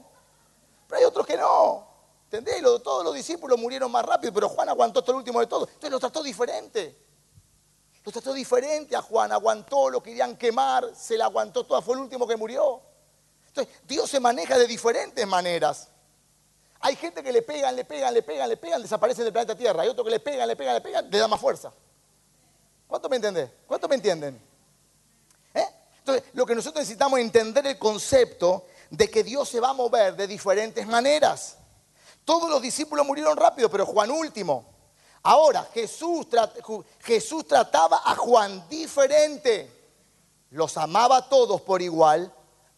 Pero 0.87 0.99
hay 0.99 1.05
otros 1.05 1.25
que 1.25 1.37
no. 1.37 1.87
¿Entendés? 2.25 2.61
Todos 2.83 3.03
los 3.03 3.15
discípulos 3.15 3.57
murieron 3.57 3.91
más 3.91 4.05
rápido, 4.05 4.31
pero 4.31 4.47
Juan 4.47 4.69
aguantó 4.69 4.99
hasta 4.99 5.11
el 5.11 5.17
último 5.17 5.39
de 5.39 5.47
todos. 5.47 5.67
Entonces 5.69 5.89
lo 5.89 5.99
trató 5.99 6.21
diferente. 6.21 7.03
Lo 8.03 8.11
trató 8.11 8.31
diferente 8.31 8.95
a 8.95 9.01
Juan. 9.01 9.31
Aguantó, 9.31 9.89
lo 9.89 10.03
querían 10.03 10.37
quemar, 10.37 10.95
se 10.95 11.17
la 11.17 11.25
aguantó 11.25 11.65
toda. 11.65 11.81
Fue 11.81 11.95
el 11.95 12.01
último 12.01 12.27
que 12.27 12.37
murió. 12.37 12.90
Entonces, 13.51 13.73
Dios 13.85 14.09
se 14.09 14.19
maneja 14.19 14.57
de 14.57 14.65
diferentes 14.65 15.27
maneras. 15.27 15.89
Hay 16.79 16.95
gente 16.95 17.21
que 17.21 17.33
le 17.33 17.41
pegan, 17.41 17.75
le 17.75 17.83
pegan, 17.83 18.13
le 18.13 18.23
pegan, 18.23 18.49
le 18.49 18.57
pegan, 18.57 18.81
desaparecen 18.81 19.25
del 19.25 19.33
planeta 19.33 19.55
Tierra. 19.55 19.83
Hay 19.83 19.89
otro 19.89 20.05
que 20.05 20.09
le 20.09 20.19
pegan, 20.21 20.47
le 20.47 20.55
pegan, 20.55 20.75
le 20.75 20.81
pegan, 20.81 21.11
le 21.11 21.17
da 21.17 21.27
más 21.27 21.39
fuerza. 21.39 21.71
¿Cuánto 22.87 23.09
me 23.09 23.17
entendés? 23.17 23.49
¿Cuánto 23.67 23.89
me 23.89 23.95
entienden? 23.95 24.41
¿Eh? 25.53 25.67
Entonces, 25.99 26.23
lo 26.33 26.45
que 26.45 26.55
nosotros 26.55 26.81
necesitamos 26.81 27.19
es 27.19 27.25
entender 27.25 27.67
el 27.67 27.77
concepto 27.77 28.65
de 28.89 29.09
que 29.09 29.23
Dios 29.23 29.49
se 29.49 29.59
va 29.59 29.69
a 29.69 29.73
mover 29.73 30.15
de 30.15 30.27
diferentes 30.27 30.87
maneras. 30.87 31.57
Todos 32.23 32.49
los 32.49 32.61
discípulos 32.61 33.05
murieron 33.05 33.35
rápido, 33.35 33.69
pero 33.69 33.85
Juan 33.85 34.11
último. 34.11 34.65
Ahora, 35.23 35.67
Jesús, 35.73 36.27
Jesús 37.01 37.47
trataba 37.47 38.01
a 38.03 38.15
Juan 38.15 38.67
diferente. 38.69 39.71
Los 40.51 40.77
amaba 40.77 41.17
a 41.17 41.29
todos 41.29 41.61
por 41.61 41.81
igual, 41.81 42.33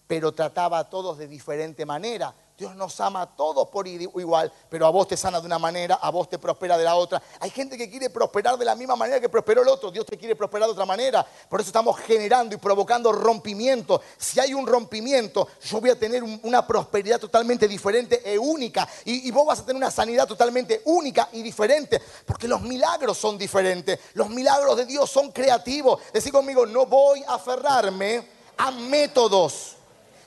pero 0.08 0.32
trataba 0.34 0.80
a 0.80 0.90
todos 0.90 1.18
de 1.18 1.28
diferente 1.28 1.86
manera. 1.86 2.34
Dios 2.56 2.76
nos 2.76 3.00
ama 3.02 3.24
a 3.24 3.36
todos 3.36 3.68
por 3.70 3.88
igual, 3.88 4.54
pero 4.70 4.86
a 4.86 4.92
vos 4.92 5.08
te 5.08 5.18
sana 5.18 5.40
de 5.42 5.48
una 5.48 5.58
manera, 5.58 5.96
a 5.96 6.12
vos 6.12 6.30
te 6.30 6.38
prospera 6.38 6.78
de 6.78 6.84
la 6.84 6.94
otra. 6.96 7.22
Hay 7.40 7.50
gente 7.50 7.76
que 7.76 7.90
quiere 7.90 8.12
prosperar 8.12 8.58
de 8.60 8.64
la 8.64 8.76
misma 8.76 8.96
manera 8.96 9.20
que 9.20 9.28
prosperó 9.28 9.64
el 9.64 9.68
otro. 9.70 9.90
Dios 9.90 10.06
te 10.06 10.18
quiere 10.20 10.36
prosperar 10.36 10.68
de 10.68 10.74
otra 10.74 10.86
manera. 10.86 11.26
Por 11.50 11.60
eso 11.60 11.70
estamos 11.70 11.98
generando 11.98 12.54
y 12.54 12.60
provocando 12.60 13.12
rompimiento. 13.12 14.02
Si 14.18 14.40
hay 14.40 14.54
un 14.54 14.68
rompimiento, 14.68 15.48
yo 15.64 15.82
voy 15.82 15.90
a 15.90 15.98
tener 16.00 16.22
un- 16.22 16.40
una 16.44 16.66
prosperidad 16.66 17.20
totalmente 17.20 17.68
diferente 17.68 18.22
e 18.24 18.38
única. 18.38 18.88
Y, 19.06 19.28
y 19.28 19.32
vos 19.32 19.48
vas 19.48 19.60
a 19.62 19.66
tener 19.66 19.78
una 19.78 19.92
sanidad 19.92 20.28
totalmente 20.28 20.84
única 20.86 21.30
y 21.32 21.42
diferente. 21.42 22.00
Porque 22.24 22.48
los 22.48 22.62
milagros 22.62 23.18
son 23.18 23.36
diferentes. 23.36 24.00
Los 24.14 24.30
milagros 24.30 24.78
de 24.78 24.86
Dios 24.86 25.10
son 25.10 25.32
creativos. 25.32 26.00
Decir 26.14 26.32
conmigo, 26.32 26.68
no 26.68 26.86
voy 26.86 27.24
a 27.28 27.34
aferrarme 27.34 28.28
a 28.58 28.70
métodos. 28.70 29.78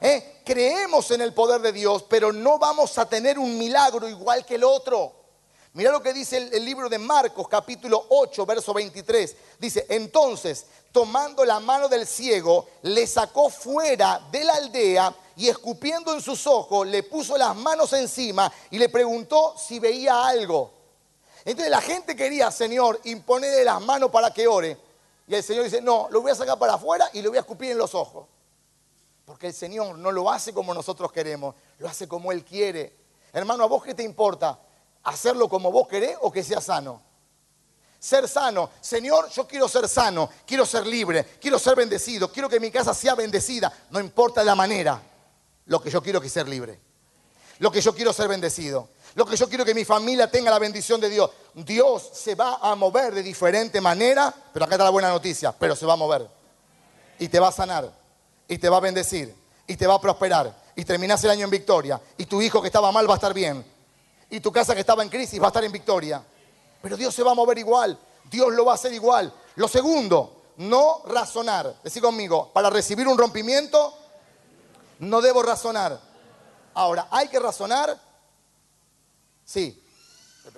¿Eh? 0.00 0.40
Creemos 0.44 1.10
en 1.10 1.20
el 1.20 1.34
poder 1.34 1.60
de 1.60 1.72
Dios, 1.72 2.04
pero 2.08 2.32
no 2.32 2.58
vamos 2.58 2.96
a 2.98 3.08
tener 3.08 3.38
un 3.38 3.58
milagro 3.58 4.08
igual 4.08 4.44
que 4.44 4.56
el 4.56 4.64
otro. 4.64 5.12
Mira 5.72 5.90
lo 5.90 6.02
que 6.02 6.12
dice 6.12 6.38
el, 6.38 6.54
el 6.54 6.64
libro 6.64 6.88
de 6.88 6.98
Marcos, 6.98 7.48
capítulo 7.48 8.06
8, 8.08 8.46
verso 8.46 8.72
23. 8.72 9.36
Dice, 9.58 9.86
entonces, 9.90 10.66
tomando 10.90 11.44
la 11.44 11.60
mano 11.60 11.88
del 11.88 12.06
ciego, 12.06 12.66
le 12.82 13.06
sacó 13.06 13.50
fuera 13.50 14.20
de 14.30 14.44
la 14.44 14.54
aldea 14.54 15.14
y 15.36 15.48
escupiendo 15.48 16.14
en 16.14 16.22
sus 16.22 16.46
ojos, 16.46 16.86
le 16.86 17.02
puso 17.02 17.36
las 17.36 17.54
manos 17.54 17.92
encima 17.92 18.50
y 18.70 18.78
le 18.78 18.88
preguntó 18.88 19.54
si 19.58 19.78
veía 19.78 20.26
algo. 20.26 20.72
Entonces 21.44 21.70
la 21.70 21.80
gente 21.80 22.16
quería, 22.16 22.50
Señor, 22.50 23.00
imponerle 23.04 23.62
las 23.62 23.80
manos 23.82 24.10
para 24.10 24.32
que 24.32 24.48
ore. 24.48 24.78
Y 25.28 25.34
el 25.34 25.42
Señor 25.42 25.64
dice, 25.64 25.82
no, 25.82 26.08
lo 26.10 26.22
voy 26.22 26.30
a 26.30 26.34
sacar 26.34 26.58
para 26.58 26.74
afuera 26.74 27.10
y 27.12 27.20
lo 27.20 27.28
voy 27.28 27.36
a 27.36 27.42
escupir 27.42 27.70
en 27.70 27.78
los 27.78 27.94
ojos. 27.94 28.26
Porque 29.26 29.48
el 29.48 29.54
Señor 29.54 29.98
no 29.98 30.12
lo 30.12 30.30
hace 30.30 30.54
como 30.54 30.72
nosotros 30.72 31.10
queremos, 31.10 31.54
lo 31.78 31.88
hace 31.88 32.06
como 32.06 32.30
Él 32.30 32.44
quiere. 32.44 32.96
Hermano, 33.32 33.64
¿a 33.64 33.66
vos 33.66 33.82
qué 33.82 33.92
te 33.92 34.04
importa? 34.04 34.58
¿Hacerlo 35.02 35.48
como 35.48 35.70
vos 35.70 35.88
querés 35.88 36.16
o 36.22 36.30
que 36.30 36.44
sea 36.44 36.60
sano? 36.60 37.02
Ser 37.98 38.28
sano. 38.28 38.70
Señor, 38.80 39.28
yo 39.30 39.46
quiero 39.46 39.66
ser 39.66 39.88
sano, 39.88 40.30
quiero 40.46 40.64
ser 40.64 40.86
libre, 40.86 41.24
quiero 41.40 41.58
ser 41.58 41.74
bendecido, 41.74 42.30
quiero 42.30 42.48
que 42.48 42.60
mi 42.60 42.70
casa 42.70 42.94
sea 42.94 43.16
bendecida. 43.16 43.72
No 43.90 43.98
importa 43.98 44.44
la 44.44 44.54
manera, 44.54 45.02
lo 45.66 45.82
que 45.82 45.90
yo 45.90 46.00
quiero 46.00 46.20
que 46.20 46.28
ser 46.28 46.48
libre. 46.48 46.78
Lo 47.58 47.72
que 47.72 47.80
yo 47.80 47.92
quiero 47.92 48.12
ser 48.12 48.28
bendecido. 48.28 48.90
Lo 49.16 49.26
que 49.26 49.36
yo 49.36 49.48
quiero 49.48 49.64
que 49.64 49.74
mi 49.74 49.84
familia 49.84 50.30
tenga 50.30 50.52
la 50.52 50.60
bendición 50.60 51.00
de 51.00 51.08
Dios. 51.08 51.30
Dios 51.54 52.10
se 52.12 52.36
va 52.36 52.58
a 52.62 52.76
mover 52.76 53.12
de 53.12 53.24
diferente 53.24 53.80
manera, 53.80 54.32
pero 54.52 54.66
acá 54.66 54.76
está 54.76 54.84
la 54.84 54.90
buena 54.90 55.08
noticia, 55.08 55.50
pero 55.50 55.74
se 55.74 55.84
va 55.84 55.94
a 55.94 55.96
mover. 55.96 56.28
Y 57.18 57.26
te 57.26 57.40
va 57.40 57.48
a 57.48 57.52
sanar, 57.52 57.90
y 58.48 58.58
te 58.58 58.68
va 58.68 58.76
a 58.78 58.80
bendecir, 58.80 59.34
y 59.66 59.76
te 59.76 59.86
va 59.86 59.94
a 59.94 60.00
prosperar, 60.00 60.54
y 60.74 60.84
terminás 60.84 61.22
el 61.24 61.30
año 61.30 61.44
en 61.44 61.50
victoria, 61.50 62.00
y 62.16 62.26
tu 62.26 62.40
hijo 62.42 62.60
que 62.60 62.68
estaba 62.68 62.92
mal 62.92 63.08
va 63.08 63.14
a 63.14 63.16
estar 63.16 63.34
bien, 63.34 63.64
y 64.30 64.40
tu 64.40 64.52
casa 64.52 64.74
que 64.74 64.80
estaba 64.80 65.02
en 65.02 65.08
crisis 65.08 65.40
va 65.40 65.46
a 65.46 65.48
estar 65.48 65.64
en 65.64 65.72
victoria. 65.72 66.22
Pero 66.82 66.96
Dios 66.96 67.14
se 67.14 67.22
va 67.22 67.32
a 67.32 67.34
mover 67.34 67.58
igual, 67.58 67.98
Dios 68.30 68.52
lo 68.52 68.64
va 68.64 68.72
a 68.72 68.74
hacer 68.74 68.92
igual. 68.92 69.32
Lo 69.56 69.68
segundo, 69.68 70.42
no 70.58 71.02
razonar. 71.06 71.74
Decí 71.82 72.00
conmigo, 72.00 72.50
para 72.52 72.70
recibir 72.70 73.08
un 73.08 73.18
rompimiento, 73.18 73.96
no 75.00 75.20
debo 75.20 75.42
razonar. 75.42 75.98
Ahora, 76.74 77.08
¿hay 77.10 77.28
que 77.28 77.38
razonar? 77.38 77.98
Sí. 79.44 79.82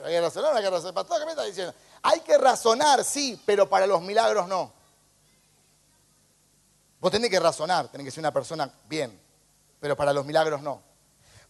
Hay 0.05 0.13
que 0.13 0.21
razonar, 0.21 0.57
hay 0.57 0.63
que 0.63 0.71
razonar. 0.71 0.95
Pastor, 0.95 1.19
¿qué 1.21 1.25
me 1.25 1.31
está 1.31 1.45
diciendo? 1.45 1.75
Hay 2.03 2.21
que 2.21 2.37
razonar, 2.39 3.05
sí, 3.05 3.41
pero 3.47 3.69
para 3.69 3.87
los 3.87 4.03
milagros 4.03 4.49
no. 4.49 4.73
Vos 7.01 7.13
tenés 7.13 7.31
que 7.31 7.39
razonar, 7.39 7.89
tenés 7.89 8.07
que 8.07 8.11
ser 8.11 8.21
una 8.21 8.33
persona 8.33 8.73
bien, 8.89 9.19
pero 9.81 9.97
para 9.97 10.13
los 10.13 10.25
milagros 10.27 10.63
no. 10.63 10.83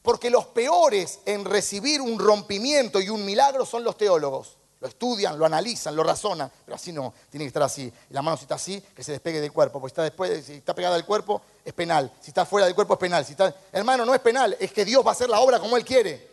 Porque 0.02 0.30
los 0.30 0.46
peores 0.46 1.20
en 1.24 1.44
recibir 1.44 2.00
un 2.00 2.18
rompimiento 2.18 3.00
y 3.00 3.08
un 3.08 3.24
milagro 3.24 3.64
son 3.64 3.84
los 3.84 3.96
teólogos. 3.96 4.58
Lo 4.80 4.86
estudian, 4.86 5.36
lo 5.36 5.44
analizan, 5.44 5.96
lo 5.96 6.04
razonan, 6.04 6.52
pero 6.64 6.76
así 6.76 6.92
no, 6.92 7.12
tiene 7.30 7.44
que 7.44 7.48
estar 7.48 7.64
así. 7.64 7.92
La 8.10 8.22
mano 8.22 8.36
si 8.36 8.44
está 8.44 8.54
así, 8.54 8.80
que 8.80 9.02
se 9.02 9.10
despegue 9.12 9.40
del 9.40 9.52
cuerpo, 9.52 9.80
porque 9.80 9.90
está 9.90 10.02
después, 10.04 10.44
si 10.44 10.54
está 10.54 10.72
pegada 10.72 10.94
al 10.94 11.04
cuerpo, 11.04 11.42
es 11.64 11.72
penal. 11.72 12.12
Si 12.20 12.30
está 12.30 12.46
fuera 12.46 12.66
del 12.66 12.76
cuerpo, 12.76 12.94
es 12.94 13.00
penal. 13.00 13.24
Si 13.24 13.32
está... 13.32 13.52
Hermano, 13.72 14.04
no 14.04 14.14
es 14.14 14.20
penal, 14.20 14.56
es 14.60 14.72
que 14.72 14.84
Dios 14.84 15.04
va 15.04 15.10
a 15.10 15.12
hacer 15.12 15.28
la 15.28 15.40
obra 15.40 15.58
como 15.58 15.76
Él 15.76 15.84
quiere. 15.84 16.28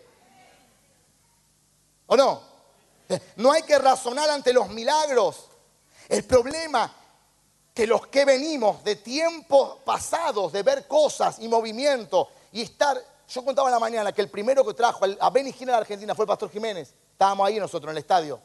¿O 2.08 2.16
no? 2.16 2.42
No 3.36 3.52
hay 3.52 3.64
que 3.64 3.78
razonar 3.78 4.30
ante 4.30 4.54
los 4.54 4.70
milagros. 4.70 5.46
El 6.08 6.24
problema 6.24 6.92
que 7.76 7.86
los 7.86 8.08
que 8.08 8.24
venimos 8.24 8.86
de 8.86 8.96
tiempos 8.96 9.80
pasados, 9.84 10.54
de 10.54 10.64
ver 10.64 10.88
cosas 10.88 11.40
y 11.40 11.50
movimientos 11.50 12.30
y 12.54 12.62
estar... 12.62 12.98
Yo 13.28 13.44
contaba 13.44 13.68
en 13.68 13.74
la 13.74 13.80
mañana 13.80 14.14
que 14.14 14.22
el 14.22 14.30
primero 14.30 14.66
que 14.66 14.74
trajo 14.74 15.04
a 15.20 15.30
Benny 15.30 15.52
Gil 15.52 15.68
a 15.70 15.74
la 15.74 15.78
Argentina 15.80 16.16
fue 16.16 16.24
el 16.24 16.28
Pastor 16.28 16.50
Jiménez. 16.50 16.94
Estábamos 17.12 17.46
ahí 17.46 17.60
nosotros 17.60 17.90
en 17.90 17.98
el 17.98 17.98
estadio. 17.98 18.40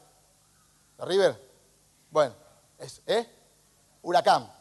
¿De 0.97 1.05
River? 1.05 1.49
Bueno, 2.09 2.35
es, 2.77 3.01
¿eh? 3.07 3.25
Huracán. 4.01 4.51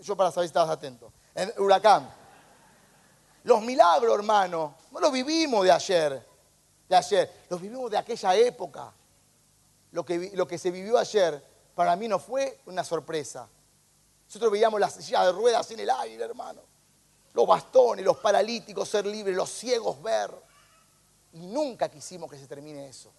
Yo 0.00 0.14
para 0.14 0.30
saber 0.30 0.48
si 0.48 0.50
estabas 0.50 0.70
atento. 0.70 1.10
En 1.34 1.54
huracán. 1.56 2.12
Los 3.44 3.62
milagros, 3.62 4.14
hermano, 4.18 4.74
no 4.90 5.00
los 5.00 5.12
vivimos 5.12 5.64
de 5.64 5.72
ayer. 5.72 6.26
De 6.86 6.96
ayer. 6.96 7.44
Los 7.48 7.58
vivimos 7.58 7.90
de 7.90 7.96
aquella 7.96 8.34
época. 8.34 8.92
Lo 9.92 10.04
que, 10.04 10.32
lo 10.34 10.46
que 10.46 10.58
se 10.58 10.70
vivió 10.70 10.98
ayer, 10.98 11.42
para 11.74 11.96
mí 11.96 12.06
no 12.06 12.18
fue 12.18 12.60
una 12.66 12.84
sorpresa. 12.84 13.48
Nosotros 14.30 14.52
veíamos 14.52 14.78
las 14.78 14.94
sillas 14.94 15.26
de 15.26 15.32
ruedas 15.32 15.68
en 15.72 15.80
el 15.80 15.90
aire, 15.90 16.22
hermano. 16.22 16.62
Los 17.32 17.48
bastones, 17.48 18.04
los 18.04 18.18
paralíticos 18.18 18.88
ser 18.88 19.04
libres, 19.04 19.34
los 19.34 19.50
ciegos 19.50 20.00
ver. 20.00 20.30
Y 21.32 21.48
nunca 21.48 21.88
quisimos 21.88 22.30
que 22.30 22.38
se 22.38 22.46
termine 22.46 22.88
eso. 22.88 23.10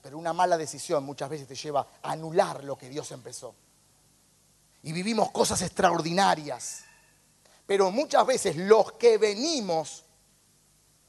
Pero 0.00 0.16
una 0.16 0.32
mala 0.32 0.56
decisión 0.56 1.02
muchas 1.02 1.28
veces 1.28 1.48
te 1.48 1.56
lleva 1.56 1.84
a 2.00 2.12
anular 2.12 2.62
lo 2.62 2.78
que 2.78 2.88
Dios 2.88 3.10
empezó. 3.10 3.52
Y 4.84 4.92
vivimos 4.92 5.32
cosas 5.32 5.60
extraordinarias. 5.62 6.84
Pero 7.66 7.90
muchas 7.90 8.24
veces 8.24 8.54
los 8.54 8.92
que 8.92 9.18
venimos 9.18 10.04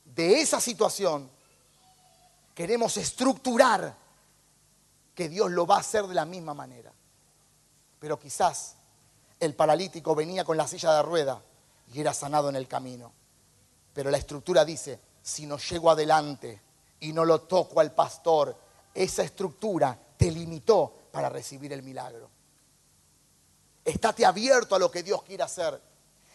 de 0.05 0.41
esa 0.41 0.59
situación 0.59 1.29
queremos 2.55 2.97
estructurar 2.97 3.95
que 5.13 5.29
Dios 5.29 5.51
lo 5.51 5.67
va 5.67 5.75
a 5.75 5.81
hacer 5.81 6.07
de 6.07 6.15
la 6.15 6.25
misma 6.25 6.55
manera. 6.55 6.91
Pero 7.99 8.19
quizás 8.19 8.75
el 9.39 9.55
paralítico 9.55 10.15
venía 10.15 10.43
con 10.43 10.57
la 10.57 10.67
silla 10.67 10.93
de 10.95 11.03
rueda 11.03 11.41
y 11.93 11.99
era 11.99 12.13
sanado 12.13 12.49
en 12.49 12.55
el 12.55 12.67
camino. 12.67 13.11
Pero 13.93 14.09
la 14.11 14.17
estructura 14.17 14.63
dice, 14.63 14.99
si 15.21 15.45
no 15.45 15.57
llego 15.57 15.89
adelante 15.89 16.61
y 17.01 17.11
no 17.13 17.25
lo 17.25 17.41
toco 17.41 17.79
al 17.79 17.93
pastor, 17.93 18.55
esa 18.93 19.23
estructura 19.23 19.97
te 20.17 20.31
limitó 20.31 20.93
para 21.11 21.29
recibir 21.29 21.73
el 21.73 21.83
milagro. 21.83 22.29
Estate 23.83 24.25
abierto 24.25 24.75
a 24.75 24.79
lo 24.79 24.91
que 24.91 25.03
Dios 25.03 25.23
quiere 25.23 25.43
hacer. 25.43 25.81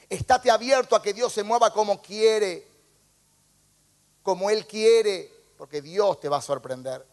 Estate 0.09 0.51
abierto 0.51 0.97
a 0.97 1.03
que 1.03 1.15
Dios 1.15 1.33
se 1.33 1.43
mueva 1.43 1.73
como 1.73 2.03
quiere, 2.03 2.67
como 4.23 4.51
Él 4.51 4.67
quiere, 4.67 5.31
porque 5.57 5.81
Dios 5.81 6.21
te 6.21 6.29
va 6.29 6.39
a 6.39 6.43
sorprender. 6.43 7.07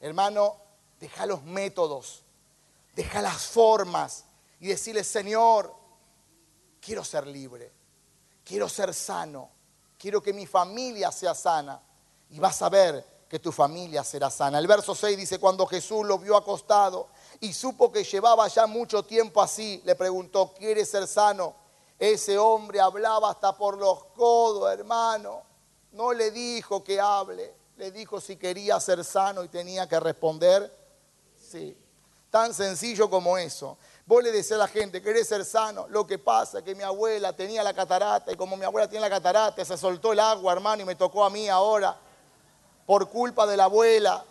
Hermano, 0.00 0.56
deja 0.98 1.26
los 1.26 1.42
métodos, 1.44 2.23
deja 2.94 3.22
las 3.22 3.46
formas 3.46 4.24
y 4.60 4.68
decirle, 4.68 5.04
Señor, 5.04 5.74
quiero 6.80 7.04
ser 7.04 7.26
libre, 7.26 7.72
quiero 8.44 8.68
ser 8.68 8.94
sano, 8.94 9.50
quiero 9.98 10.22
que 10.22 10.32
mi 10.32 10.46
familia 10.46 11.10
sea 11.10 11.34
sana. 11.34 11.80
Y 12.30 12.38
vas 12.38 12.62
a 12.62 12.68
ver 12.68 13.04
que 13.28 13.38
tu 13.38 13.52
familia 13.52 14.04
será 14.04 14.30
sana. 14.30 14.58
El 14.58 14.66
verso 14.66 14.94
6 14.94 15.16
dice, 15.16 15.38
cuando 15.38 15.66
Jesús 15.66 16.06
lo 16.06 16.18
vio 16.18 16.36
acostado 16.36 17.08
y 17.40 17.52
supo 17.52 17.90
que 17.90 18.04
llevaba 18.04 18.46
ya 18.48 18.66
mucho 18.66 19.02
tiempo 19.02 19.42
así, 19.42 19.82
le 19.84 19.94
preguntó, 19.94 20.52
¿quieres 20.56 20.90
ser 20.90 21.06
sano? 21.06 21.54
Ese 21.98 22.38
hombre 22.38 22.80
hablaba 22.80 23.30
hasta 23.30 23.56
por 23.56 23.78
los 23.78 24.04
codos, 24.16 24.72
hermano. 24.72 25.42
No 25.92 26.12
le 26.12 26.30
dijo 26.30 26.82
que 26.82 27.00
hable, 27.00 27.54
le 27.76 27.90
dijo 27.90 28.20
si 28.20 28.36
quería 28.36 28.78
ser 28.80 29.04
sano 29.04 29.44
y 29.44 29.48
tenía 29.48 29.88
que 29.88 30.00
responder, 30.00 30.72
sí. 31.36 31.76
Tan 32.34 32.52
sencillo 32.52 33.08
como 33.08 33.38
eso. 33.38 33.78
Vos 34.06 34.20
le 34.20 34.32
decís 34.32 34.50
a 34.50 34.56
la 34.56 34.66
gente, 34.66 35.00
¿querés 35.00 35.28
ser 35.28 35.44
sano? 35.44 35.86
Lo 35.88 36.04
que 36.04 36.18
pasa 36.18 36.58
es 36.58 36.64
que 36.64 36.74
mi 36.74 36.82
abuela 36.82 37.32
tenía 37.32 37.62
la 37.62 37.72
catarata 37.72 38.32
y 38.32 38.34
como 38.34 38.56
mi 38.56 38.64
abuela 38.64 38.88
tiene 38.88 39.08
la 39.08 39.08
catarata, 39.08 39.64
se 39.64 39.78
soltó 39.78 40.12
el 40.12 40.18
agua, 40.18 40.52
hermano, 40.52 40.82
y 40.82 40.84
me 40.84 40.96
tocó 40.96 41.24
a 41.24 41.30
mí 41.30 41.48
ahora 41.48 41.96
por 42.86 43.08
culpa 43.08 43.46
de 43.46 43.56
la 43.56 43.66
abuela. 43.66 44.24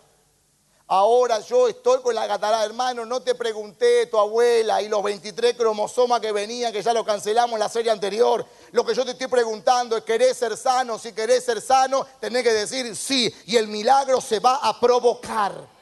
Ahora 0.86 1.40
yo 1.40 1.66
estoy 1.66 2.02
con 2.02 2.14
la 2.14 2.28
catarata, 2.28 2.66
hermano, 2.66 3.06
no 3.06 3.22
te 3.22 3.34
pregunté 3.34 4.04
tu 4.04 4.18
abuela 4.18 4.82
y 4.82 4.88
los 4.90 5.02
23 5.02 5.56
cromosomas 5.56 6.20
que 6.20 6.30
venían, 6.30 6.74
que 6.74 6.82
ya 6.82 6.92
lo 6.92 7.06
cancelamos 7.06 7.54
en 7.54 7.60
la 7.60 7.70
serie 7.70 7.90
anterior. 7.90 8.44
Lo 8.72 8.84
que 8.84 8.94
yo 8.94 9.06
te 9.06 9.12
estoy 9.12 9.28
preguntando 9.28 9.96
es, 9.96 10.04
¿querés 10.04 10.36
ser 10.36 10.58
sano? 10.58 10.98
Si 10.98 11.14
querés 11.14 11.42
ser 11.42 11.58
sano, 11.62 12.06
tenés 12.20 12.42
que 12.42 12.52
decir 12.52 12.94
sí. 12.94 13.34
Y 13.46 13.56
el 13.56 13.66
milagro 13.66 14.20
se 14.20 14.40
va 14.40 14.56
a 14.56 14.78
provocar. 14.78 15.72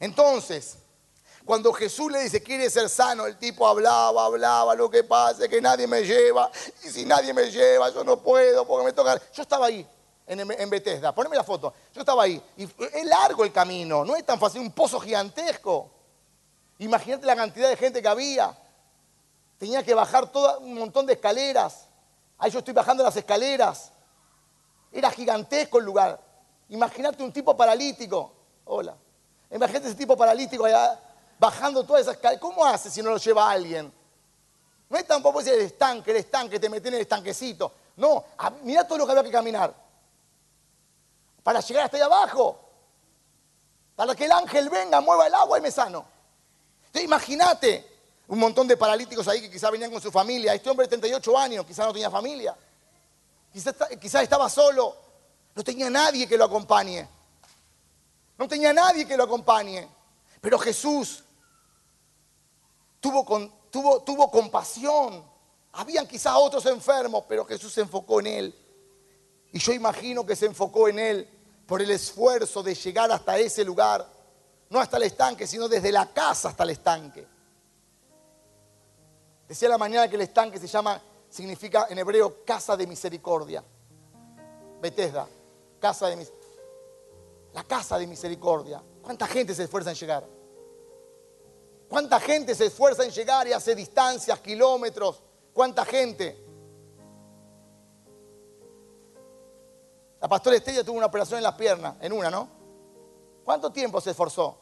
Entonces, 0.00 0.78
cuando 1.44 1.72
Jesús 1.72 2.10
le 2.10 2.22
dice, 2.22 2.42
quiere 2.42 2.70
ser 2.70 2.88
sano, 2.88 3.26
el 3.26 3.36
tipo 3.36 3.68
hablaba, 3.68 4.24
hablaba, 4.24 4.74
lo 4.74 4.90
que 4.90 5.04
pasa 5.04 5.46
que 5.46 5.60
nadie 5.60 5.86
me 5.86 6.02
lleva. 6.02 6.50
Y 6.84 6.88
si 6.88 7.04
nadie 7.04 7.32
me 7.34 7.50
lleva, 7.50 7.90
yo 7.90 8.02
no 8.02 8.18
puedo 8.18 8.66
porque 8.66 8.86
me 8.86 8.92
toca... 8.92 9.20
Yo 9.32 9.42
estaba 9.42 9.66
ahí 9.66 9.86
en, 10.26 10.70
Bethesda. 10.70 11.14
Poneme 11.14 11.36
la 11.36 11.44
foto. 11.44 11.74
Yo 11.92 12.00
estaba 12.00 12.22
ahí. 12.22 12.42
Y 12.56 12.64
es 12.64 13.04
largo 13.04 13.44
el 13.44 13.52
camino, 13.52 14.04
no 14.04 14.16
es 14.16 14.24
tan 14.24 14.38
fácil, 14.38 14.60
un 14.60 14.72
pozo 14.72 15.00
gigantesco. 15.00 15.90
Imagínate 16.78 17.26
la 17.26 17.36
cantidad 17.36 17.68
de 17.68 17.76
gente 17.76 18.00
que 18.00 18.08
había. 18.08 18.56
Tenía 19.58 19.82
que 19.82 19.92
bajar 19.92 20.30
todo 20.30 20.60
un 20.60 20.74
montón 20.74 21.04
de 21.04 21.12
escaleras. 21.14 21.88
Ahí 22.38 22.50
yo 22.50 22.60
estoy 22.60 22.72
bajando 22.72 23.02
las 23.02 23.16
escaleras. 23.16 23.92
Era 24.90 25.10
gigantesco 25.10 25.78
el 25.78 25.84
lugar. 25.84 26.18
Imagínate 26.70 27.22
un 27.22 27.32
tipo 27.32 27.56
paralítico. 27.56 28.32
Hola. 28.64 28.96
Imagínate 29.50 29.88
ese 29.88 29.96
tipo 29.96 30.16
paralítico 30.16 30.64
allá 30.64 30.98
bajando 31.38 31.84
todas 31.84 32.02
esas 32.02 32.14
escaleras. 32.14 32.40
¿Cómo 32.40 32.64
hace 32.64 32.90
si 32.90 33.02
no 33.02 33.10
lo 33.10 33.16
lleva 33.16 33.50
alguien? 33.50 33.92
No 34.88 34.96
es 34.96 35.06
tampoco 35.06 35.38
decir 35.38 35.54
el 35.54 35.66
estanque, 35.66 36.10
el 36.10 36.18
estanque, 36.18 36.58
te 36.58 36.68
metes 36.68 36.88
en 36.88 36.94
el 36.94 37.00
estanquecito. 37.00 37.72
No, 37.96 38.24
mira 38.62 38.86
todo 38.86 38.98
lo 38.98 39.06
que 39.06 39.12
había 39.12 39.24
que 39.24 39.30
caminar 39.30 39.74
para 41.42 41.60
llegar 41.60 41.84
hasta 41.84 41.96
ahí 41.96 42.02
abajo. 42.02 42.58
Para 43.96 44.14
que 44.14 44.24
el 44.24 44.32
ángel 44.32 44.68
venga, 44.70 45.00
mueva 45.00 45.26
el 45.26 45.34
agua 45.34 45.58
y 45.58 45.60
me 45.60 45.70
sano. 45.70 46.04
Imagínate 46.94 47.86
un 48.28 48.38
montón 48.38 48.66
de 48.66 48.76
paralíticos 48.76 49.26
ahí 49.28 49.40
que 49.40 49.50
quizás 49.50 49.70
venían 49.70 49.90
con 49.90 50.00
su 50.00 50.10
familia. 50.10 50.54
Este 50.54 50.70
hombre 50.70 50.86
de 50.86 50.90
38 50.90 51.38
años, 51.38 51.66
quizás 51.66 51.86
no 51.86 51.92
tenía 51.92 52.10
familia. 52.10 52.56
Quizás, 53.52 54.22
estaba 54.22 54.48
solo. 54.48 54.96
No 55.54 55.62
tenía 55.62 55.90
nadie 55.90 56.26
que 56.26 56.38
lo 56.38 56.44
acompañe. 56.44 57.06
No 58.40 58.48
tenía 58.48 58.72
nadie 58.72 59.06
que 59.06 59.16
lo 59.16 59.22
acompañe. 59.22 59.88
Pero 60.40 60.58
Jesús 60.58 61.22
tuvo, 63.00 63.24
tuvo, 63.70 64.02
tuvo 64.02 64.30
compasión 64.30 65.30
Habían 65.72 66.06
quizás 66.06 66.34
otros 66.36 66.66
enfermos, 66.66 67.24
pero 67.28 67.44
Jesús 67.44 67.72
se 67.72 67.82
enfocó 67.82 68.20
en 68.20 68.26
él. 68.26 68.54
Y 69.52 69.58
yo 69.58 69.72
imagino 69.72 70.26
que 70.26 70.34
se 70.34 70.46
enfocó 70.46 70.88
en 70.88 70.98
él 70.98 71.28
por 71.66 71.80
el 71.80 71.90
esfuerzo 71.90 72.62
de 72.62 72.74
llegar 72.74 73.10
hasta 73.12 73.38
ese 73.38 73.64
lugar. 73.64 74.06
No 74.68 74.80
hasta 74.80 74.96
el 74.96 75.04
estanque, 75.04 75.46
sino 75.46 75.68
desde 75.68 75.92
la 75.92 76.06
casa 76.12 76.48
hasta 76.48 76.64
el 76.64 76.70
estanque. 76.70 77.26
Decía 79.46 79.68
la 79.68 79.78
mañana 79.78 80.08
que 80.08 80.16
el 80.16 80.22
estanque 80.22 80.58
se 80.58 80.66
llama, 80.66 81.00
significa 81.28 81.86
en 81.88 81.98
hebreo 81.98 82.44
casa 82.44 82.76
de 82.76 82.86
misericordia. 82.86 83.62
Bethesda, 84.80 85.28
casa 85.80 86.08
de 86.08 86.16
misericordia. 86.16 86.39
La 87.52 87.64
casa 87.64 87.98
de 87.98 88.06
misericordia. 88.06 88.82
¿Cuánta 89.02 89.26
gente 89.26 89.54
se 89.54 89.64
esfuerza 89.64 89.90
en 89.90 89.96
llegar? 89.96 90.26
¿Cuánta 91.88 92.20
gente 92.20 92.54
se 92.54 92.66
esfuerza 92.66 93.04
en 93.04 93.10
llegar 93.10 93.48
y 93.48 93.52
hace 93.52 93.74
distancias, 93.74 94.38
kilómetros? 94.40 95.22
¿Cuánta 95.52 95.84
gente? 95.84 96.46
La 100.20 100.28
pastora 100.28 100.56
Estrella 100.56 100.84
tuvo 100.84 100.98
una 100.98 101.06
operación 101.06 101.38
en 101.38 101.44
las 101.44 101.54
piernas, 101.54 101.96
en 102.00 102.12
una, 102.12 102.30
¿no? 102.30 102.48
¿Cuánto 103.44 103.72
tiempo 103.72 104.00
se 104.00 104.10
esforzó? 104.10 104.58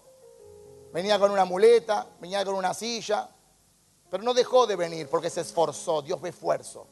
Venía 0.93 1.19
con 1.19 1.31
una 1.31 1.45
muleta, 1.45 2.07
venía 2.21 2.45
con 2.45 2.55
una 2.55 2.73
silla, 2.73 3.29
pero 4.09 4.23
no 4.23 4.33
dejó 4.33 4.67
de 4.67 4.77
venir 4.77 5.09
porque 5.09 5.29
se 5.29 5.43
esforzó. 5.43 6.01
Dios 6.01 6.21
ve 6.21 6.31
esfuerzo. 6.31 6.87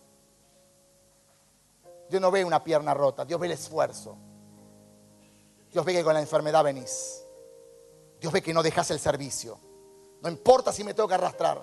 Dios 2.10 2.20
no 2.20 2.30
ve 2.30 2.44
una 2.44 2.62
pierna 2.62 2.92
rota, 2.92 3.24
Dios 3.24 3.40
ve 3.40 3.46
el 3.46 3.52
esfuerzo. 3.52 4.16
Dios 5.76 5.84
ve 5.84 5.92
que 5.92 6.04
con 6.04 6.14
la 6.14 6.20
enfermedad 6.20 6.64
venís. 6.64 7.22
Dios 8.18 8.32
ve 8.32 8.40
que 8.40 8.54
no 8.54 8.62
dejas 8.62 8.90
el 8.92 8.98
servicio. 8.98 9.60
No 10.22 10.30
importa 10.30 10.72
si 10.72 10.82
me 10.82 10.94
tengo 10.94 11.06
que 11.06 11.12
arrastrar. 11.12 11.62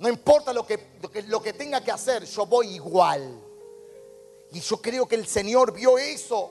No 0.00 0.08
importa 0.08 0.52
lo 0.52 0.66
que, 0.66 0.98
lo 1.28 1.40
que, 1.40 1.52
tenga 1.52 1.80
que 1.80 1.92
hacer, 1.92 2.24
yo 2.24 2.44
voy 2.44 2.74
igual. 2.74 3.40
Y 4.50 4.58
yo 4.58 4.82
creo 4.82 5.06
que 5.06 5.14
el 5.14 5.28
Señor 5.28 5.72
vio 5.72 5.96
eso. 5.96 6.50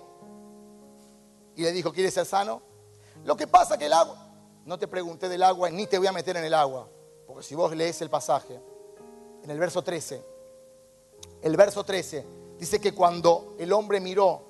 Y 1.57 1.63
le 1.63 1.73
dijo, 1.73 1.91
¿quieres 1.91 2.13
ser 2.13 2.25
sano? 2.25 2.61
Lo 3.25 3.35
que 3.35 3.45
pasa 3.45 3.77
que 3.77 3.87
el 3.87 3.93
agua, 3.93 4.29
no 4.63 4.79
te 4.79 4.87
pregunté 4.87 5.27
del 5.27 5.43
agua 5.43 5.69
ni 5.69 5.87
te 5.87 5.97
voy 5.97 6.07
a 6.07 6.13
meter 6.13 6.37
en 6.37 6.45
el 6.45 6.53
agua. 6.53 6.87
Porque 7.27 7.43
si 7.43 7.55
vos 7.55 7.75
lees 7.75 8.01
el 8.03 8.09
pasaje, 8.09 8.57
en 9.43 9.51
el 9.51 9.59
verso 9.59 9.81
13, 9.81 10.23
el 11.41 11.57
verso 11.57 11.83
13 11.83 12.25
dice 12.57 12.79
que 12.79 12.93
cuando 12.93 13.53
el 13.59 13.73
hombre 13.73 13.99
miró, 13.99 14.43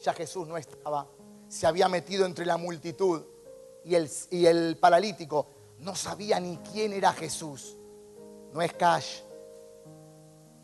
ya 0.00 0.12
Jesús 0.12 0.48
no 0.48 0.56
estaba, 0.56 1.06
se 1.52 1.66
había 1.66 1.86
metido 1.86 2.24
entre 2.24 2.46
la 2.46 2.56
multitud 2.56 3.22
y 3.84 3.94
el, 3.94 4.10
y 4.30 4.46
el 4.46 4.78
paralítico 4.78 5.46
no 5.80 5.94
sabía 5.94 6.40
ni 6.40 6.56
quién 6.72 6.94
era 6.94 7.12
Jesús. 7.12 7.76
No 8.54 8.62
es 8.62 8.72
Cash, 8.72 9.20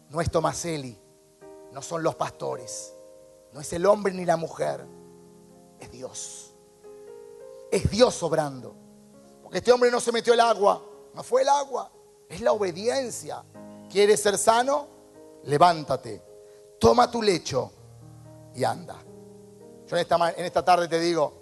no 0.09 0.22
es 0.22 0.30
Tomaselli, 0.30 0.99
no 1.72 1.82
son 1.82 2.03
los 2.03 2.14
pastores, 2.14 2.95
no 3.53 3.61
es 3.61 3.70
el 3.74 3.84
hombre 3.84 4.14
ni 4.14 4.24
la 4.24 4.39
mujer, 4.39 4.82
es 5.78 5.91
Dios. 5.91 6.55
Es 7.70 7.91
Dios 7.91 8.22
obrando. 8.22 8.74
Porque 9.43 9.59
este 9.59 9.72
hombre 9.72 9.91
no 9.91 10.01
se 10.01 10.11
metió 10.11 10.32
el 10.32 10.41
agua, 10.41 10.82
no 11.12 11.22
fue 11.22 11.43
el 11.43 11.51
agua, 11.51 11.93
es 12.30 12.41
la 12.41 12.53
obediencia. 12.53 13.45
¿Quieres 13.91 14.22
ser 14.22 14.39
sano? 14.39 14.89
Levántate, 15.45 16.22
toma 16.80 17.11
tu 17.11 17.20
lecho 17.20 17.72
y 18.55 18.64
anda. 18.64 19.05
Yo 19.89 19.97
en 19.97 20.03
esta, 20.03 20.30
en 20.36 20.45
esta 20.45 20.64
tarde 20.64 20.86
te 20.86 21.01
digo, 21.01 21.32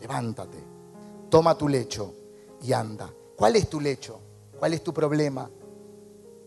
levántate, 0.00 0.58
toma 1.28 1.56
tu 1.56 1.68
lecho 1.68 2.14
y 2.62 2.72
anda. 2.72 3.12
¿Cuál 3.34 3.56
es 3.56 3.68
tu 3.68 3.80
lecho? 3.80 4.20
¿Cuál 4.58 4.74
es 4.74 4.82
tu 4.82 4.94
problema? 4.94 5.50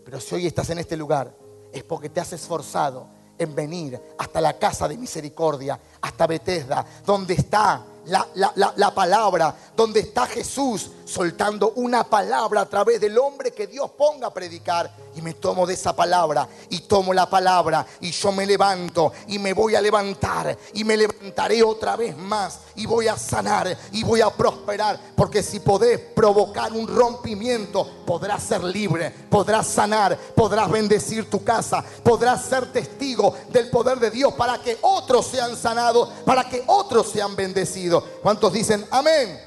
Pero 0.06 0.20
si 0.22 0.36
hoy 0.36 0.48
estás 0.48 0.70
en 0.70 0.80
este 0.80 0.96
lugar, 0.96 1.36
es 1.72 1.84
porque 1.84 2.10
te 2.10 2.22
has 2.22 2.32
esforzado 2.34 3.08
en 3.38 3.54
venir 3.54 4.00
hasta 4.18 4.42
la 4.42 4.58
casa 4.58 4.88
de 4.88 4.98
misericordia, 4.98 5.80
hasta 6.02 6.28
Bethesda, 6.28 6.86
donde 7.06 7.34
está 7.34 7.86
la, 8.10 8.28
la, 8.36 8.52
la, 8.56 8.74
la, 8.76 8.94
palabra, 8.94 9.56
donde 9.76 10.02
está 10.02 10.26
Jesús 10.26 10.90
soltando 11.10 11.74
una 11.76 12.04
palabra 12.04 12.62
a 12.62 12.66
través 12.66 13.02
del 13.02 13.18
hombre 13.18 13.52
que 13.52 13.68
Dios 13.68 13.90
ponga 13.92 14.28
a 14.28 14.34
predicar. 14.34 14.92
Y 15.16 15.22
me 15.22 15.34
tomo 15.34 15.66
de 15.66 15.74
esa 15.74 15.94
palabra 15.94 16.48
y 16.70 16.82
tomo 16.82 17.14
la 17.14 17.30
palabra 17.30 17.86
y 18.00 18.12
yo 18.12 18.32
me 18.32 18.46
levanto 18.46 19.12
y 19.28 19.40
me 19.40 19.54
voy 19.54 19.76
a 19.76 19.82
levantar 19.82 20.58
y 20.74 20.84
me 20.84 20.96
levantaré 20.96 21.62
otra 21.64 21.98
vez 21.98 22.16
más 22.16 22.60
y 22.76 22.86
voy 22.86 23.08
a 23.08 23.18
sanar 23.18 23.76
y 23.92 24.04
voy 24.04 24.22
a 24.22 24.30
prosperar. 24.30 25.00
Porque 25.16 25.44
si 25.44 25.60
podés 25.60 26.00
provocar 26.00 26.72
un 26.72 26.88
rompimiento, 26.88 27.86
podrás 28.06 28.44
ser 28.44 28.64
libre, 28.64 29.12
podrás 29.30 29.68
sanar, 29.68 30.18
podrás 30.36 30.70
bendecir 30.70 31.30
tu 31.30 31.44
casa, 31.44 31.84
podrás 32.04 32.46
ser 32.46 32.72
testigo 32.72 33.36
del 33.50 33.70
poder 33.70 34.00
de 34.00 34.12
Dios 34.12 34.34
para 34.36 34.60
que 34.60 34.78
otros 34.82 35.26
sean 35.26 35.58
sanados, 35.58 36.10
para 36.24 36.48
que 36.48 36.64
otros 36.68 37.10
sean 37.12 37.36
bendecidos. 37.36 37.99
¿Cuántos 38.22 38.54
dicen 38.54 38.86
amén? 38.92 39.40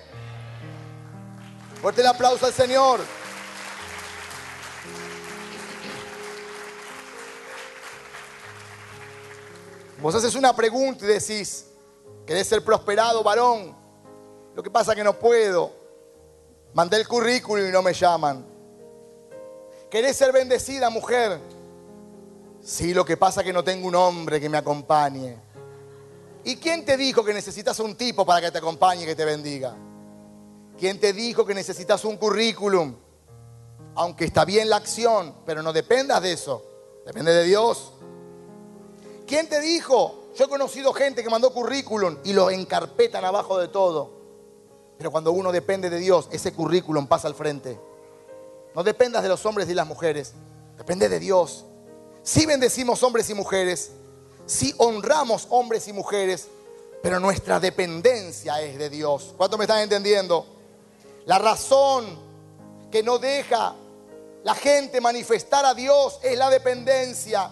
Fuerte 1.80 2.00
el 2.00 2.06
aplauso 2.06 2.46
al 2.46 2.52
Señor. 2.52 3.00
Vos 10.00 10.14
haces 10.14 10.34
una 10.34 10.54
pregunta 10.54 11.04
y 11.04 11.08
decís, 11.08 11.66
¿querés 12.26 12.48
ser 12.48 12.64
prosperado, 12.64 13.22
varón? 13.22 13.76
Lo 14.54 14.62
que 14.62 14.70
pasa 14.70 14.92
es 14.92 14.96
que 14.96 15.04
no 15.04 15.18
puedo. 15.18 15.72
Mandé 16.74 16.96
el 16.96 17.06
currículum 17.06 17.68
y 17.68 17.70
no 17.70 17.82
me 17.82 17.92
llaman. 17.92 18.44
¿Querés 19.90 20.16
ser 20.16 20.32
bendecida, 20.32 20.90
mujer? 20.90 21.38
Sí, 22.62 22.94
lo 22.94 23.04
que 23.04 23.16
pasa 23.16 23.40
es 23.40 23.46
que 23.46 23.52
no 23.52 23.62
tengo 23.62 23.86
un 23.86 23.94
hombre 23.94 24.40
que 24.40 24.48
me 24.48 24.58
acompañe. 24.58 25.36
¿Y 26.44 26.56
quién 26.56 26.84
te 26.84 26.96
dijo 26.96 27.24
que 27.24 27.32
necesitas 27.32 27.78
un 27.80 27.94
tipo 27.96 28.26
para 28.26 28.40
que 28.40 28.50
te 28.50 28.58
acompañe 28.58 29.04
y 29.04 29.06
que 29.06 29.14
te 29.14 29.24
bendiga? 29.24 29.76
¿Quién 30.78 30.98
te 30.98 31.12
dijo 31.12 31.46
que 31.46 31.54
necesitas 31.54 32.04
un 32.04 32.16
currículum? 32.16 32.96
Aunque 33.94 34.24
está 34.24 34.44
bien 34.44 34.68
la 34.68 34.76
acción, 34.76 35.34
pero 35.46 35.62
no 35.62 35.72
dependas 35.72 36.22
de 36.22 36.32
eso. 36.32 36.64
Depende 37.06 37.32
de 37.32 37.44
Dios. 37.44 37.92
¿Quién 39.26 39.48
te 39.48 39.60
dijo? 39.60 40.30
Yo 40.34 40.46
he 40.46 40.48
conocido 40.48 40.92
gente 40.92 41.22
que 41.22 41.30
mandó 41.30 41.52
currículum 41.52 42.18
y 42.24 42.32
lo 42.32 42.50
encarpetan 42.50 43.24
abajo 43.24 43.58
de 43.58 43.68
todo. 43.68 44.10
Pero 44.98 45.10
cuando 45.10 45.32
uno 45.32 45.52
depende 45.52 45.90
de 45.90 45.98
Dios, 45.98 46.28
ese 46.32 46.52
currículum 46.52 47.06
pasa 47.06 47.28
al 47.28 47.34
frente. 47.34 47.78
No 48.74 48.82
dependas 48.82 49.22
de 49.22 49.28
los 49.28 49.44
hombres 49.46 49.68
y 49.68 49.74
las 49.74 49.86
mujeres. 49.86 50.32
Depende 50.78 51.08
de 51.08 51.20
Dios. 51.20 51.66
Si 52.22 52.46
bendecimos 52.46 53.02
hombres 53.02 53.28
y 53.30 53.34
mujeres, 53.34 53.92
si 54.52 54.74
honramos 54.76 55.46
hombres 55.48 55.88
y 55.88 55.94
mujeres, 55.94 56.48
pero 57.02 57.18
nuestra 57.18 57.58
dependencia 57.58 58.60
es 58.60 58.78
de 58.78 58.90
Dios. 58.90 59.32
¿Cuánto 59.36 59.56
me 59.56 59.64
están 59.64 59.80
entendiendo? 59.80 60.46
La 61.24 61.38
razón 61.38 62.18
que 62.90 63.02
no 63.02 63.18
deja 63.18 63.74
la 64.44 64.54
gente 64.54 65.00
manifestar 65.00 65.64
a 65.64 65.72
Dios 65.72 66.18
es 66.22 66.36
la 66.36 66.50
dependencia. 66.50 67.50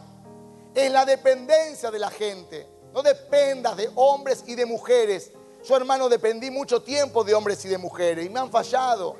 Es 0.75 0.93
la 0.93 1.07
dependencia 1.07 1.91
de 1.91 1.99
la 1.99 2.11
gente. 2.11 2.69
No 2.93 3.03
dependas 3.03 3.79
de 3.79 3.91
hombres 3.95 4.45
y 4.47 4.55
de 4.55 4.67
mujeres. 4.67 5.31
Yo, 5.65 5.77
hermano, 5.77 6.09
dependí 6.09 6.51
mucho 6.51 6.83
tiempo 6.83 7.25
de 7.25 7.35
hombres 7.35 7.65
y 7.65 7.69
de 7.69 7.79
mujeres 7.79 8.27
y 8.27 8.29
me 8.29 8.41
han 8.41 8.51
fallado. 8.51 9.17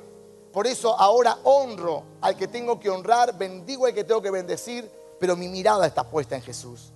Por 0.53 0.67
eso 0.67 0.97
ahora 0.99 1.39
honro 1.43 2.03
al 2.21 2.37
que 2.37 2.47
tengo 2.47 2.79
que 2.79 2.91
honrar, 2.91 3.35
bendigo 3.35 3.87
al 3.87 3.93
que 3.93 4.03
tengo 4.03 4.21
que 4.21 4.29
bendecir, 4.31 4.89
pero 5.19 5.35
mi 5.35 5.47
mirada 5.47 5.87
está 5.87 6.03
puesta 6.03 6.35
en 6.35 6.43
Jesús. 6.43 6.91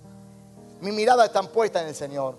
Mi 0.80 0.92
mirada 0.92 1.24
está 1.24 1.42
puesta 1.42 1.80
en 1.80 1.88
el 1.88 1.94
Señor. 1.94 2.36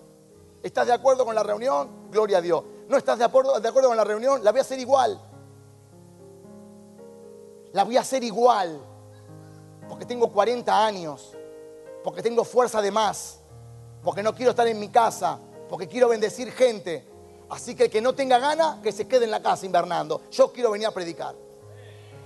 ¿Estás 0.61 0.87
de 0.87 0.93
acuerdo 0.93 1.25
con 1.25 1.35
la 1.35 1.43
reunión? 1.43 2.09
Gloria 2.11 2.39
a 2.39 2.41
Dios. 2.41 2.63
¿No 2.87 2.97
estás 2.97 3.17
de 3.17 3.25
acuerdo, 3.25 3.53
con 3.71 3.97
la 3.97 4.03
reunión? 4.03 4.43
La 4.43 4.51
voy 4.51 4.59
a 4.59 4.61
hacer 4.61 4.79
igual. 4.79 5.19
La 7.73 7.83
voy 7.83 7.97
a 7.97 8.01
hacer 8.01 8.23
igual. 8.23 8.79
Porque 9.87 10.05
tengo 10.05 10.31
40 10.31 10.85
años. 10.85 11.33
Porque 12.03 12.21
tengo 12.21 12.43
fuerza 12.43 12.81
de 12.81 12.91
más. 12.91 13.39
Porque 14.03 14.23
no 14.23 14.33
quiero 14.33 14.51
estar 14.51 14.67
en 14.67 14.79
mi 14.79 14.89
casa. 14.89 15.39
Porque 15.69 15.87
quiero 15.87 16.09
bendecir 16.09 16.51
gente. 16.51 17.05
Así 17.49 17.75
que 17.75 17.85
el 17.85 17.89
que 17.89 18.01
no 18.01 18.13
tenga 18.13 18.39
ganas, 18.39 18.79
que 18.81 18.91
se 18.91 19.07
quede 19.07 19.25
en 19.25 19.31
la 19.31 19.41
casa 19.41 19.65
invernando. 19.65 20.21
Yo 20.31 20.51
quiero 20.51 20.71
venir 20.71 20.87
a 20.87 20.91
predicar. 20.91 21.35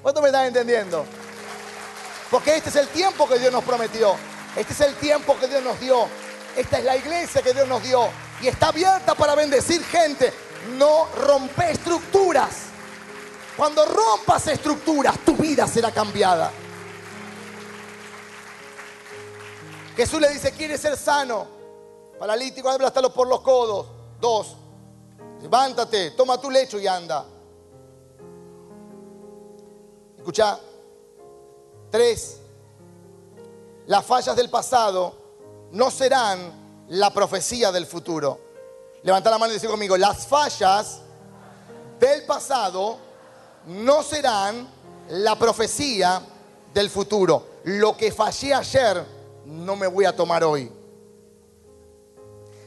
¿Cuánto 0.01 0.21
me 0.21 0.27
están 0.27 0.47
entendiendo? 0.47 1.05
Porque 2.29 2.55
este 2.55 2.69
es 2.69 2.75
el 2.75 2.87
tiempo 2.87 3.27
que 3.27 3.37
Dios 3.37 3.51
nos 3.51 3.63
prometió. 3.63 4.15
Este 4.55 4.73
es 4.73 4.81
el 4.81 4.95
tiempo 4.95 5.37
que 5.39 5.47
Dios 5.47 5.63
nos 5.63 5.79
dio. 5.79 6.07
Esta 6.55 6.79
es 6.79 6.85
la 6.85 6.97
iglesia 6.97 7.41
que 7.41 7.53
Dios 7.53 7.67
nos 7.67 7.81
dio. 7.81 8.07
Y 8.41 8.47
está 8.47 8.67
abierta 8.67 9.15
para 9.15 9.35
bendecir 9.35 9.83
gente. 9.83 10.33
No 10.77 11.07
rompe 11.15 11.71
estructuras. 11.71 12.71
Cuando 13.55 13.85
rompas 13.85 14.47
estructuras, 14.47 15.19
tu 15.19 15.35
vida 15.35 15.67
será 15.67 15.91
cambiada. 15.91 16.51
Jesús 19.95 20.19
le 20.19 20.29
dice, 20.29 20.51
¿quieres 20.53 20.81
ser 20.81 20.97
sano? 20.97 21.47
Paralítico, 22.17 22.69
hasta 22.69 23.01
por 23.09 23.27
los 23.27 23.41
codos. 23.41 23.87
Dos, 24.19 24.55
levántate, 25.41 26.11
toma 26.11 26.39
tu 26.39 26.49
lecho 26.49 26.79
y 26.79 26.87
anda. 26.87 27.25
Escucha. 30.17 30.59
Tres, 31.89 32.40
las 33.91 34.05
fallas 34.05 34.37
del 34.37 34.49
pasado 34.49 35.13
no 35.71 35.91
serán 35.91 36.85
la 36.87 37.11
profecía 37.11 37.73
del 37.73 37.85
futuro. 37.85 38.39
Levanta 39.03 39.29
la 39.29 39.37
mano 39.37 39.51
y 39.51 39.55
dice 39.55 39.67
conmigo, 39.67 39.97
las 39.97 40.25
fallas 40.27 41.01
del 41.99 42.25
pasado 42.25 42.97
no 43.65 44.01
serán 44.01 44.65
la 45.09 45.37
profecía 45.37 46.21
del 46.73 46.89
futuro. 46.89 47.45
Lo 47.65 47.97
que 47.97 48.13
fallé 48.13 48.53
ayer 48.53 49.05
no 49.43 49.75
me 49.75 49.87
voy 49.87 50.05
a 50.05 50.15
tomar 50.15 50.41
hoy. 50.45 50.71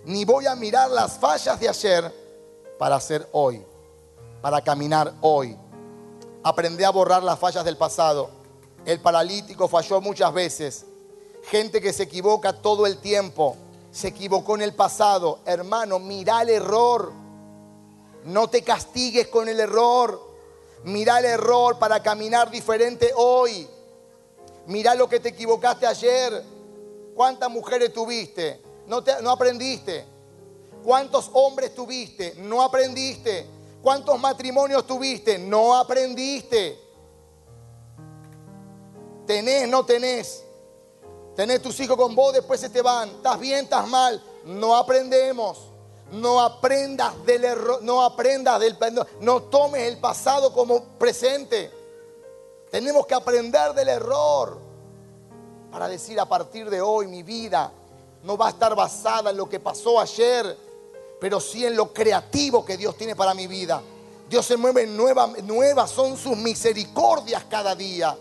Ni 0.05 0.27
voy 0.27 0.45
a 0.45 0.55
mirar 0.55 0.91
las 0.91 1.19
fallas 1.19 1.59
de 1.59 1.71
ayer 1.71 2.77
para 2.79 2.97
hacer 2.97 3.27
hoy, 3.33 3.65
para 4.43 4.61
caminar 4.61 5.15
hoy. 5.23 5.57
Aprendí 6.43 6.85
a 6.85 6.91
borrar 6.91 7.23
las 7.23 7.39
fallas 7.39 7.65
del 7.65 7.79
pasado. 7.79 8.29
El 8.85 9.01
paralítico 9.01 9.67
falló 9.69 10.03
muchas 10.03 10.31
veces. 10.35 10.85
Gente 11.51 11.81
que 11.81 11.93
se 11.93 12.05
equivoca 12.05 12.53
todo 12.61 12.87
el 12.87 12.99
tiempo. 12.99 13.57
Se 13.91 14.09
equivocó 14.09 14.55
en 14.57 14.63
el 14.63 14.75
pasado. 14.75 15.41
Hermano, 15.45 15.99
mira 15.99 16.43
el 16.43 16.49
error. 16.51 17.13
No 18.25 18.49
te 18.49 18.63
castigues 18.63 19.29
con 19.29 19.49
el 19.49 19.61
error. 19.61 20.21
Mira 20.85 21.19
el 21.19 21.27
error 21.27 21.79
para 21.79 22.03
caminar 22.03 22.51
diferente 22.51 23.13
hoy. 23.17 23.69
Mira 24.67 24.95
lo 24.95 25.09
que 25.09 25.21
te 25.21 25.31
equivocaste 25.31 25.87
ayer. 25.87 26.43
¿Cuántas 27.15 27.51
mujeres 27.51 27.93
tuviste? 27.93 28.61
No, 28.87 29.03
te- 29.05 29.21
no 29.23 29.31
aprendiste. 29.31 30.05
¿Cuántos 30.83 31.31
hombres 31.35 31.75
tuviste? 31.75 32.35
No 32.39 32.63
aprendiste. 32.63 33.47
¿Cuántos 33.83 34.19
matrimonios 34.19 34.87
tuviste? 34.87 35.39
No 35.39 35.75
aprendiste. 35.77 36.79
Tenés, 39.27 39.69
no 39.69 39.85
tenés. 39.85 40.43
Tenés 41.37 41.61
tus 41.63 41.79
hijos 41.81 41.97
con 41.97 42.15
vos, 42.15 42.33
después 42.33 42.61
se 42.61 42.69
te 42.69 42.81
van. 42.81 43.09
Estás 43.09 43.41
bien, 43.41 43.65
estás 43.65 43.87
mal. 43.89 44.23
No 44.45 44.77
aprendemos. 44.77 45.71
No 46.13 46.41
aprendas 46.41 47.25
del 47.25 47.45
error, 47.45 47.83
no 47.83 48.03
aprendas 48.03 48.61
del 48.61 48.77
no, 48.93 49.07
no 49.21 49.43
tomes 49.45 49.89
el 49.89 49.99
pasado 49.99 50.53
como 50.53 50.85
presente. 50.99 51.73
Tenemos 52.71 53.07
que 53.07 53.15
aprender 53.15 53.73
del 53.73 53.89
error 53.89 54.59
para 55.73 55.89
decir 55.89 56.21
a 56.21 56.25
partir 56.25 56.71
de 56.71 56.81
hoy 56.81 57.09
mi 57.09 57.23
vida 57.23 57.73
no 58.23 58.37
va 58.37 58.47
a 58.47 58.51
estar 58.51 58.75
basada 58.77 59.31
en 59.31 59.37
lo 59.37 59.49
que 59.49 59.61
pasó 59.61 59.99
ayer, 59.99 60.57
pero 61.21 61.41
sí 61.41 61.67
en 61.67 61.77
lo 61.77 61.93
creativo 61.93 62.65
que 62.65 62.77
Dios 62.77 62.97
tiene 62.97 63.17
para 63.17 63.35
mi 63.35 63.47
vida. 63.47 63.83
Dios 64.29 64.47
se 64.47 64.57
mueve 64.57 64.85
en 64.85 64.97
nueva, 64.97 65.27
nuevas 65.43 65.91
son 65.91 66.17
sus 66.17 66.37
misericordias 66.37 67.45
cada 67.45 67.75
día. 67.75 68.17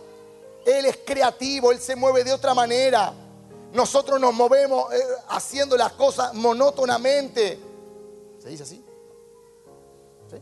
Él 0.66 0.86
es 0.86 0.99
creativo, 1.05 1.72
Él 1.72 1.80
se 1.80 1.95
mueve 1.95 2.24
de 2.24 2.34
otra 2.34 2.53
manera. 2.53 3.14
Nosotros 3.74 4.20
nos 4.20 4.34
movemos 4.34 4.93
eh, 4.93 4.99
haciendo 5.30 5.76
las 5.76 5.93
cosas 5.93 6.34
monótonamente. 6.34 7.59
¿Se 8.39 8.49
dice 8.49 8.64
así? 8.64 8.86
¿Sí? 10.30 10.38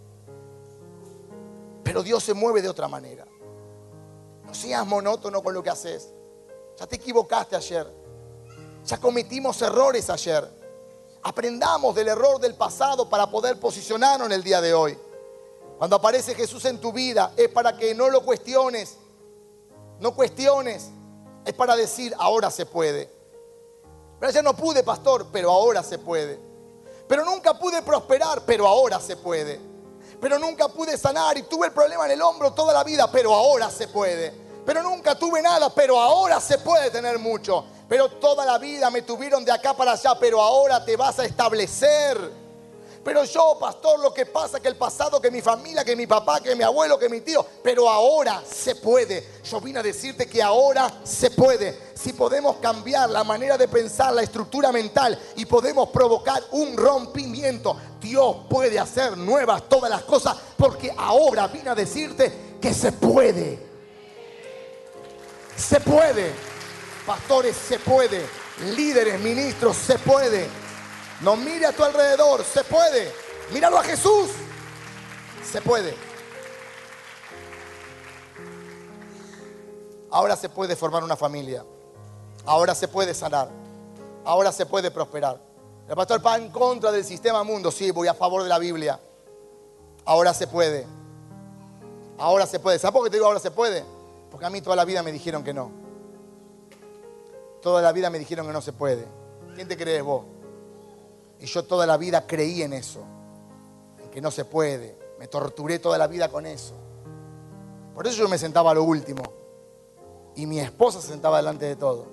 Pero 1.83 2.03
Dios 2.03 2.23
se 2.23 2.33
mueve 2.33 2.61
de 2.61 2.69
otra 2.69 2.87
manera. 2.87 3.25
No 4.43 4.53
seas 4.53 4.85
monótono 4.85 5.41
con 5.41 5.53
lo 5.53 5.63
que 5.63 5.69
haces. 5.69 6.09
Ya 6.77 6.85
te 6.87 6.97
equivocaste 6.97 7.55
ayer. 7.55 7.87
Ya 8.85 8.99
cometimos 8.99 9.61
errores 9.61 10.09
ayer. 10.09 10.45
Aprendamos 11.23 11.95
del 11.95 12.09
error 12.09 12.39
del 12.39 12.55
pasado 12.55 13.07
para 13.07 13.29
poder 13.29 13.59
posicionarnos 13.59 14.25
en 14.25 14.33
el 14.33 14.43
día 14.43 14.59
de 14.59 14.73
hoy. 14.73 14.97
Cuando 15.77 15.95
aparece 15.95 16.35
Jesús 16.35 16.65
en 16.65 16.79
tu 16.79 16.91
vida 16.91 17.33
es 17.37 17.49
para 17.49 17.77
que 17.77 17.95
no 17.95 18.09
lo 18.09 18.23
cuestiones. 18.23 18.97
No 20.01 20.15
cuestiones. 20.15 20.89
Es 21.45 21.53
para 21.53 21.75
decir, 21.75 22.13
ahora 22.17 22.49
se 22.51 22.65
puede. 22.65 23.09
Pero 24.19 24.31
ya 24.31 24.41
no 24.41 24.55
pude, 24.55 24.83
pastor, 24.83 25.27
pero 25.31 25.51
ahora 25.51 25.83
se 25.83 25.99
puede. 25.99 26.39
Pero 27.07 27.23
nunca 27.23 27.57
pude 27.57 27.81
prosperar, 27.83 28.43
pero 28.45 28.67
ahora 28.67 28.99
se 28.99 29.15
puede. 29.15 29.59
Pero 30.19 30.39
nunca 30.39 30.67
pude 30.67 30.97
sanar 30.97 31.37
y 31.37 31.43
tuve 31.43 31.67
el 31.67 31.73
problema 31.73 32.05
en 32.05 32.11
el 32.11 32.21
hombro 32.21 32.51
toda 32.53 32.73
la 32.73 32.83
vida, 32.83 33.11
pero 33.11 33.33
ahora 33.33 33.69
se 33.69 33.87
puede. 33.87 34.33
Pero 34.65 34.81
nunca 34.81 35.15
tuve 35.15 35.41
nada, 35.41 35.73
pero 35.73 35.99
ahora 35.99 36.39
se 36.39 36.57
puede 36.57 36.89
tener 36.89 37.19
mucho. 37.19 37.63
Pero 37.87 38.09
toda 38.09 38.43
la 38.45 38.57
vida 38.57 38.89
me 38.89 39.03
tuvieron 39.03 39.45
de 39.45 39.51
acá 39.51 39.75
para 39.75 39.91
allá, 39.93 40.15
pero 40.19 40.41
ahora 40.41 40.83
te 40.83 40.95
vas 40.95 41.19
a 41.19 41.25
establecer. 41.25 42.40
Pero 43.03 43.23
yo, 43.23 43.57
pastor, 43.59 43.99
lo 43.99 44.13
que 44.13 44.27
pasa 44.27 44.59
que 44.59 44.67
el 44.67 44.75
pasado, 44.75 45.19
que 45.19 45.31
mi 45.31 45.41
familia, 45.41 45.83
que 45.83 45.95
mi 45.95 46.05
papá, 46.05 46.39
que 46.39 46.55
mi 46.55 46.63
abuelo, 46.63 46.99
que 46.99 47.09
mi 47.09 47.21
tío, 47.21 47.43
pero 47.63 47.89
ahora 47.89 48.43
se 48.47 48.75
puede. 48.75 49.41
Yo 49.43 49.59
vine 49.59 49.79
a 49.79 49.83
decirte 49.83 50.27
que 50.27 50.41
ahora 50.41 51.01
se 51.03 51.31
puede. 51.31 51.91
Si 51.95 52.13
podemos 52.13 52.57
cambiar 52.57 53.09
la 53.09 53.23
manera 53.23 53.57
de 53.57 53.67
pensar, 53.67 54.13
la 54.13 54.21
estructura 54.21 54.71
mental 54.71 55.19
y 55.35 55.45
podemos 55.45 55.89
provocar 55.89 56.43
un 56.51 56.77
rompimiento, 56.77 57.75
Dios 57.99 58.37
puede 58.47 58.77
hacer 58.77 59.17
nuevas 59.17 59.67
todas 59.67 59.89
las 59.89 60.03
cosas 60.03 60.37
porque 60.55 60.93
ahora 60.95 61.47
vine 61.47 61.71
a 61.71 61.75
decirte 61.75 62.57
que 62.61 62.71
se 62.71 62.91
puede. 62.91 63.59
Se 65.55 65.79
puede. 65.79 66.31
Pastores, 67.05 67.55
se 67.55 67.79
puede. 67.79 68.27
Líderes, 68.75 69.19
ministros, 69.19 69.75
se 69.75 69.97
puede. 69.97 70.60
No 71.21 71.35
mire 71.35 71.67
a 71.67 71.71
tu 71.71 71.83
alrededor, 71.83 72.43
se 72.43 72.63
puede. 72.63 73.11
Míralo 73.53 73.77
a 73.77 73.83
Jesús. 73.83 74.31
Se 75.43 75.61
puede. 75.61 75.95
Ahora 80.09 80.35
se 80.35 80.49
puede 80.49 80.75
formar 80.75 81.03
una 81.03 81.15
familia. 81.15 81.63
Ahora 82.45 82.73
se 82.73 82.87
puede 82.87 83.13
sanar. 83.13 83.49
Ahora 84.25 84.51
se 84.51 84.65
puede 84.65 84.89
prosperar. 84.91 85.39
El 85.87 85.95
pastor 85.95 86.25
va 86.25 86.37
en 86.37 86.49
contra 86.49 86.91
del 86.91 87.05
sistema 87.05 87.43
mundo. 87.43 87.71
Sí, 87.71 87.91
voy 87.91 88.07
a 88.07 88.13
favor 88.13 88.43
de 88.43 88.49
la 88.49 88.59
Biblia. 88.59 88.99
Ahora 90.05 90.33
se 90.33 90.47
puede. 90.47 90.87
Ahora 92.17 92.45
se 92.45 92.59
puede. 92.59 92.79
¿Sabes 92.79 92.93
por 92.93 93.03
qué 93.03 93.09
te 93.11 93.17
digo 93.17 93.27
ahora 93.27 93.39
se 93.39 93.51
puede? 93.51 93.83
Porque 94.29 94.45
a 94.45 94.49
mí 94.49 94.61
toda 94.61 94.75
la 94.75 94.85
vida 94.85 95.03
me 95.03 95.11
dijeron 95.11 95.43
que 95.43 95.53
no. 95.53 95.71
Toda 97.61 97.81
la 97.81 97.91
vida 97.91 98.09
me 98.09 98.17
dijeron 98.17 98.47
que 98.47 98.53
no 98.53 98.61
se 98.61 98.73
puede. 98.73 99.07
¿Quién 99.55 99.67
te 99.67 99.77
crees 99.77 100.03
vos? 100.03 100.23
Y 101.41 101.47
yo 101.47 101.63
toda 101.63 101.87
la 101.87 101.97
vida 101.97 102.27
creí 102.27 102.61
en 102.61 102.71
eso, 102.71 103.03
en 103.97 104.11
que 104.11 104.21
no 104.21 104.29
se 104.29 104.45
puede. 104.45 104.95
Me 105.17 105.27
torturé 105.27 105.79
toda 105.79 105.97
la 105.97 106.05
vida 106.05 106.29
con 106.29 106.45
eso. 106.45 106.75
Por 107.95 108.05
eso 108.05 108.17
yo 108.17 108.29
me 108.29 108.37
sentaba 108.37 108.71
a 108.71 108.73
lo 108.75 108.83
último. 108.83 109.23
Y 110.35 110.45
mi 110.45 110.59
esposa 110.59 111.01
se 111.01 111.07
sentaba 111.07 111.37
delante 111.37 111.65
de 111.65 111.75
todo. 111.75 112.05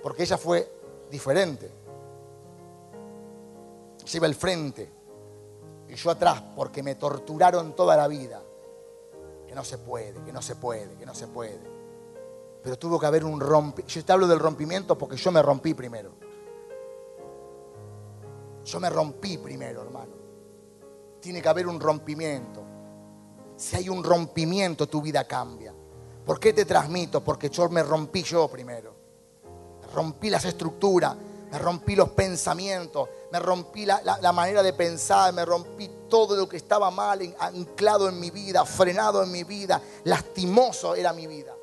Porque 0.00 0.22
ella 0.22 0.38
fue 0.38 0.70
diferente. 1.10 1.70
Ella 4.00 4.16
iba 4.16 4.26
al 4.28 4.34
frente. 4.36 4.92
Y 5.88 5.94
yo 5.96 6.10
atrás, 6.10 6.40
porque 6.54 6.84
me 6.84 6.94
torturaron 6.94 7.74
toda 7.74 7.96
la 7.96 8.06
vida. 8.06 8.40
Que 9.48 9.56
no 9.56 9.64
se 9.64 9.78
puede, 9.78 10.22
que 10.22 10.32
no 10.32 10.40
se 10.40 10.54
puede, 10.54 10.94
que 10.94 11.04
no 11.04 11.16
se 11.16 11.26
puede. 11.26 11.60
Pero 12.62 12.78
tuvo 12.78 13.00
que 13.00 13.06
haber 13.06 13.24
un 13.24 13.40
rompimiento. 13.40 13.92
Yo 13.92 14.04
te 14.04 14.12
hablo 14.12 14.28
del 14.28 14.38
rompimiento 14.38 14.96
porque 14.96 15.16
yo 15.16 15.32
me 15.32 15.42
rompí 15.42 15.74
primero. 15.74 16.23
Yo 18.64 18.80
me 18.80 18.88
rompí 18.90 19.38
primero, 19.38 19.82
hermano. 19.82 20.12
Tiene 21.20 21.40
que 21.40 21.48
haber 21.48 21.66
un 21.66 21.80
rompimiento. 21.80 22.62
Si 23.56 23.76
hay 23.76 23.88
un 23.88 24.02
rompimiento, 24.02 24.86
tu 24.88 25.00
vida 25.00 25.24
cambia. 25.24 25.72
¿Por 26.24 26.40
qué 26.40 26.52
te 26.52 26.64
transmito? 26.64 27.22
Porque 27.22 27.50
yo 27.50 27.68
me 27.68 27.82
rompí 27.82 28.22
yo 28.22 28.48
primero. 28.48 28.94
Me 29.80 29.86
rompí 29.94 30.30
las 30.30 30.44
estructuras, 30.44 31.14
me 31.50 31.58
rompí 31.58 31.94
los 31.94 32.08
pensamientos, 32.10 33.08
me 33.30 33.38
rompí 33.38 33.86
la, 33.86 34.00
la- 34.02 34.32
manera 34.32 34.62
de 34.62 34.72
pensar, 34.72 35.32
me 35.32 35.44
rompí 35.44 35.88
todo 36.08 36.34
lo 36.34 36.48
que 36.48 36.56
estaba 36.56 36.90
mal, 36.90 37.20
anclado 37.38 38.08
en 38.08 38.18
mi 38.18 38.30
vida, 38.30 38.64
frenado 38.64 39.22
en 39.22 39.30
mi 39.30 39.44
vida, 39.44 39.80
lastimoso 40.04 40.94
era 40.94 41.12
mi 41.12 41.26
vida. 41.26 41.54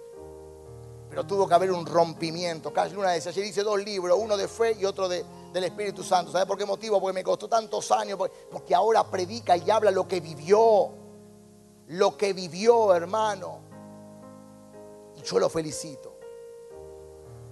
Pero 1.09 1.25
tuvo 1.25 1.45
que 1.47 1.53
haber 1.55 1.71
un 1.73 1.85
rompimiento. 1.85 2.71
Cash 2.71 2.93
Luna 2.93 3.09
decía, 3.09 3.31
ayer 3.31 3.45
hice 3.45 3.63
dos 3.63 3.83
libros, 3.83 4.17
uno 4.21 4.37
de 4.37 4.47
fe 4.47 4.77
y 4.79 4.85
otro 4.85 5.09
de- 5.09 5.25
del 5.51 5.65
Espíritu 5.65 6.03
Santo. 6.03 6.31
¿Sabe 6.31 6.45
por 6.45 6.57
qué 6.57 6.65
motivo? 6.65 6.99
Porque 6.99 7.13
me 7.13 7.23
costó 7.23 7.47
tantos 7.47 7.91
años, 7.91 8.17
porque, 8.51 8.73
ahora 8.73 9.03
predica 9.03 9.57
y 9.57 9.69
habla 9.69 9.91
lo 9.91 10.07
que 10.07 10.19
vivió. 10.19 10.89
Lo 11.87 12.15
que 12.15 12.33
vivió, 12.33 12.93
hermano. 12.93 13.59
Y 15.17 15.21
yo 15.21 15.39
lo 15.39 15.49
felicito. 15.49 16.15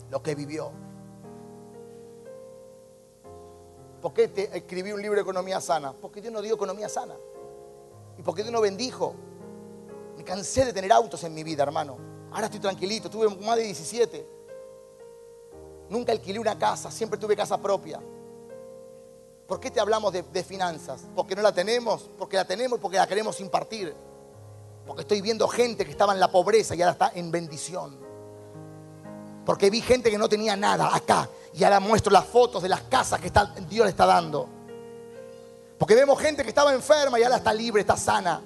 Lo 0.10 0.24
que 0.24 0.34
vivió. 0.36 0.72
¿Por 4.02 4.14
qué 4.14 4.30
te 4.30 4.58
escribí 4.58 4.94
un 4.94 5.02
libro 5.02 5.18
de 5.18 5.24
economía 5.24 5.60
sana? 5.60 5.92
Porque 5.92 6.22
Dios 6.22 6.34
no 6.34 6.42
dio 6.42 6.56
economía 6.56 6.88
sana. 6.88 7.16
Y 8.18 8.24
porque 8.24 8.44
Dios 8.44 8.54
no 8.54 8.62
bendijo. 8.62 9.14
Me 10.16 10.24
cansé 10.24 10.66
de 10.66 10.74
tener 10.74 10.92
autos 10.92 11.24
en 11.26 11.34
mi 11.34 11.44
vida, 11.44 11.64
hermano. 11.64 11.98
Ahora 12.32 12.46
estoy 12.46 12.62
tranquilito, 12.62 13.10
tuve 13.10 13.28
más 13.38 13.58
de 13.58 13.64
17. 13.64 14.39
Nunca 15.90 16.12
alquilé 16.12 16.40
una 16.40 16.58
casa, 16.58 16.92
siempre 16.92 17.20
tuve 17.20 17.36
casa 17.36 17.58
propia. 17.58 18.00
¿Por 19.48 19.60
qué 19.60 19.72
te 19.72 19.80
hablamos 19.80 20.14
de, 20.14 20.22
de 20.22 20.44
finanzas? 20.44 21.02
Porque 21.16 21.36
no 21.36 21.42
la 21.42 21.52
tenemos, 21.52 22.10
porque 22.18 22.38
la 22.38 22.46
tenemos 22.46 22.78
y 22.78 22.82
porque 22.82 22.98
la 22.98 23.08
queremos 23.08 23.40
impartir. 23.40 23.96
Porque 24.86 25.02
estoy 25.02 25.22
viendo 25.22 25.48
gente 25.48 25.86
que 25.86 25.92
estaba 25.92 26.14
en 26.14 26.20
la 26.20 26.32
pobreza 26.32 26.76
y 26.76 26.82
ahora 26.82 26.94
está 26.94 27.12
en 27.16 27.32
bendición. 27.32 27.98
Porque 29.46 29.72
vi 29.72 29.82
gente 29.82 30.12
que 30.12 30.18
no 30.18 30.30
tenía 30.30 30.56
nada 30.56 30.96
acá. 30.96 31.28
Y 31.54 31.64
ahora 31.64 31.80
muestro 31.80 32.12
las 32.12 32.26
fotos 32.26 32.62
de 32.62 32.70
las 32.70 32.82
casas 32.82 33.20
que 33.20 33.32
Dios 33.68 33.86
le 33.86 33.90
está 33.90 34.06
dando. 34.06 34.48
Porque 35.80 35.96
vemos 35.96 36.20
gente 36.20 36.44
que 36.44 36.50
estaba 36.50 36.74
enferma 36.74 37.20
y 37.20 37.24
ahora 37.24 37.38
está 37.38 37.54
libre, 37.54 37.82
está 37.82 37.98
sana. 37.98 38.42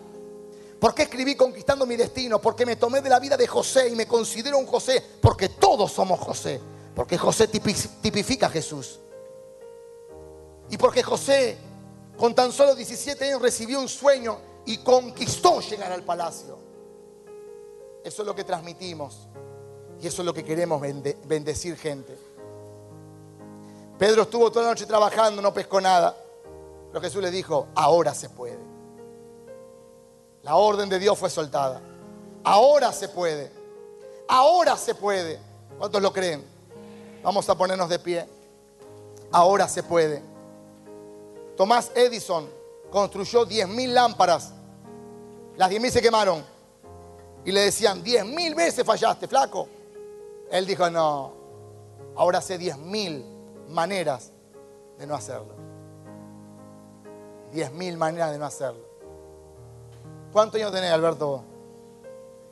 ¿Por 0.79 0.93
qué 0.93 1.03
escribí 1.03 1.35
Conquistando 1.35 1.85
mi 1.85 1.95
destino? 1.95 2.39
Porque 2.39 2.65
me 2.65 2.75
tomé 2.75 3.01
de 3.01 3.09
la 3.09 3.19
vida 3.19 3.35
de 3.35 3.47
José 3.47 3.89
y 3.89 3.95
me 3.95 4.05
considero 4.05 4.57
un 4.57 4.65
José. 4.65 5.03
Porque 5.21 5.49
todos 5.49 5.91
somos 5.91 6.19
José. 6.19 6.61
Porque 6.95 7.17
José 7.17 7.49
tipi- 7.49 7.89
tipifica 8.01 8.47
a 8.47 8.49
Jesús. 8.49 8.99
Y 10.69 10.77
porque 10.77 11.03
José, 11.03 11.57
con 12.17 12.33
tan 12.35 12.51
solo 12.51 12.75
17 12.75 13.25
años, 13.25 13.41
recibió 13.41 13.79
un 13.79 13.89
sueño 13.89 14.37
y 14.65 14.77
conquistó 14.77 15.59
llegar 15.59 15.91
al 15.91 16.03
palacio. 16.03 16.57
Eso 18.03 18.21
es 18.21 18.25
lo 18.27 18.35
que 18.35 18.43
transmitimos. 18.43 19.27
Y 20.01 20.07
eso 20.07 20.21
es 20.21 20.25
lo 20.25 20.33
que 20.33 20.43
queremos 20.43 20.81
bende- 20.81 21.17
bendecir 21.25 21.77
gente. 21.77 22.17
Pedro 23.97 24.23
estuvo 24.23 24.51
toda 24.51 24.65
la 24.65 24.71
noche 24.71 24.85
trabajando, 24.85 25.41
no 25.41 25.53
pescó 25.53 25.79
nada. 25.79 26.17
Pero 26.89 27.01
Jesús 27.01 27.21
le 27.21 27.31
dijo, 27.31 27.67
ahora 27.75 28.13
se 28.13 28.29
puede. 28.29 28.59
La 30.43 30.55
orden 30.57 30.89
de 30.89 30.99
Dios 30.99 31.17
fue 31.17 31.29
soltada. 31.29 31.81
Ahora 32.43 32.91
se 32.91 33.07
puede. 33.07 33.51
Ahora 34.27 34.75
se 34.77 34.93
puede. 34.93 35.39
¿Cuántos 35.77 36.01
lo 36.01 36.11
creen? 36.11 36.52
Vamos 37.23 37.47
a 37.49 37.55
ponernos 37.55 37.89
de 37.89 37.99
pie. 37.99 38.27
Ahora 39.31 39.67
se 39.67 39.81
puede. 39.81 40.21
Tomás 41.55 41.91
Edison 41.95 42.47
construyó 42.91 43.47
10.000 43.47 43.87
lámparas. 43.87 44.53
Las 45.55 45.71
10.000 45.71 45.89
se 45.89 46.01
quemaron. 46.01 46.43
Y 47.45 47.51
le 47.51 47.61
decían, 47.61 48.03
10.000 48.03 48.55
veces 48.55 48.85
fallaste, 48.85 49.27
flaco. 49.27 49.67
Él 50.51 50.65
dijo, 50.65 50.89
no, 50.89 51.33
ahora 52.15 52.41
sé 52.41 52.59
10.000 52.59 53.23
maneras 53.69 54.31
de 54.97 55.07
no 55.07 55.15
hacerlo. 55.15 55.53
10.000 57.53 57.97
maneras 57.97 58.31
de 58.31 58.37
no 58.37 58.45
hacerlo. 58.45 58.85
¿Cuántos 60.31 60.59
años 60.59 60.71
tenés, 60.71 60.91
Alberto? 60.91 61.43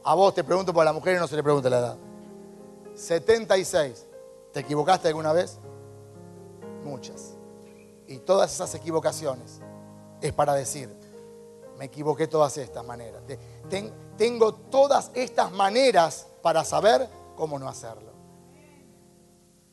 A 0.04 0.16
vos 0.16 0.34
te 0.34 0.44
pregunto, 0.44 0.74
porque 0.74 0.82
a 0.82 0.86
la 0.86 0.94
mujer 0.94 1.20
no 1.20 1.28
se 1.28 1.36
le 1.36 1.44
pregunta 1.44 1.70
la 1.70 1.80
edad. 1.80 1.98
76. 2.96 4.08
¿Te 4.54 4.60
equivocaste 4.62 5.08
alguna 5.08 5.34
vez? 5.34 5.60
Muchas. 6.84 7.36
Y 8.08 8.18
todas 8.20 8.54
esas 8.54 8.74
equivocaciones 8.76 9.62
es 10.22 10.34
para 10.34 10.54
decir, 10.54 10.94
me 11.78 11.86
equivoqué 11.86 12.28
todas 12.28 12.58
estas 12.58 12.86
maneras. 12.86 13.24
Te- 13.26 13.38
ten- 13.70 13.94
tengo 14.18 14.54
todas 14.54 15.10
estas 15.14 15.52
maneras 15.52 16.28
para 16.42 16.64
saber 16.66 17.08
cómo 17.36 17.58
no 17.58 17.68
hacerlo. 17.70 18.12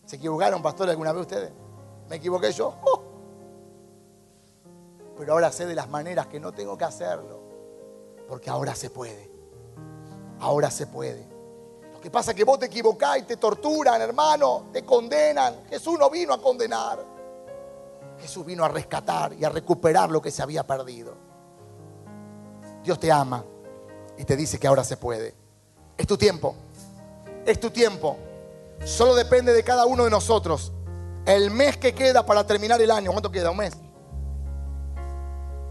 ¿Se 0.07 0.17
equivocaron, 0.17 0.63
pastor, 0.63 0.89
alguna 0.89 1.13
vez 1.13 1.23
ustedes? 1.23 1.51
¿Me 2.09 2.17
equivoqué 2.17 2.51
yo? 2.53 2.75
¡Oh! 2.85 3.03
Pero 5.19 5.33
ahora 5.33 5.51
sé 5.53 5.67
de 5.67 5.75
las 5.75 5.89
maneras 5.89 6.29
que 6.29 6.39
no 6.41 6.53
tengo 6.53 6.79
que 6.79 6.85
hacerlo. 6.85 7.41
Porque 8.29 8.49
ahora 8.49 8.75
se 8.75 8.89
puede. 8.89 9.31
Ahora 10.41 10.71
se 10.71 10.87
puede. 10.87 11.27
Que 12.09 12.13
pasa 12.13 12.33
que 12.33 12.43
vos 12.43 12.59
te 12.59 12.65
equivocás 12.65 13.19
y 13.19 13.23
te 13.25 13.37
torturan, 13.37 14.01
hermano, 14.01 14.69
te 14.73 14.83
condenan. 14.83 15.65
Jesús 15.69 15.99
no 15.99 16.09
vino 16.09 16.33
a 16.33 16.41
condenar. 16.41 17.05
Jesús 18.19 18.47
vino 18.47 18.65
a 18.65 18.69
rescatar 18.69 19.35
y 19.35 19.45
a 19.45 19.51
recuperar 19.51 20.09
lo 20.09 20.23
que 20.23 20.31
se 20.31 20.41
había 20.43 20.67
perdido. 20.67 21.13
Dios 22.83 22.99
te 22.99 23.13
ama 23.13 23.45
y 24.17 24.25
te 24.25 24.37
dice 24.37 24.59
que 24.59 24.67
ahora 24.67 24.85
se 24.85 24.97
puede. 24.97 25.35
Es 25.99 26.07
tu 26.07 26.17
tiempo. 26.17 26.55
Es 27.45 27.61
tu 27.61 27.69
tiempo. 27.69 28.17
Solo 28.87 29.15
depende 29.15 29.53
de 29.53 29.63
cada 29.63 29.85
uno 29.85 30.05
de 30.05 30.11
nosotros. 30.11 30.73
El 31.27 31.51
mes 31.51 31.77
que 31.77 31.95
queda 31.95 32.25
para 32.25 32.47
terminar 32.47 32.81
el 32.81 32.91
año. 32.91 33.13
¿Cuánto 33.13 33.31
queda? 33.31 33.51
¿Un 33.51 33.59
mes? 33.59 33.75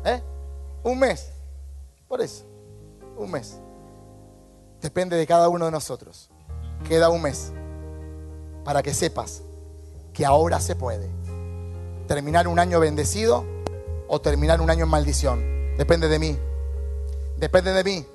¿Eh? 0.06 0.22
Un 0.84 1.00
mes. 1.00 1.32
Por 2.08 2.22
eso. 2.22 2.46
Un 3.18 3.32
mes. 3.32 3.58
Depende 4.82 5.18
de 5.18 5.26
cada 5.26 5.50
uno 5.50 5.66
de 5.66 5.72
nosotros. 5.72 6.30
Queda 6.88 7.10
un 7.10 7.22
mes. 7.22 7.52
Para 8.64 8.84
que 8.84 8.94
sepas 8.94 9.42
que 10.14 10.26
ahora 10.26 10.60
se 10.60 10.76
puede. 10.76 11.10
Terminar 12.08 12.48
un 12.48 12.60
año 12.60 12.80
bendecido 12.80 13.46
o 14.08 14.22
terminar 14.22 14.62
un 14.62 14.70
año 14.70 14.86
en 14.86 14.90
maldición. 14.90 15.78
Depende 15.78 16.08
de 16.08 16.20
mí. 16.20 16.38
Depende 17.38 17.72
de 17.72 17.84
mí. 17.84 18.06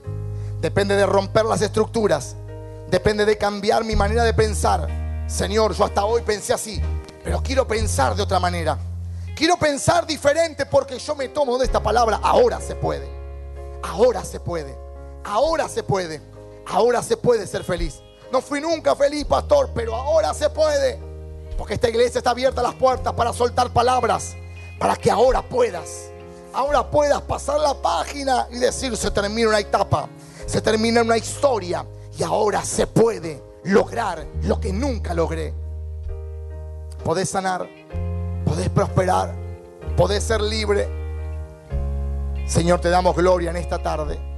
Depende 0.61 0.97
de 0.97 1.07
romper 1.07 1.45
las 1.45 1.63
estructuras. 1.63 2.37
Depende 2.91 3.25
de 3.25 3.39
cambiar 3.39 3.85
mi 3.85 3.97
manera 3.97 4.25
de 4.25 4.35
pensar. 4.35 4.89
Señor, 5.27 5.75
yo 5.75 5.85
hasta 5.85 6.05
hoy 6.05 6.23
pensé 6.23 6.53
así, 6.53 6.81
pero 7.25 7.43
quiero 7.43 7.67
pensar 7.67 8.15
de 8.15 8.23
otra 8.23 8.39
manera. 8.39 8.79
Quiero 9.35 9.57
pensar 9.57 10.07
diferente 10.07 10.67
porque 10.67 10.99
yo 10.99 11.15
me 11.15 11.29
tomo 11.29 11.59
de 11.59 11.65
esta 11.65 11.83
palabra. 11.83 12.21
Ahora 12.23 12.61
se 12.61 12.75
puede. 12.75 13.09
Ahora 13.83 14.25
se 14.25 14.41
puede. 14.41 14.77
Ahora 15.25 15.69
se 15.69 15.83
puede. 15.83 16.32
Ahora 16.67 17.03
se 17.03 17.17
puede 17.17 17.47
ser 17.47 17.65
feliz. 17.65 18.01
No 18.31 18.41
fui 18.41 18.61
nunca 18.61 18.95
feliz, 18.97 19.25
pastor, 19.25 19.71
pero 19.75 19.95
ahora 19.95 20.33
se 20.33 20.49
puede. 20.49 20.99
Porque 21.59 21.75
esta 21.75 21.89
iglesia 21.89 22.19
está 22.19 22.31
abierta 22.31 22.61
a 22.61 22.65
las 22.65 22.75
puertas 22.75 23.13
para 23.13 23.33
soltar 23.33 23.71
palabras. 23.73 24.35
Para 24.79 24.97
que 24.97 25.11
ahora 25.11 25.43
puedas. 25.43 26.11
Ahora 26.53 26.91
puedas 26.91 27.21
pasar 27.23 27.61
la 27.61 27.75
página 27.75 28.47
y 28.51 28.57
decir, 28.57 28.97
se 28.97 29.11
termina 29.11 29.49
una 29.49 29.61
etapa. 29.61 30.09
Se 30.47 30.61
termina 30.61 31.03
una 31.03 31.17
historia. 31.17 31.87
Y 32.19 32.23
ahora 32.23 32.65
se 32.65 32.87
puede 32.87 33.43
lograr 33.65 34.27
lo 34.43 34.61
que 34.61 34.73
nunca 34.73 35.15
logré. 35.15 35.53
Podés 37.05 37.31
sanar. 37.31 37.69
Podés 38.45 38.69
prosperar. 38.71 39.35
Podés 39.97 40.25
ser 40.25 40.41
libre. 40.41 40.89
Señor, 42.47 42.81
te 42.81 42.91
damos 42.91 43.15
gloria 43.15 43.51
en 43.51 43.57
esta 43.57 43.83
tarde. 43.83 44.32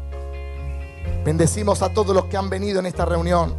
Bendecimos 1.24 1.80
a 1.80 1.88
todos 1.88 2.14
los 2.14 2.26
que 2.26 2.36
han 2.36 2.50
venido 2.50 2.80
en 2.80 2.86
esta 2.86 3.06
reunión. 3.06 3.54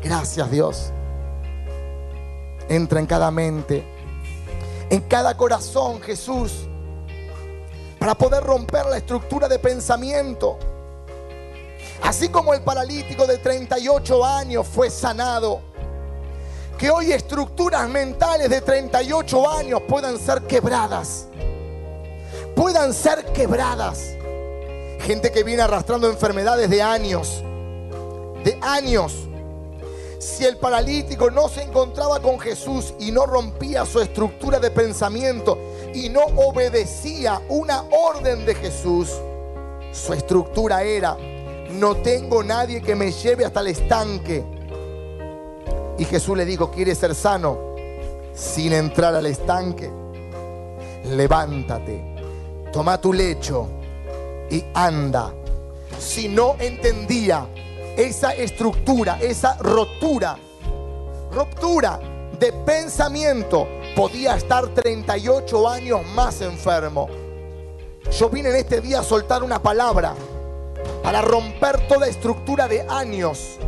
Gracias 0.00 0.48
Dios. 0.48 0.92
Entra 2.68 3.00
en 3.00 3.06
cada 3.06 3.32
mente, 3.32 3.84
en 4.88 5.00
cada 5.02 5.36
corazón, 5.36 6.00
Jesús, 6.00 6.68
para 7.98 8.14
poder 8.14 8.44
romper 8.44 8.86
la 8.86 8.98
estructura 8.98 9.48
de 9.48 9.58
pensamiento. 9.58 10.56
Así 12.04 12.28
como 12.28 12.54
el 12.54 12.62
paralítico 12.62 13.26
de 13.26 13.38
38 13.38 14.24
años 14.24 14.68
fue 14.68 14.88
sanado, 14.88 15.60
que 16.78 16.90
hoy 16.90 17.10
estructuras 17.10 17.88
mentales 17.88 18.48
de 18.48 18.60
38 18.60 19.50
años 19.50 19.82
puedan 19.88 20.16
ser 20.16 20.42
quebradas. 20.42 21.26
Puedan 22.54 22.94
ser 22.94 23.24
quebradas. 23.32 24.14
Gente 25.00 25.32
que 25.32 25.44
viene 25.44 25.62
arrastrando 25.62 26.08
enfermedades 26.08 26.68
de 26.68 26.82
años. 26.82 27.42
De 28.44 28.58
años. 28.60 29.14
Si 30.18 30.44
el 30.44 30.58
paralítico 30.58 31.30
no 31.30 31.48
se 31.48 31.62
encontraba 31.62 32.20
con 32.20 32.38
Jesús 32.38 32.92
y 32.98 33.10
no 33.10 33.24
rompía 33.24 33.86
su 33.86 34.00
estructura 34.00 34.60
de 34.60 34.70
pensamiento 34.70 35.58
y 35.94 36.10
no 36.10 36.20
obedecía 36.36 37.40
una 37.48 37.84
orden 37.90 38.44
de 38.44 38.54
Jesús, 38.54 39.10
su 39.92 40.12
estructura 40.12 40.82
era, 40.82 41.16
no 41.72 41.96
tengo 41.96 42.42
nadie 42.42 42.82
que 42.82 42.94
me 42.94 43.12
lleve 43.12 43.46
hasta 43.46 43.60
el 43.60 43.68
estanque. 43.68 44.44
Y 45.96 46.04
Jesús 46.04 46.36
le 46.36 46.44
dijo, 46.44 46.70
¿quieres 46.70 46.98
ser 46.98 47.14
sano? 47.14 47.58
Sin 48.34 48.74
entrar 48.74 49.14
al 49.14 49.24
estanque. 49.24 49.90
Levántate, 51.04 52.14
toma 52.70 53.00
tu 53.00 53.14
lecho 53.14 53.79
y 54.50 54.64
anda. 54.74 55.32
Si 55.98 56.28
no 56.28 56.56
entendía 56.58 57.46
esa 57.96 58.34
estructura, 58.34 59.18
esa 59.20 59.56
rotura, 59.58 60.36
ruptura 61.32 62.00
de 62.38 62.52
pensamiento, 62.52 63.68
podía 63.94 64.36
estar 64.36 64.68
38 64.68 65.68
años 65.68 66.00
más 66.14 66.40
enfermo. 66.40 67.08
Yo 68.18 68.28
vine 68.28 68.50
en 68.50 68.56
este 68.56 68.80
día 68.80 69.00
a 69.00 69.04
soltar 69.04 69.42
una 69.42 69.62
palabra 69.62 70.14
para 71.02 71.22
romper 71.22 71.86
toda 71.86 72.08
estructura 72.08 72.66
de 72.66 72.82
años, 72.88 73.58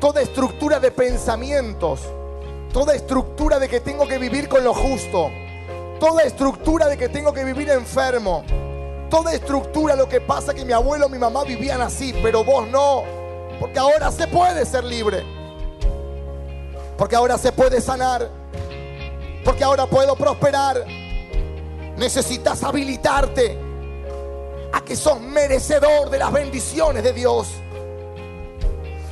toda 0.00 0.20
estructura 0.20 0.78
de 0.78 0.90
pensamientos, 0.90 2.00
toda 2.72 2.94
estructura 2.94 3.58
de 3.58 3.68
que 3.68 3.80
tengo 3.80 4.06
que 4.06 4.18
vivir 4.18 4.48
con 4.48 4.62
lo 4.64 4.74
justo, 4.74 5.30
toda 5.98 6.24
estructura 6.24 6.88
de 6.88 6.98
que 6.98 7.08
tengo 7.08 7.32
que 7.32 7.44
vivir 7.44 7.70
enfermo, 7.70 8.44
toda 9.10 9.32
estructura 9.34 9.96
lo 9.96 10.08
que 10.08 10.20
pasa 10.20 10.54
que 10.54 10.64
mi 10.64 10.72
abuelo, 10.72 11.08
mi 11.08 11.18
mamá 11.18 11.44
vivían 11.44 11.80
así, 11.80 12.14
pero 12.22 12.44
vos 12.44 12.66
no, 12.68 13.04
porque 13.60 13.78
ahora 13.78 14.10
se 14.10 14.26
puede 14.26 14.64
ser 14.66 14.84
libre, 14.84 15.24
porque 16.96 17.16
ahora 17.16 17.38
se 17.38 17.52
puede 17.52 17.80
sanar, 17.80 18.28
porque 19.44 19.64
ahora 19.64 19.86
puedo 19.86 20.16
prosperar. 20.16 20.84
Necesitas 21.96 22.62
habilitarte 22.64 23.56
a 24.72 24.80
que 24.80 24.96
sos 24.96 25.20
merecedor 25.20 26.10
de 26.10 26.18
las 26.18 26.32
bendiciones 26.32 27.04
de 27.04 27.12
Dios. 27.12 27.48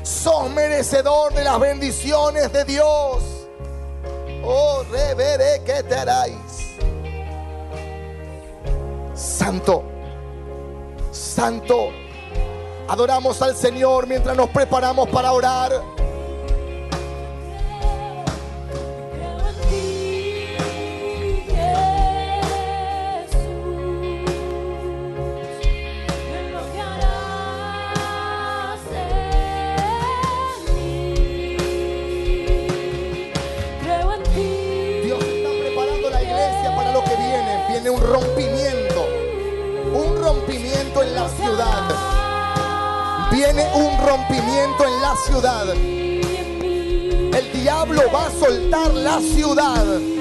Sos 0.03 0.51
merecedor 0.51 1.32
de 1.32 1.45
las 1.45 1.61
bendiciones 1.61 2.53
de 2.53 2.64
Dios. 2.64 3.22
Oh, 4.45 4.82
reveré 4.90 5.62
que 5.64 5.84
te 5.84 5.95
haráis. 5.95 6.51
Santo, 9.23 9.85
Santo, 11.12 11.91
adoramos 12.89 13.41
al 13.41 13.55
Señor 13.55 14.09
mientras 14.09 14.37
nos 14.37 14.49
preparamos 14.49 15.09
para 15.11 15.31
orar. 15.31 15.70
En 41.01 41.14
la 41.14 41.28
ciudad. 41.28 41.82
Viene 43.30 43.66
un 43.74 44.07
rompimiento 44.07 44.84
en 44.84 45.01
la 45.01 45.16
ciudad. 45.26 45.70
El 45.74 47.53
diablo 47.53 48.03
va 48.12 48.26
a 48.26 48.30
soltar 48.30 48.93
la 48.93 49.18
ciudad. 49.20 50.12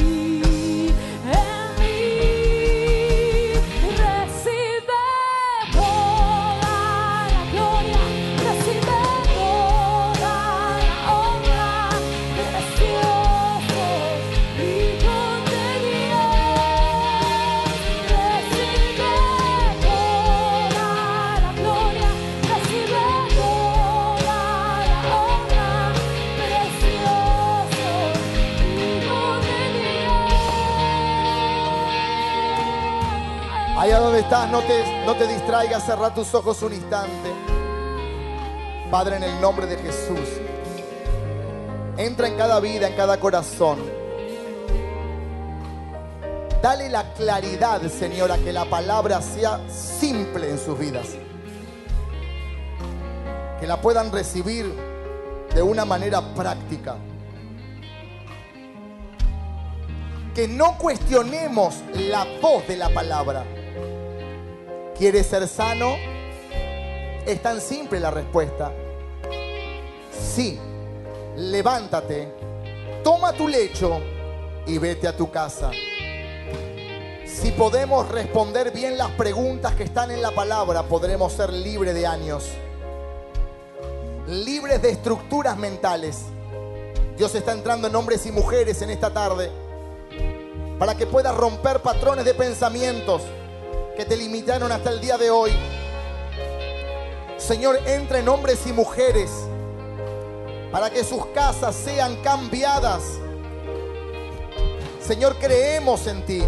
No 34.31 34.61
te, 34.61 35.03
no 35.05 35.13
te 35.15 35.27
distraigas, 35.27 35.85
cerra 35.85 36.13
tus 36.13 36.33
ojos 36.33 36.61
un 36.61 36.73
instante. 36.73 37.33
Padre, 38.89 39.17
en 39.17 39.23
el 39.23 39.41
nombre 39.41 39.65
de 39.67 39.75
Jesús, 39.75 40.19
entra 41.97 42.27
en 42.27 42.37
cada 42.37 42.61
vida, 42.61 42.87
en 42.87 42.95
cada 42.95 43.19
corazón. 43.19 43.79
Dale 46.61 46.89
la 46.89 47.13
claridad, 47.13 47.81
Señor, 47.89 48.31
a 48.31 48.37
que 48.37 48.53
la 48.53 48.63
palabra 48.65 49.21
sea 49.21 49.59
simple 49.69 50.49
en 50.49 50.59
sus 50.59 50.79
vidas. 50.79 51.07
Que 53.59 53.67
la 53.67 53.81
puedan 53.81 54.13
recibir 54.13 54.73
de 55.53 55.61
una 55.61 55.83
manera 55.83 56.21
práctica. 56.33 56.95
Que 60.33 60.47
no 60.47 60.77
cuestionemos 60.77 61.75
la 61.93 62.25
voz 62.41 62.65
de 62.67 62.77
la 62.77 62.87
palabra. 62.89 63.43
¿Quieres 65.01 65.25
ser 65.25 65.47
sano? 65.47 65.95
Es 67.25 67.41
tan 67.41 67.59
simple 67.59 67.99
la 67.99 68.11
respuesta. 68.11 68.71
Sí, 70.11 70.59
levántate, 71.37 72.31
toma 73.03 73.33
tu 73.33 73.47
lecho 73.47 73.99
y 74.67 74.77
vete 74.77 75.07
a 75.07 75.17
tu 75.17 75.31
casa. 75.31 75.71
Si 77.25 77.49
podemos 77.49 78.09
responder 78.09 78.69
bien 78.69 78.95
las 78.95 79.09
preguntas 79.13 79.73
que 79.73 79.85
están 79.85 80.11
en 80.11 80.21
la 80.21 80.29
palabra, 80.35 80.83
podremos 80.83 81.33
ser 81.33 81.51
libres 81.51 81.95
de 81.95 82.05
años, 82.05 82.49
libres 84.27 84.83
de 84.83 84.91
estructuras 84.91 85.57
mentales. 85.57 86.25
Dios 87.17 87.33
está 87.33 87.53
entrando 87.53 87.87
en 87.87 87.95
hombres 87.95 88.23
y 88.27 88.31
mujeres 88.31 88.83
en 88.83 88.91
esta 88.91 89.11
tarde 89.11 89.49
para 90.77 90.93
que 90.93 91.07
puedas 91.07 91.35
romper 91.35 91.79
patrones 91.79 92.23
de 92.23 92.35
pensamientos 92.35 93.23
que 93.95 94.05
te 94.05 94.15
limitaron 94.15 94.71
hasta 94.71 94.89
el 94.89 95.01
día 95.01 95.17
de 95.17 95.29
hoy. 95.29 95.51
Señor, 97.37 97.79
entra 97.85 98.19
en 98.19 98.29
hombres 98.29 98.65
y 98.67 98.73
mujeres 98.73 99.29
para 100.71 100.89
que 100.89 101.03
sus 101.03 101.25
casas 101.27 101.75
sean 101.75 102.15
cambiadas. 102.23 103.03
Señor, 105.01 105.35
creemos 105.37 106.07
en 106.07 106.25
ti. 106.25 106.43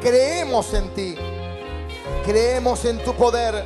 Creemos 0.00 0.72
en 0.72 0.88
ti. 0.94 1.14
Creemos 2.24 2.84
en 2.84 2.98
tu 3.04 3.14
poder. 3.14 3.64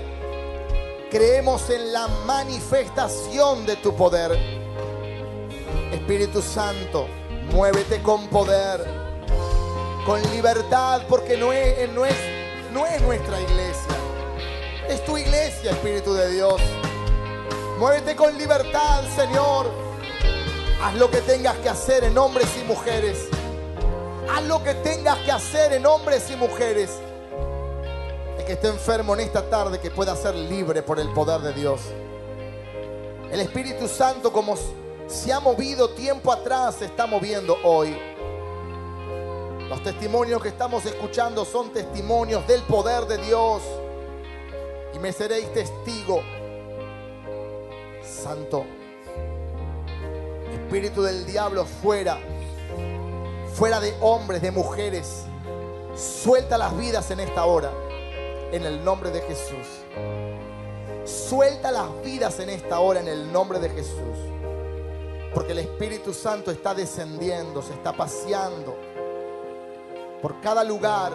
Creemos 1.11 1.70
en 1.70 1.93
la 1.93 2.09
manifestación 2.27 3.64
de 3.64 3.77
tu 3.77 3.95
poder. 3.95 4.37
Espíritu 5.93 6.43
Santo, 6.43 7.07
muévete 7.53 8.03
con 8.03 8.27
poder, 8.29 9.05
con 10.07 10.22
libertad, 10.30 11.02
porque 11.09 11.36
no 11.36 11.52
es, 11.52 11.90
nuestra 12.72 13.40
iglesia. 13.40 13.96
Es 14.88 15.04
tu 15.04 15.18
iglesia, 15.18 15.72
Espíritu 15.72 16.14
de 16.14 16.30
Dios. 16.30 16.61
Muévete 17.80 18.14
con 18.14 18.38
libertad, 18.38 19.02
Señor. 19.16 19.66
Haz 20.80 20.94
lo 20.94 21.11
que 21.11 21.20
tengas 21.22 21.57
que 21.57 21.68
hacer 21.68 22.04
en 22.04 22.16
hombres 22.16 22.46
y 22.57 22.64
mujeres. 22.64 23.26
Haz 24.32 24.44
lo 24.44 24.62
que 24.62 24.74
tengas 24.74 25.18
que 25.18 25.32
hacer 25.32 25.72
en 25.72 25.84
hombres 25.84 26.30
y 26.30 26.36
mujeres. 26.36 26.90
El 28.38 28.44
que 28.44 28.52
esté 28.52 28.68
enfermo 28.68 29.14
en 29.14 29.20
esta 29.20 29.50
tarde, 29.50 29.80
que 29.80 29.90
pueda 29.90 30.14
ser 30.14 30.36
libre 30.36 30.82
por 30.82 31.00
el 31.00 31.12
poder 31.14 31.40
de 31.40 31.52
Dios. 31.52 31.80
El 33.32 33.40
Espíritu 33.40 33.88
Santo, 33.88 34.32
como 34.32 34.54
se 35.09 35.32
ha 35.32 35.40
movido 35.40 35.90
tiempo 35.90 36.30
atrás, 36.30 36.76
se 36.78 36.84
está 36.84 37.07
moviendo 37.07 37.59
hoy. 37.64 38.15
Los 39.68 39.82
testimonios 39.82 40.40
que 40.40 40.48
estamos 40.48 40.86
escuchando 40.86 41.44
son 41.44 41.72
testimonios 41.72 42.46
del 42.46 42.62
poder 42.62 43.06
de 43.06 43.18
Dios. 43.18 43.62
Y 44.94 44.98
me 45.00 45.12
seréis 45.12 45.52
testigo. 45.52 46.20
Santo. 48.00 48.64
Espíritu 50.52 51.02
del 51.02 51.26
diablo 51.26 51.64
fuera. 51.64 52.16
Fuera 53.54 53.80
de 53.80 53.92
hombres, 54.00 54.40
de 54.40 54.52
mujeres. 54.52 55.24
Suelta 55.96 56.56
las 56.56 56.76
vidas 56.76 57.10
en 57.10 57.18
esta 57.18 57.44
hora. 57.44 57.72
En 58.52 58.64
el 58.64 58.84
nombre 58.84 59.10
de 59.10 59.20
Jesús. 59.22 59.66
Suelta 61.04 61.72
las 61.72 61.88
vidas 62.04 62.38
en 62.38 62.50
esta 62.50 62.78
hora 62.78 63.00
en 63.00 63.08
el 63.08 63.32
nombre 63.32 63.58
de 63.58 63.70
Jesús. 63.70 64.16
Porque 65.34 65.52
el 65.52 65.58
Espíritu 65.58 66.14
Santo 66.14 66.52
está 66.52 66.72
descendiendo, 66.72 67.62
se 67.62 67.72
está 67.72 67.92
paseando 67.92 68.76
por 70.22 70.40
cada 70.40 70.64
lugar. 70.64 71.12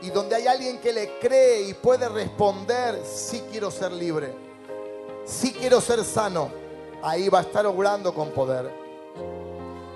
Y 0.00 0.10
donde 0.10 0.36
hay 0.36 0.46
alguien 0.46 0.78
que 0.78 0.92
le 0.92 1.18
cree 1.18 1.62
y 1.62 1.74
puede 1.74 2.08
responder, 2.08 3.02
sí 3.04 3.42
quiero 3.50 3.70
ser 3.70 3.92
libre, 3.92 4.32
sí 5.24 5.52
quiero 5.52 5.80
ser 5.80 6.04
sano, 6.04 6.50
ahí 7.02 7.28
va 7.28 7.40
a 7.40 7.42
estar 7.42 7.66
obrando 7.66 8.14
con 8.14 8.30
poder. 8.30 8.72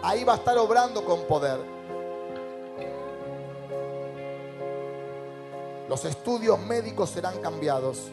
Ahí 0.03 0.25
va 0.25 0.33
a 0.33 0.37
estar 0.37 0.59
obrando 0.59 1.05
con 1.05 1.23
poder. 1.23 1.61
Los 5.89 6.05
estudios 6.05 6.59
médicos 6.59 7.11
serán 7.11 7.39
cambiados. 7.41 8.11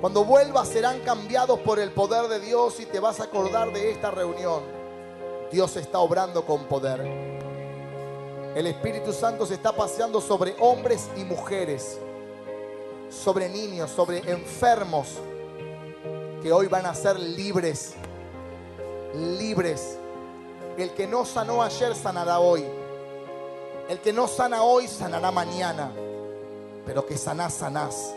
Cuando 0.00 0.24
vuelvas 0.24 0.68
serán 0.68 1.00
cambiados 1.00 1.60
por 1.60 1.78
el 1.78 1.90
poder 1.90 2.28
de 2.28 2.40
Dios 2.40 2.80
y 2.80 2.86
te 2.86 3.00
vas 3.00 3.20
a 3.20 3.24
acordar 3.24 3.72
de 3.72 3.90
esta 3.90 4.10
reunión. 4.10 4.77
Dios 5.50 5.76
está 5.76 5.98
obrando 6.00 6.44
con 6.44 6.64
poder. 6.64 7.00
El 8.54 8.66
Espíritu 8.66 9.12
Santo 9.12 9.46
se 9.46 9.54
está 9.54 9.72
paseando 9.72 10.20
sobre 10.20 10.54
hombres 10.58 11.08
y 11.16 11.24
mujeres, 11.24 11.98
sobre 13.08 13.48
niños, 13.48 13.90
sobre 13.90 14.18
enfermos, 14.30 15.08
que 16.42 16.52
hoy 16.52 16.66
van 16.66 16.86
a 16.86 16.94
ser 16.94 17.18
libres, 17.18 17.94
libres. 19.38 19.96
El 20.76 20.90
que 20.90 21.06
no 21.06 21.24
sanó 21.24 21.62
ayer 21.62 21.94
sanará 21.94 22.40
hoy. 22.40 22.64
El 23.88 24.00
que 24.00 24.12
no 24.12 24.28
sana 24.28 24.62
hoy 24.62 24.86
sanará 24.86 25.30
mañana. 25.30 25.90
Pero 26.84 27.06
que 27.06 27.16
sanás, 27.16 27.54
sanás. 27.54 28.14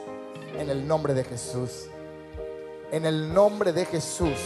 En 0.58 0.70
el 0.70 0.88
nombre 0.88 1.14
de 1.14 1.24
Jesús. 1.24 1.88
En 2.92 3.06
el 3.06 3.34
nombre 3.34 3.74
de 3.74 3.86
Jesús. 3.86 4.38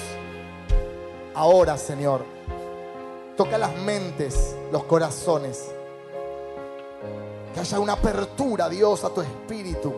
Ahora, 1.34 1.78
Señor, 1.78 2.35
toca 3.36 3.58
las 3.58 3.76
mentes, 3.78 4.56
los 4.72 4.84
corazones. 4.86 5.72
Que 7.54 7.60
haya 7.60 7.80
una 7.80 7.94
apertura, 7.94 8.70
Dios, 8.70 9.04
a 9.04 9.10
tu 9.10 9.22
espíritu. 9.22 9.94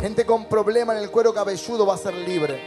Gente 0.00 0.24
con 0.24 0.46
problema 0.46 0.92
en 0.96 1.02
el 1.02 1.10
cuero 1.10 1.34
cabelludo 1.34 1.86
va 1.86 1.94
a 1.94 1.98
ser 1.98 2.14
libre. 2.14 2.58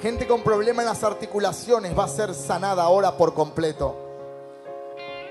Gente 0.00 0.26
con 0.26 0.42
problema 0.42 0.80
en 0.80 0.88
las 0.88 1.04
articulaciones 1.04 1.98
va 1.98 2.04
a 2.04 2.08
ser 2.08 2.34
sanada 2.34 2.82
ahora 2.82 3.16
por 3.16 3.34
completo. 3.34 3.94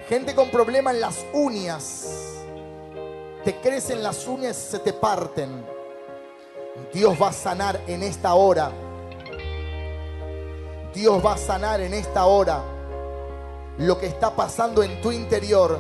Gente 0.08 0.36
con 0.36 0.52
problema 0.52 0.92
en 0.92 1.02
las 1.02 1.26
uñas. 1.34 2.36
Te 3.44 3.56
crecen 3.56 4.04
las 4.04 4.28
uñas 4.28 4.56
se 4.56 4.80
te 4.80 4.94
parten. 4.94 5.66
Dios 6.94 7.18
va 7.20 7.30
a 7.30 7.34
sanar 7.34 7.82
en 7.88 8.04
esta 8.04 8.36
hora. 8.36 8.72
Dios 10.94 11.24
va 11.24 11.34
a 11.34 11.38
sanar 11.38 11.82
en 11.82 11.94
esta 11.94 12.26
hora 12.26 12.64
lo 13.78 14.00
que 14.00 14.08
está 14.08 14.36
pasando 14.36 14.82
en 14.84 15.02
tu 15.02 15.12
interior. 15.12 15.80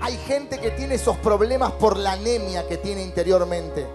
Hay 0.00 0.16
gente 0.18 0.58
que 0.58 0.70
tiene 0.70 0.94
esos 0.94 1.16
problemas 1.16 1.72
por 1.72 1.96
la 1.96 2.12
anemia 2.12 2.68
que 2.68 2.76
tiene 2.76 3.02
interiormente. 3.02 3.86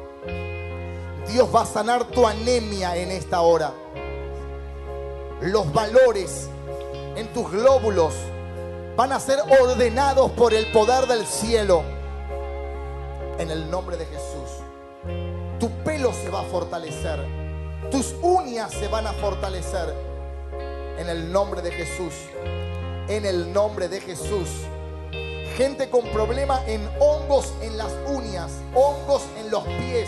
Dios 1.28 1.47
va 1.53 1.61
a 1.61 1.66
sanar 1.66 2.05
tu 2.05 2.28
anemia 2.28 2.97
en 2.97 3.11
esta 3.11 3.41
hora. 3.41 3.72
Los 5.41 5.72
valores 5.72 6.49
en 7.16 7.28
tus 7.34 7.51
glóbulos 7.51 8.14
van 8.95 9.11
a 9.11 9.20
ser 9.20 9.39
ordenados 9.61 10.32
por 10.32 10.53
el 10.53 10.72
poder 10.72 11.07
del 11.07 11.26
cielo. 11.26 11.84
En 13.38 13.49
el 13.49 13.70
nombre 13.70 13.95
de 13.95 14.05
Jesús. 14.05 14.64
Tu 15.59 15.70
pelo 15.84 16.11
se 16.14 16.30
va 16.30 16.41
a 16.41 16.45
fortalecer. 16.45 17.43
Se 18.54 18.88
van 18.88 19.08
a 19.08 19.14
fortalecer. 19.14 19.91
En 20.99 21.10
el 21.10 21.32
nombre 21.32 21.64
de 21.64 21.72
Jesús. 21.72 22.14
En 23.08 23.26
el 23.26 23.51
nombre 23.51 23.89
de 23.89 23.99
Jesús. 23.99 24.47
Gente 25.58 25.89
con 25.89 26.04
problema 26.10 26.62
en 26.68 26.88
hongos 26.99 27.51
en 27.62 27.78
las 27.80 27.91
uñas, 28.08 28.51
hongos 28.76 29.24
en 29.39 29.49
los 29.49 29.64
pies, 29.64 30.08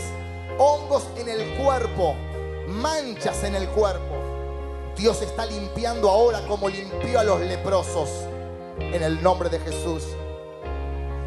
hongos 0.60 1.04
en 1.18 1.28
el 1.28 1.58
cuerpo, 1.58 2.16
manchas 2.68 3.43
en 3.43 3.56
el 3.56 3.68
cuerpo. 3.70 4.16
Dios 4.96 5.24
está 5.24 5.48
limpiando 5.48 6.08
ahora 6.10 6.41
como 6.48 6.70
limpió 6.70 7.20
a 7.20 7.24
los 7.24 7.41
leprosos 7.41 8.10
en 8.78 9.02
el 9.02 9.22
nombre 9.24 9.50
de 9.50 9.60
Jesús. 9.60 10.04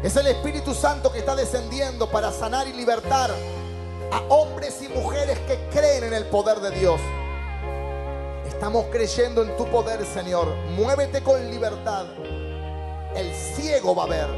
Es 0.03 0.15
el 0.15 0.27
Espíritu 0.27 0.73
Santo 0.73 1.11
que 1.11 1.19
está 1.19 1.35
descendiendo 1.35 2.09
para 2.09 2.31
sanar 2.31 2.65
y 2.67 2.73
libertar 2.73 3.31
a 4.11 4.21
hombres 4.29 4.81
y 4.81 4.89
mujeres 4.89 5.37
que 5.39 5.57
creen 5.71 6.05
en 6.05 6.13
el 6.13 6.25
poder 6.25 6.59
de 6.59 6.71
Dios. 6.71 6.99
Estamos 8.47 8.85
creyendo 8.91 9.43
en 9.43 9.55
tu 9.55 9.65
poder, 9.67 10.05
Señor. 10.05 10.53
Muévete 10.75 11.21
con 11.21 11.49
libertad. 11.49 12.07
El 13.15 13.33
ciego 13.33 13.95
va 13.95 14.03
a 14.03 14.07
ver. 14.07 14.29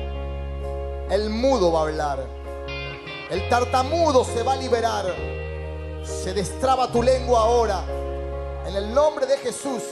El 1.09 1.29
mudo 1.29 1.71
va 1.71 1.79
a 1.79 1.83
hablar. 1.83 2.27
El 3.29 3.49
tartamudo 3.49 4.23
se 4.23 4.43
va 4.43 4.53
a 4.53 4.57
liberar. 4.57 5.05
Se 6.03 6.33
destraba 6.33 6.91
tu 6.91 7.01
lengua 7.01 7.41
ahora. 7.41 7.83
En 8.67 8.75
el 8.75 8.93
nombre 8.93 9.25
de 9.25 9.37
Jesús. 9.37 9.83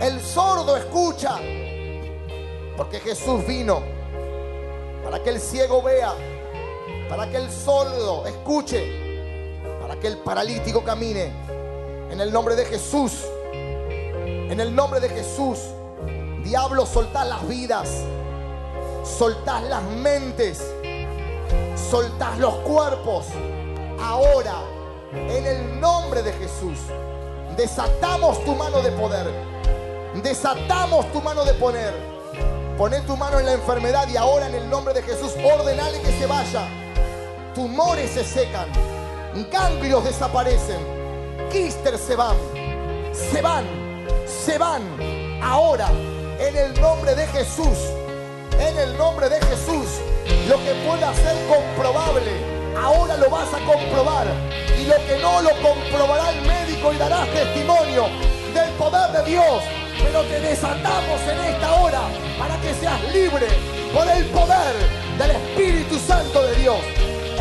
El 0.00 0.20
sordo 0.20 0.76
escucha. 0.76 1.38
Porque 2.76 2.98
Jesús 3.00 3.46
vino 3.46 3.82
para 5.04 5.22
que 5.22 5.30
el 5.30 5.40
ciego 5.40 5.82
vea. 5.82 6.14
Para 7.08 7.30
que 7.30 7.36
el 7.36 7.50
sordo 7.50 8.26
escuche. 8.26 9.60
Para 9.80 9.96
que 9.96 10.08
el 10.08 10.18
paralítico 10.18 10.82
camine. 10.82 11.32
En 12.10 12.20
el 12.20 12.32
nombre 12.32 12.56
de 12.56 12.64
Jesús. 12.64 13.24
En 13.52 14.60
el 14.60 14.74
nombre 14.74 15.00
de 15.00 15.08
Jesús. 15.08 15.58
Diablo, 16.42 16.86
soltás 16.86 17.26
las 17.26 17.46
vidas. 17.48 17.88
Soltás 19.04 19.62
las 19.64 19.82
mentes. 19.82 20.64
Soltás 21.90 22.38
los 22.38 22.54
cuerpos. 22.56 23.26
Ahora, 24.00 24.54
en 25.12 25.46
el 25.46 25.80
nombre 25.80 26.22
de 26.22 26.32
Jesús, 26.32 26.78
desatamos 27.56 28.44
tu 28.44 28.54
mano 28.54 28.82
de 28.82 28.90
poder. 28.92 29.26
Desatamos 30.22 31.10
tu 31.12 31.20
mano 31.20 31.44
de 31.44 31.54
poder. 31.54 31.94
Poné 32.76 33.00
tu 33.02 33.16
mano 33.16 33.38
en 33.38 33.46
la 33.46 33.52
enfermedad 33.52 34.08
y 34.08 34.16
ahora 34.16 34.48
en 34.48 34.54
el 34.54 34.68
nombre 34.68 34.92
de 34.94 35.02
Jesús 35.02 35.32
ordenale 35.44 36.00
que 36.00 36.18
se 36.18 36.26
vaya. 36.26 36.83
Tumores 37.54 38.10
se 38.10 38.24
secan. 38.24 38.66
Ganglios 39.52 40.04
desaparecen. 40.04 40.80
Quisters 41.52 42.00
se 42.00 42.16
van. 42.16 42.36
Se 43.12 43.40
van. 43.40 43.64
Se 44.26 44.58
van. 44.58 44.82
Ahora, 45.40 45.88
en 46.40 46.56
el 46.56 46.80
nombre 46.80 47.14
de 47.14 47.24
Jesús. 47.28 47.78
En 48.58 48.76
el 48.76 48.98
nombre 48.98 49.28
de 49.28 49.40
Jesús. 49.46 49.86
Lo 50.48 50.56
que 50.64 50.74
pueda 50.84 51.14
ser 51.14 51.36
comprobable, 51.46 52.32
ahora 52.76 53.16
lo 53.18 53.30
vas 53.30 53.48
a 53.54 53.64
comprobar. 53.64 54.26
Y 54.76 54.86
lo 54.86 54.96
que 55.06 55.22
no 55.22 55.40
lo 55.42 55.50
comprobará 55.62 56.30
el 56.30 56.42
médico 56.42 56.92
y 56.92 56.96
darás 56.96 57.28
testimonio 57.28 58.06
del 58.52 58.70
poder 58.70 59.12
de 59.12 59.30
Dios. 59.30 59.62
Pero 60.02 60.22
te 60.22 60.40
desatamos 60.40 61.20
en 61.22 61.54
esta 61.54 61.72
hora 61.74 62.00
para 62.36 62.60
que 62.60 62.74
seas 62.74 63.00
libre 63.12 63.46
por 63.94 64.08
el 64.08 64.24
poder 64.26 64.74
del 65.18 65.30
Espíritu 65.30 65.96
Santo 66.00 66.42
de 66.42 66.56
Dios. 66.56 67.03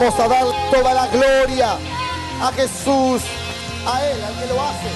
Vamos 0.00 0.18
a 0.18 0.28
dar 0.28 0.46
toda 0.70 0.94
la 0.94 1.06
gloria 1.08 1.76
a 2.40 2.50
Jesús, 2.52 3.22
a 3.86 4.02
Él, 4.06 4.24
al 4.24 4.34
que 4.38 4.46
lo 4.46 4.62
hace, 4.62 4.88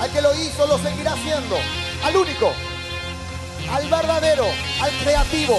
al 0.00 0.10
que 0.10 0.22
lo 0.22 0.34
hizo, 0.36 0.66
lo 0.66 0.78
seguirá 0.78 1.12
haciendo, 1.12 1.58
al 2.02 2.16
único, 2.16 2.50
al 3.70 3.86
verdadero, 3.90 4.46
al 4.80 4.90
creativo, 5.04 5.58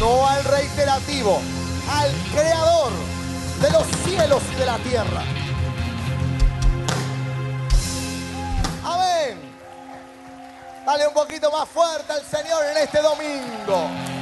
no 0.00 0.26
al 0.26 0.42
reiterativo, 0.42 1.40
al 1.88 2.10
creador 2.32 2.90
de 3.62 3.70
los 3.70 3.86
cielos 4.04 4.42
y 4.52 4.54
de 4.56 4.66
la 4.66 4.78
tierra. 4.78 5.22
Dale 10.84 11.08
un 11.08 11.14
poquito 11.14 11.50
más 11.50 11.66
fuerte 11.68 12.12
al 12.12 12.22
Señor 12.22 12.62
en 12.72 12.76
este 12.76 13.00
domingo. 13.00 14.13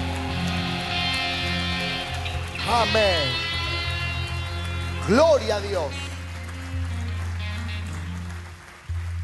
Amén. 2.68 3.28
Gloria 5.08 5.56
a 5.56 5.60
Dios. 5.60 5.92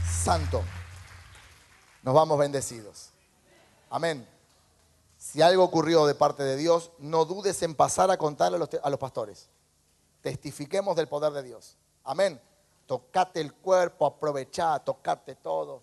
Santo. 0.04 0.64
Nos 2.02 2.14
vamos 2.14 2.36
bendecidos. 2.36 3.10
Amén. 3.90 4.26
Si 5.16 5.40
algo 5.40 5.62
ocurrió 5.62 6.04
de 6.06 6.16
parte 6.16 6.42
de 6.42 6.56
Dios, 6.56 6.90
no 6.98 7.24
dudes 7.24 7.62
en 7.62 7.76
pasar 7.76 8.10
a 8.10 8.16
contarle 8.16 8.56
a 8.82 8.90
los, 8.90 8.98
pastores. 8.98 9.48
Testifiquemos 10.20 10.96
del 10.96 11.06
poder 11.06 11.32
de 11.32 11.44
Dios. 11.44 11.76
Amén. 12.04 12.40
Tocate 12.86 13.40
el 13.40 13.54
cuerpo, 13.54 14.06
aprovechá, 14.06 14.80
tocate 14.80 15.36
todo. 15.36 15.80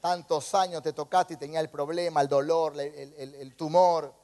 Tantos 0.00 0.54
años 0.54 0.82
te 0.82 0.92
tocaste 0.92 1.34
y 1.34 1.36
tenía 1.36 1.58
el 1.58 1.68
problema, 1.68 2.20
el 2.20 2.28
dolor, 2.28 2.78
el 2.78 3.54
tumor. 3.56 4.21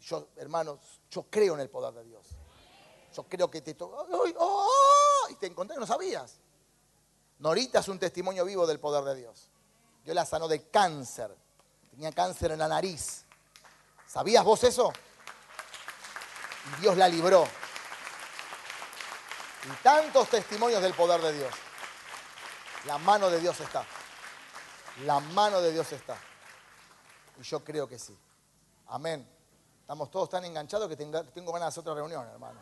Que 0.00 0.06
Yo, 0.06 0.28
hermanos, 0.36 0.78
yo 1.10 1.24
creo 1.30 1.54
en 1.54 1.60
el 1.60 1.68
poder 1.70 1.92
de 1.94 2.04
Dios. 2.04 2.26
Yo 3.14 3.24
creo 3.24 3.50
que 3.50 3.60
te 3.60 3.74
tocó. 3.74 4.06
¡Ay, 4.24 4.34
oh! 4.38 5.26
Y 5.30 5.34
te 5.34 5.46
encontré, 5.46 5.76
no 5.76 5.86
sabías. 5.86 6.38
Norita 7.38 7.80
es 7.80 7.88
un 7.88 7.98
testimonio 7.98 8.44
vivo 8.44 8.66
del 8.66 8.80
poder 8.80 9.04
de 9.04 9.14
Dios. 9.16 9.48
Dios 10.04 10.14
la 10.14 10.24
sanó 10.24 10.48
de 10.48 10.68
cáncer. 10.70 11.34
Tenía 11.90 12.12
cáncer 12.12 12.52
en 12.52 12.58
la 12.58 12.68
nariz. 12.68 13.24
¿Sabías 14.06 14.44
vos 14.44 14.62
eso? 14.64 14.92
Y 16.66 16.80
Dios 16.82 16.96
la 16.96 17.08
libró. 17.08 17.46
Y 19.64 19.82
tantos 19.82 20.28
testimonios 20.28 20.82
del 20.82 20.94
poder 20.94 21.20
de 21.20 21.32
Dios. 21.32 21.54
La 22.86 22.98
mano 22.98 23.28
de 23.30 23.40
Dios 23.40 23.58
está. 23.60 23.84
La 25.04 25.20
mano 25.20 25.60
de 25.60 25.72
Dios 25.72 25.90
está. 25.92 26.16
Y 27.38 27.42
yo 27.42 27.62
creo 27.64 27.88
que 27.88 27.98
sí. 27.98 28.16
Amén. 28.88 29.39
Estamos 29.90 30.08
todos 30.08 30.28
tan 30.28 30.44
enganchados 30.44 30.88
que 30.88 30.94
tengo 30.94 31.52
ganas 31.52 31.62
de 31.62 31.66
hacer 31.66 31.80
otra 31.80 31.94
reunión, 31.94 32.24
hermano. 32.24 32.60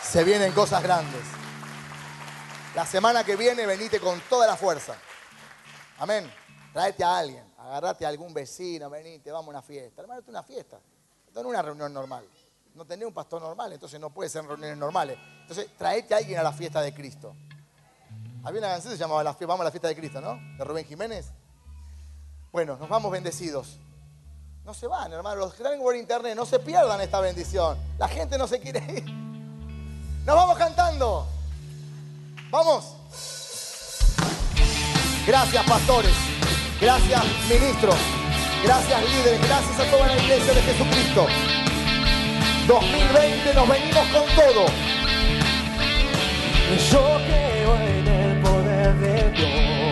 Se 0.00 0.22
vienen 0.22 0.52
cosas 0.52 0.80
grandes. 0.80 1.22
La 2.76 2.86
semana 2.86 3.24
que 3.24 3.34
viene 3.34 3.66
venite 3.66 3.98
con 3.98 4.20
toda 4.30 4.46
la 4.46 4.56
fuerza. 4.56 4.94
Amén. 5.98 6.32
Tráete 6.72 7.02
a 7.02 7.18
alguien, 7.18 7.52
agarrate 7.58 8.06
a 8.06 8.10
algún 8.10 8.32
vecino, 8.32 8.88
venite, 8.88 9.32
vamos 9.32 9.48
a 9.48 9.58
una 9.58 9.62
fiesta. 9.62 10.02
Hermano, 10.02 10.20
esto 10.20 10.30
es 10.30 10.34
una 10.34 10.44
fiesta. 10.44 10.78
Esto 11.26 11.42
no 11.42 11.48
es 11.48 11.54
una 11.54 11.62
reunión 11.62 11.92
normal. 11.92 12.28
No 12.76 12.84
tenés 12.84 13.08
un 13.08 13.14
pastor 13.14 13.42
normal, 13.42 13.72
entonces 13.72 13.98
no 13.98 14.10
puede 14.10 14.30
ser 14.30 14.46
reuniones 14.46 14.78
normales. 14.78 15.18
Entonces, 15.40 15.68
tráete 15.76 16.14
a 16.14 16.18
alguien 16.18 16.38
a 16.38 16.44
la 16.44 16.52
fiesta 16.52 16.80
de 16.80 16.94
Cristo. 16.94 17.34
Había 18.44 18.60
una 18.60 18.68
canción 18.68 18.92
que 18.92 18.98
se 18.98 19.02
llamaba 19.02 19.24
Vamos 19.24 19.60
a 19.62 19.64
la 19.64 19.70
fiesta 19.72 19.88
de 19.88 19.96
Cristo, 19.96 20.20
¿no? 20.20 20.38
De 20.56 20.62
Rubén 20.62 20.84
Jiménez. 20.84 21.32
Bueno, 22.58 22.76
nos 22.76 22.88
vamos 22.88 23.12
bendecidos. 23.12 23.78
No 24.64 24.74
se 24.74 24.88
van, 24.88 25.12
hermano. 25.12 25.36
Los 25.36 25.54
que 25.54 25.62
están 25.62 25.78
por 25.78 25.94
internet, 25.94 26.34
no 26.34 26.44
se 26.44 26.58
pierdan 26.58 27.00
esta 27.00 27.20
bendición. 27.20 27.78
La 27.98 28.08
gente 28.08 28.36
no 28.36 28.48
se 28.48 28.58
quiere 28.58 28.80
ir. 28.80 29.04
Nos 30.26 30.34
vamos 30.34 30.58
cantando. 30.58 31.24
Vamos. 32.50 32.96
Gracias, 35.24 35.64
pastores. 35.66 36.10
Gracias, 36.80 37.24
ministros. 37.48 37.94
Gracias, 38.64 39.02
líderes. 39.08 39.40
Gracias 39.40 39.78
a 39.78 39.90
toda 39.92 40.08
la 40.08 40.16
iglesia 40.16 40.52
de 40.52 40.62
Jesucristo. 40.62 41.26
2020 42.66 43.54
nos 43.54 43.68
venimos 43.68 44.08
con 44.08 44.34
todo. 44.34 44.66
Yo 46.90 47.18
creo 47.24 47.76
en 47.76 48.08
el 48.08 48.42
poder 48.42 48.94
de 48.96 49.30
Dios. 49.30 49.87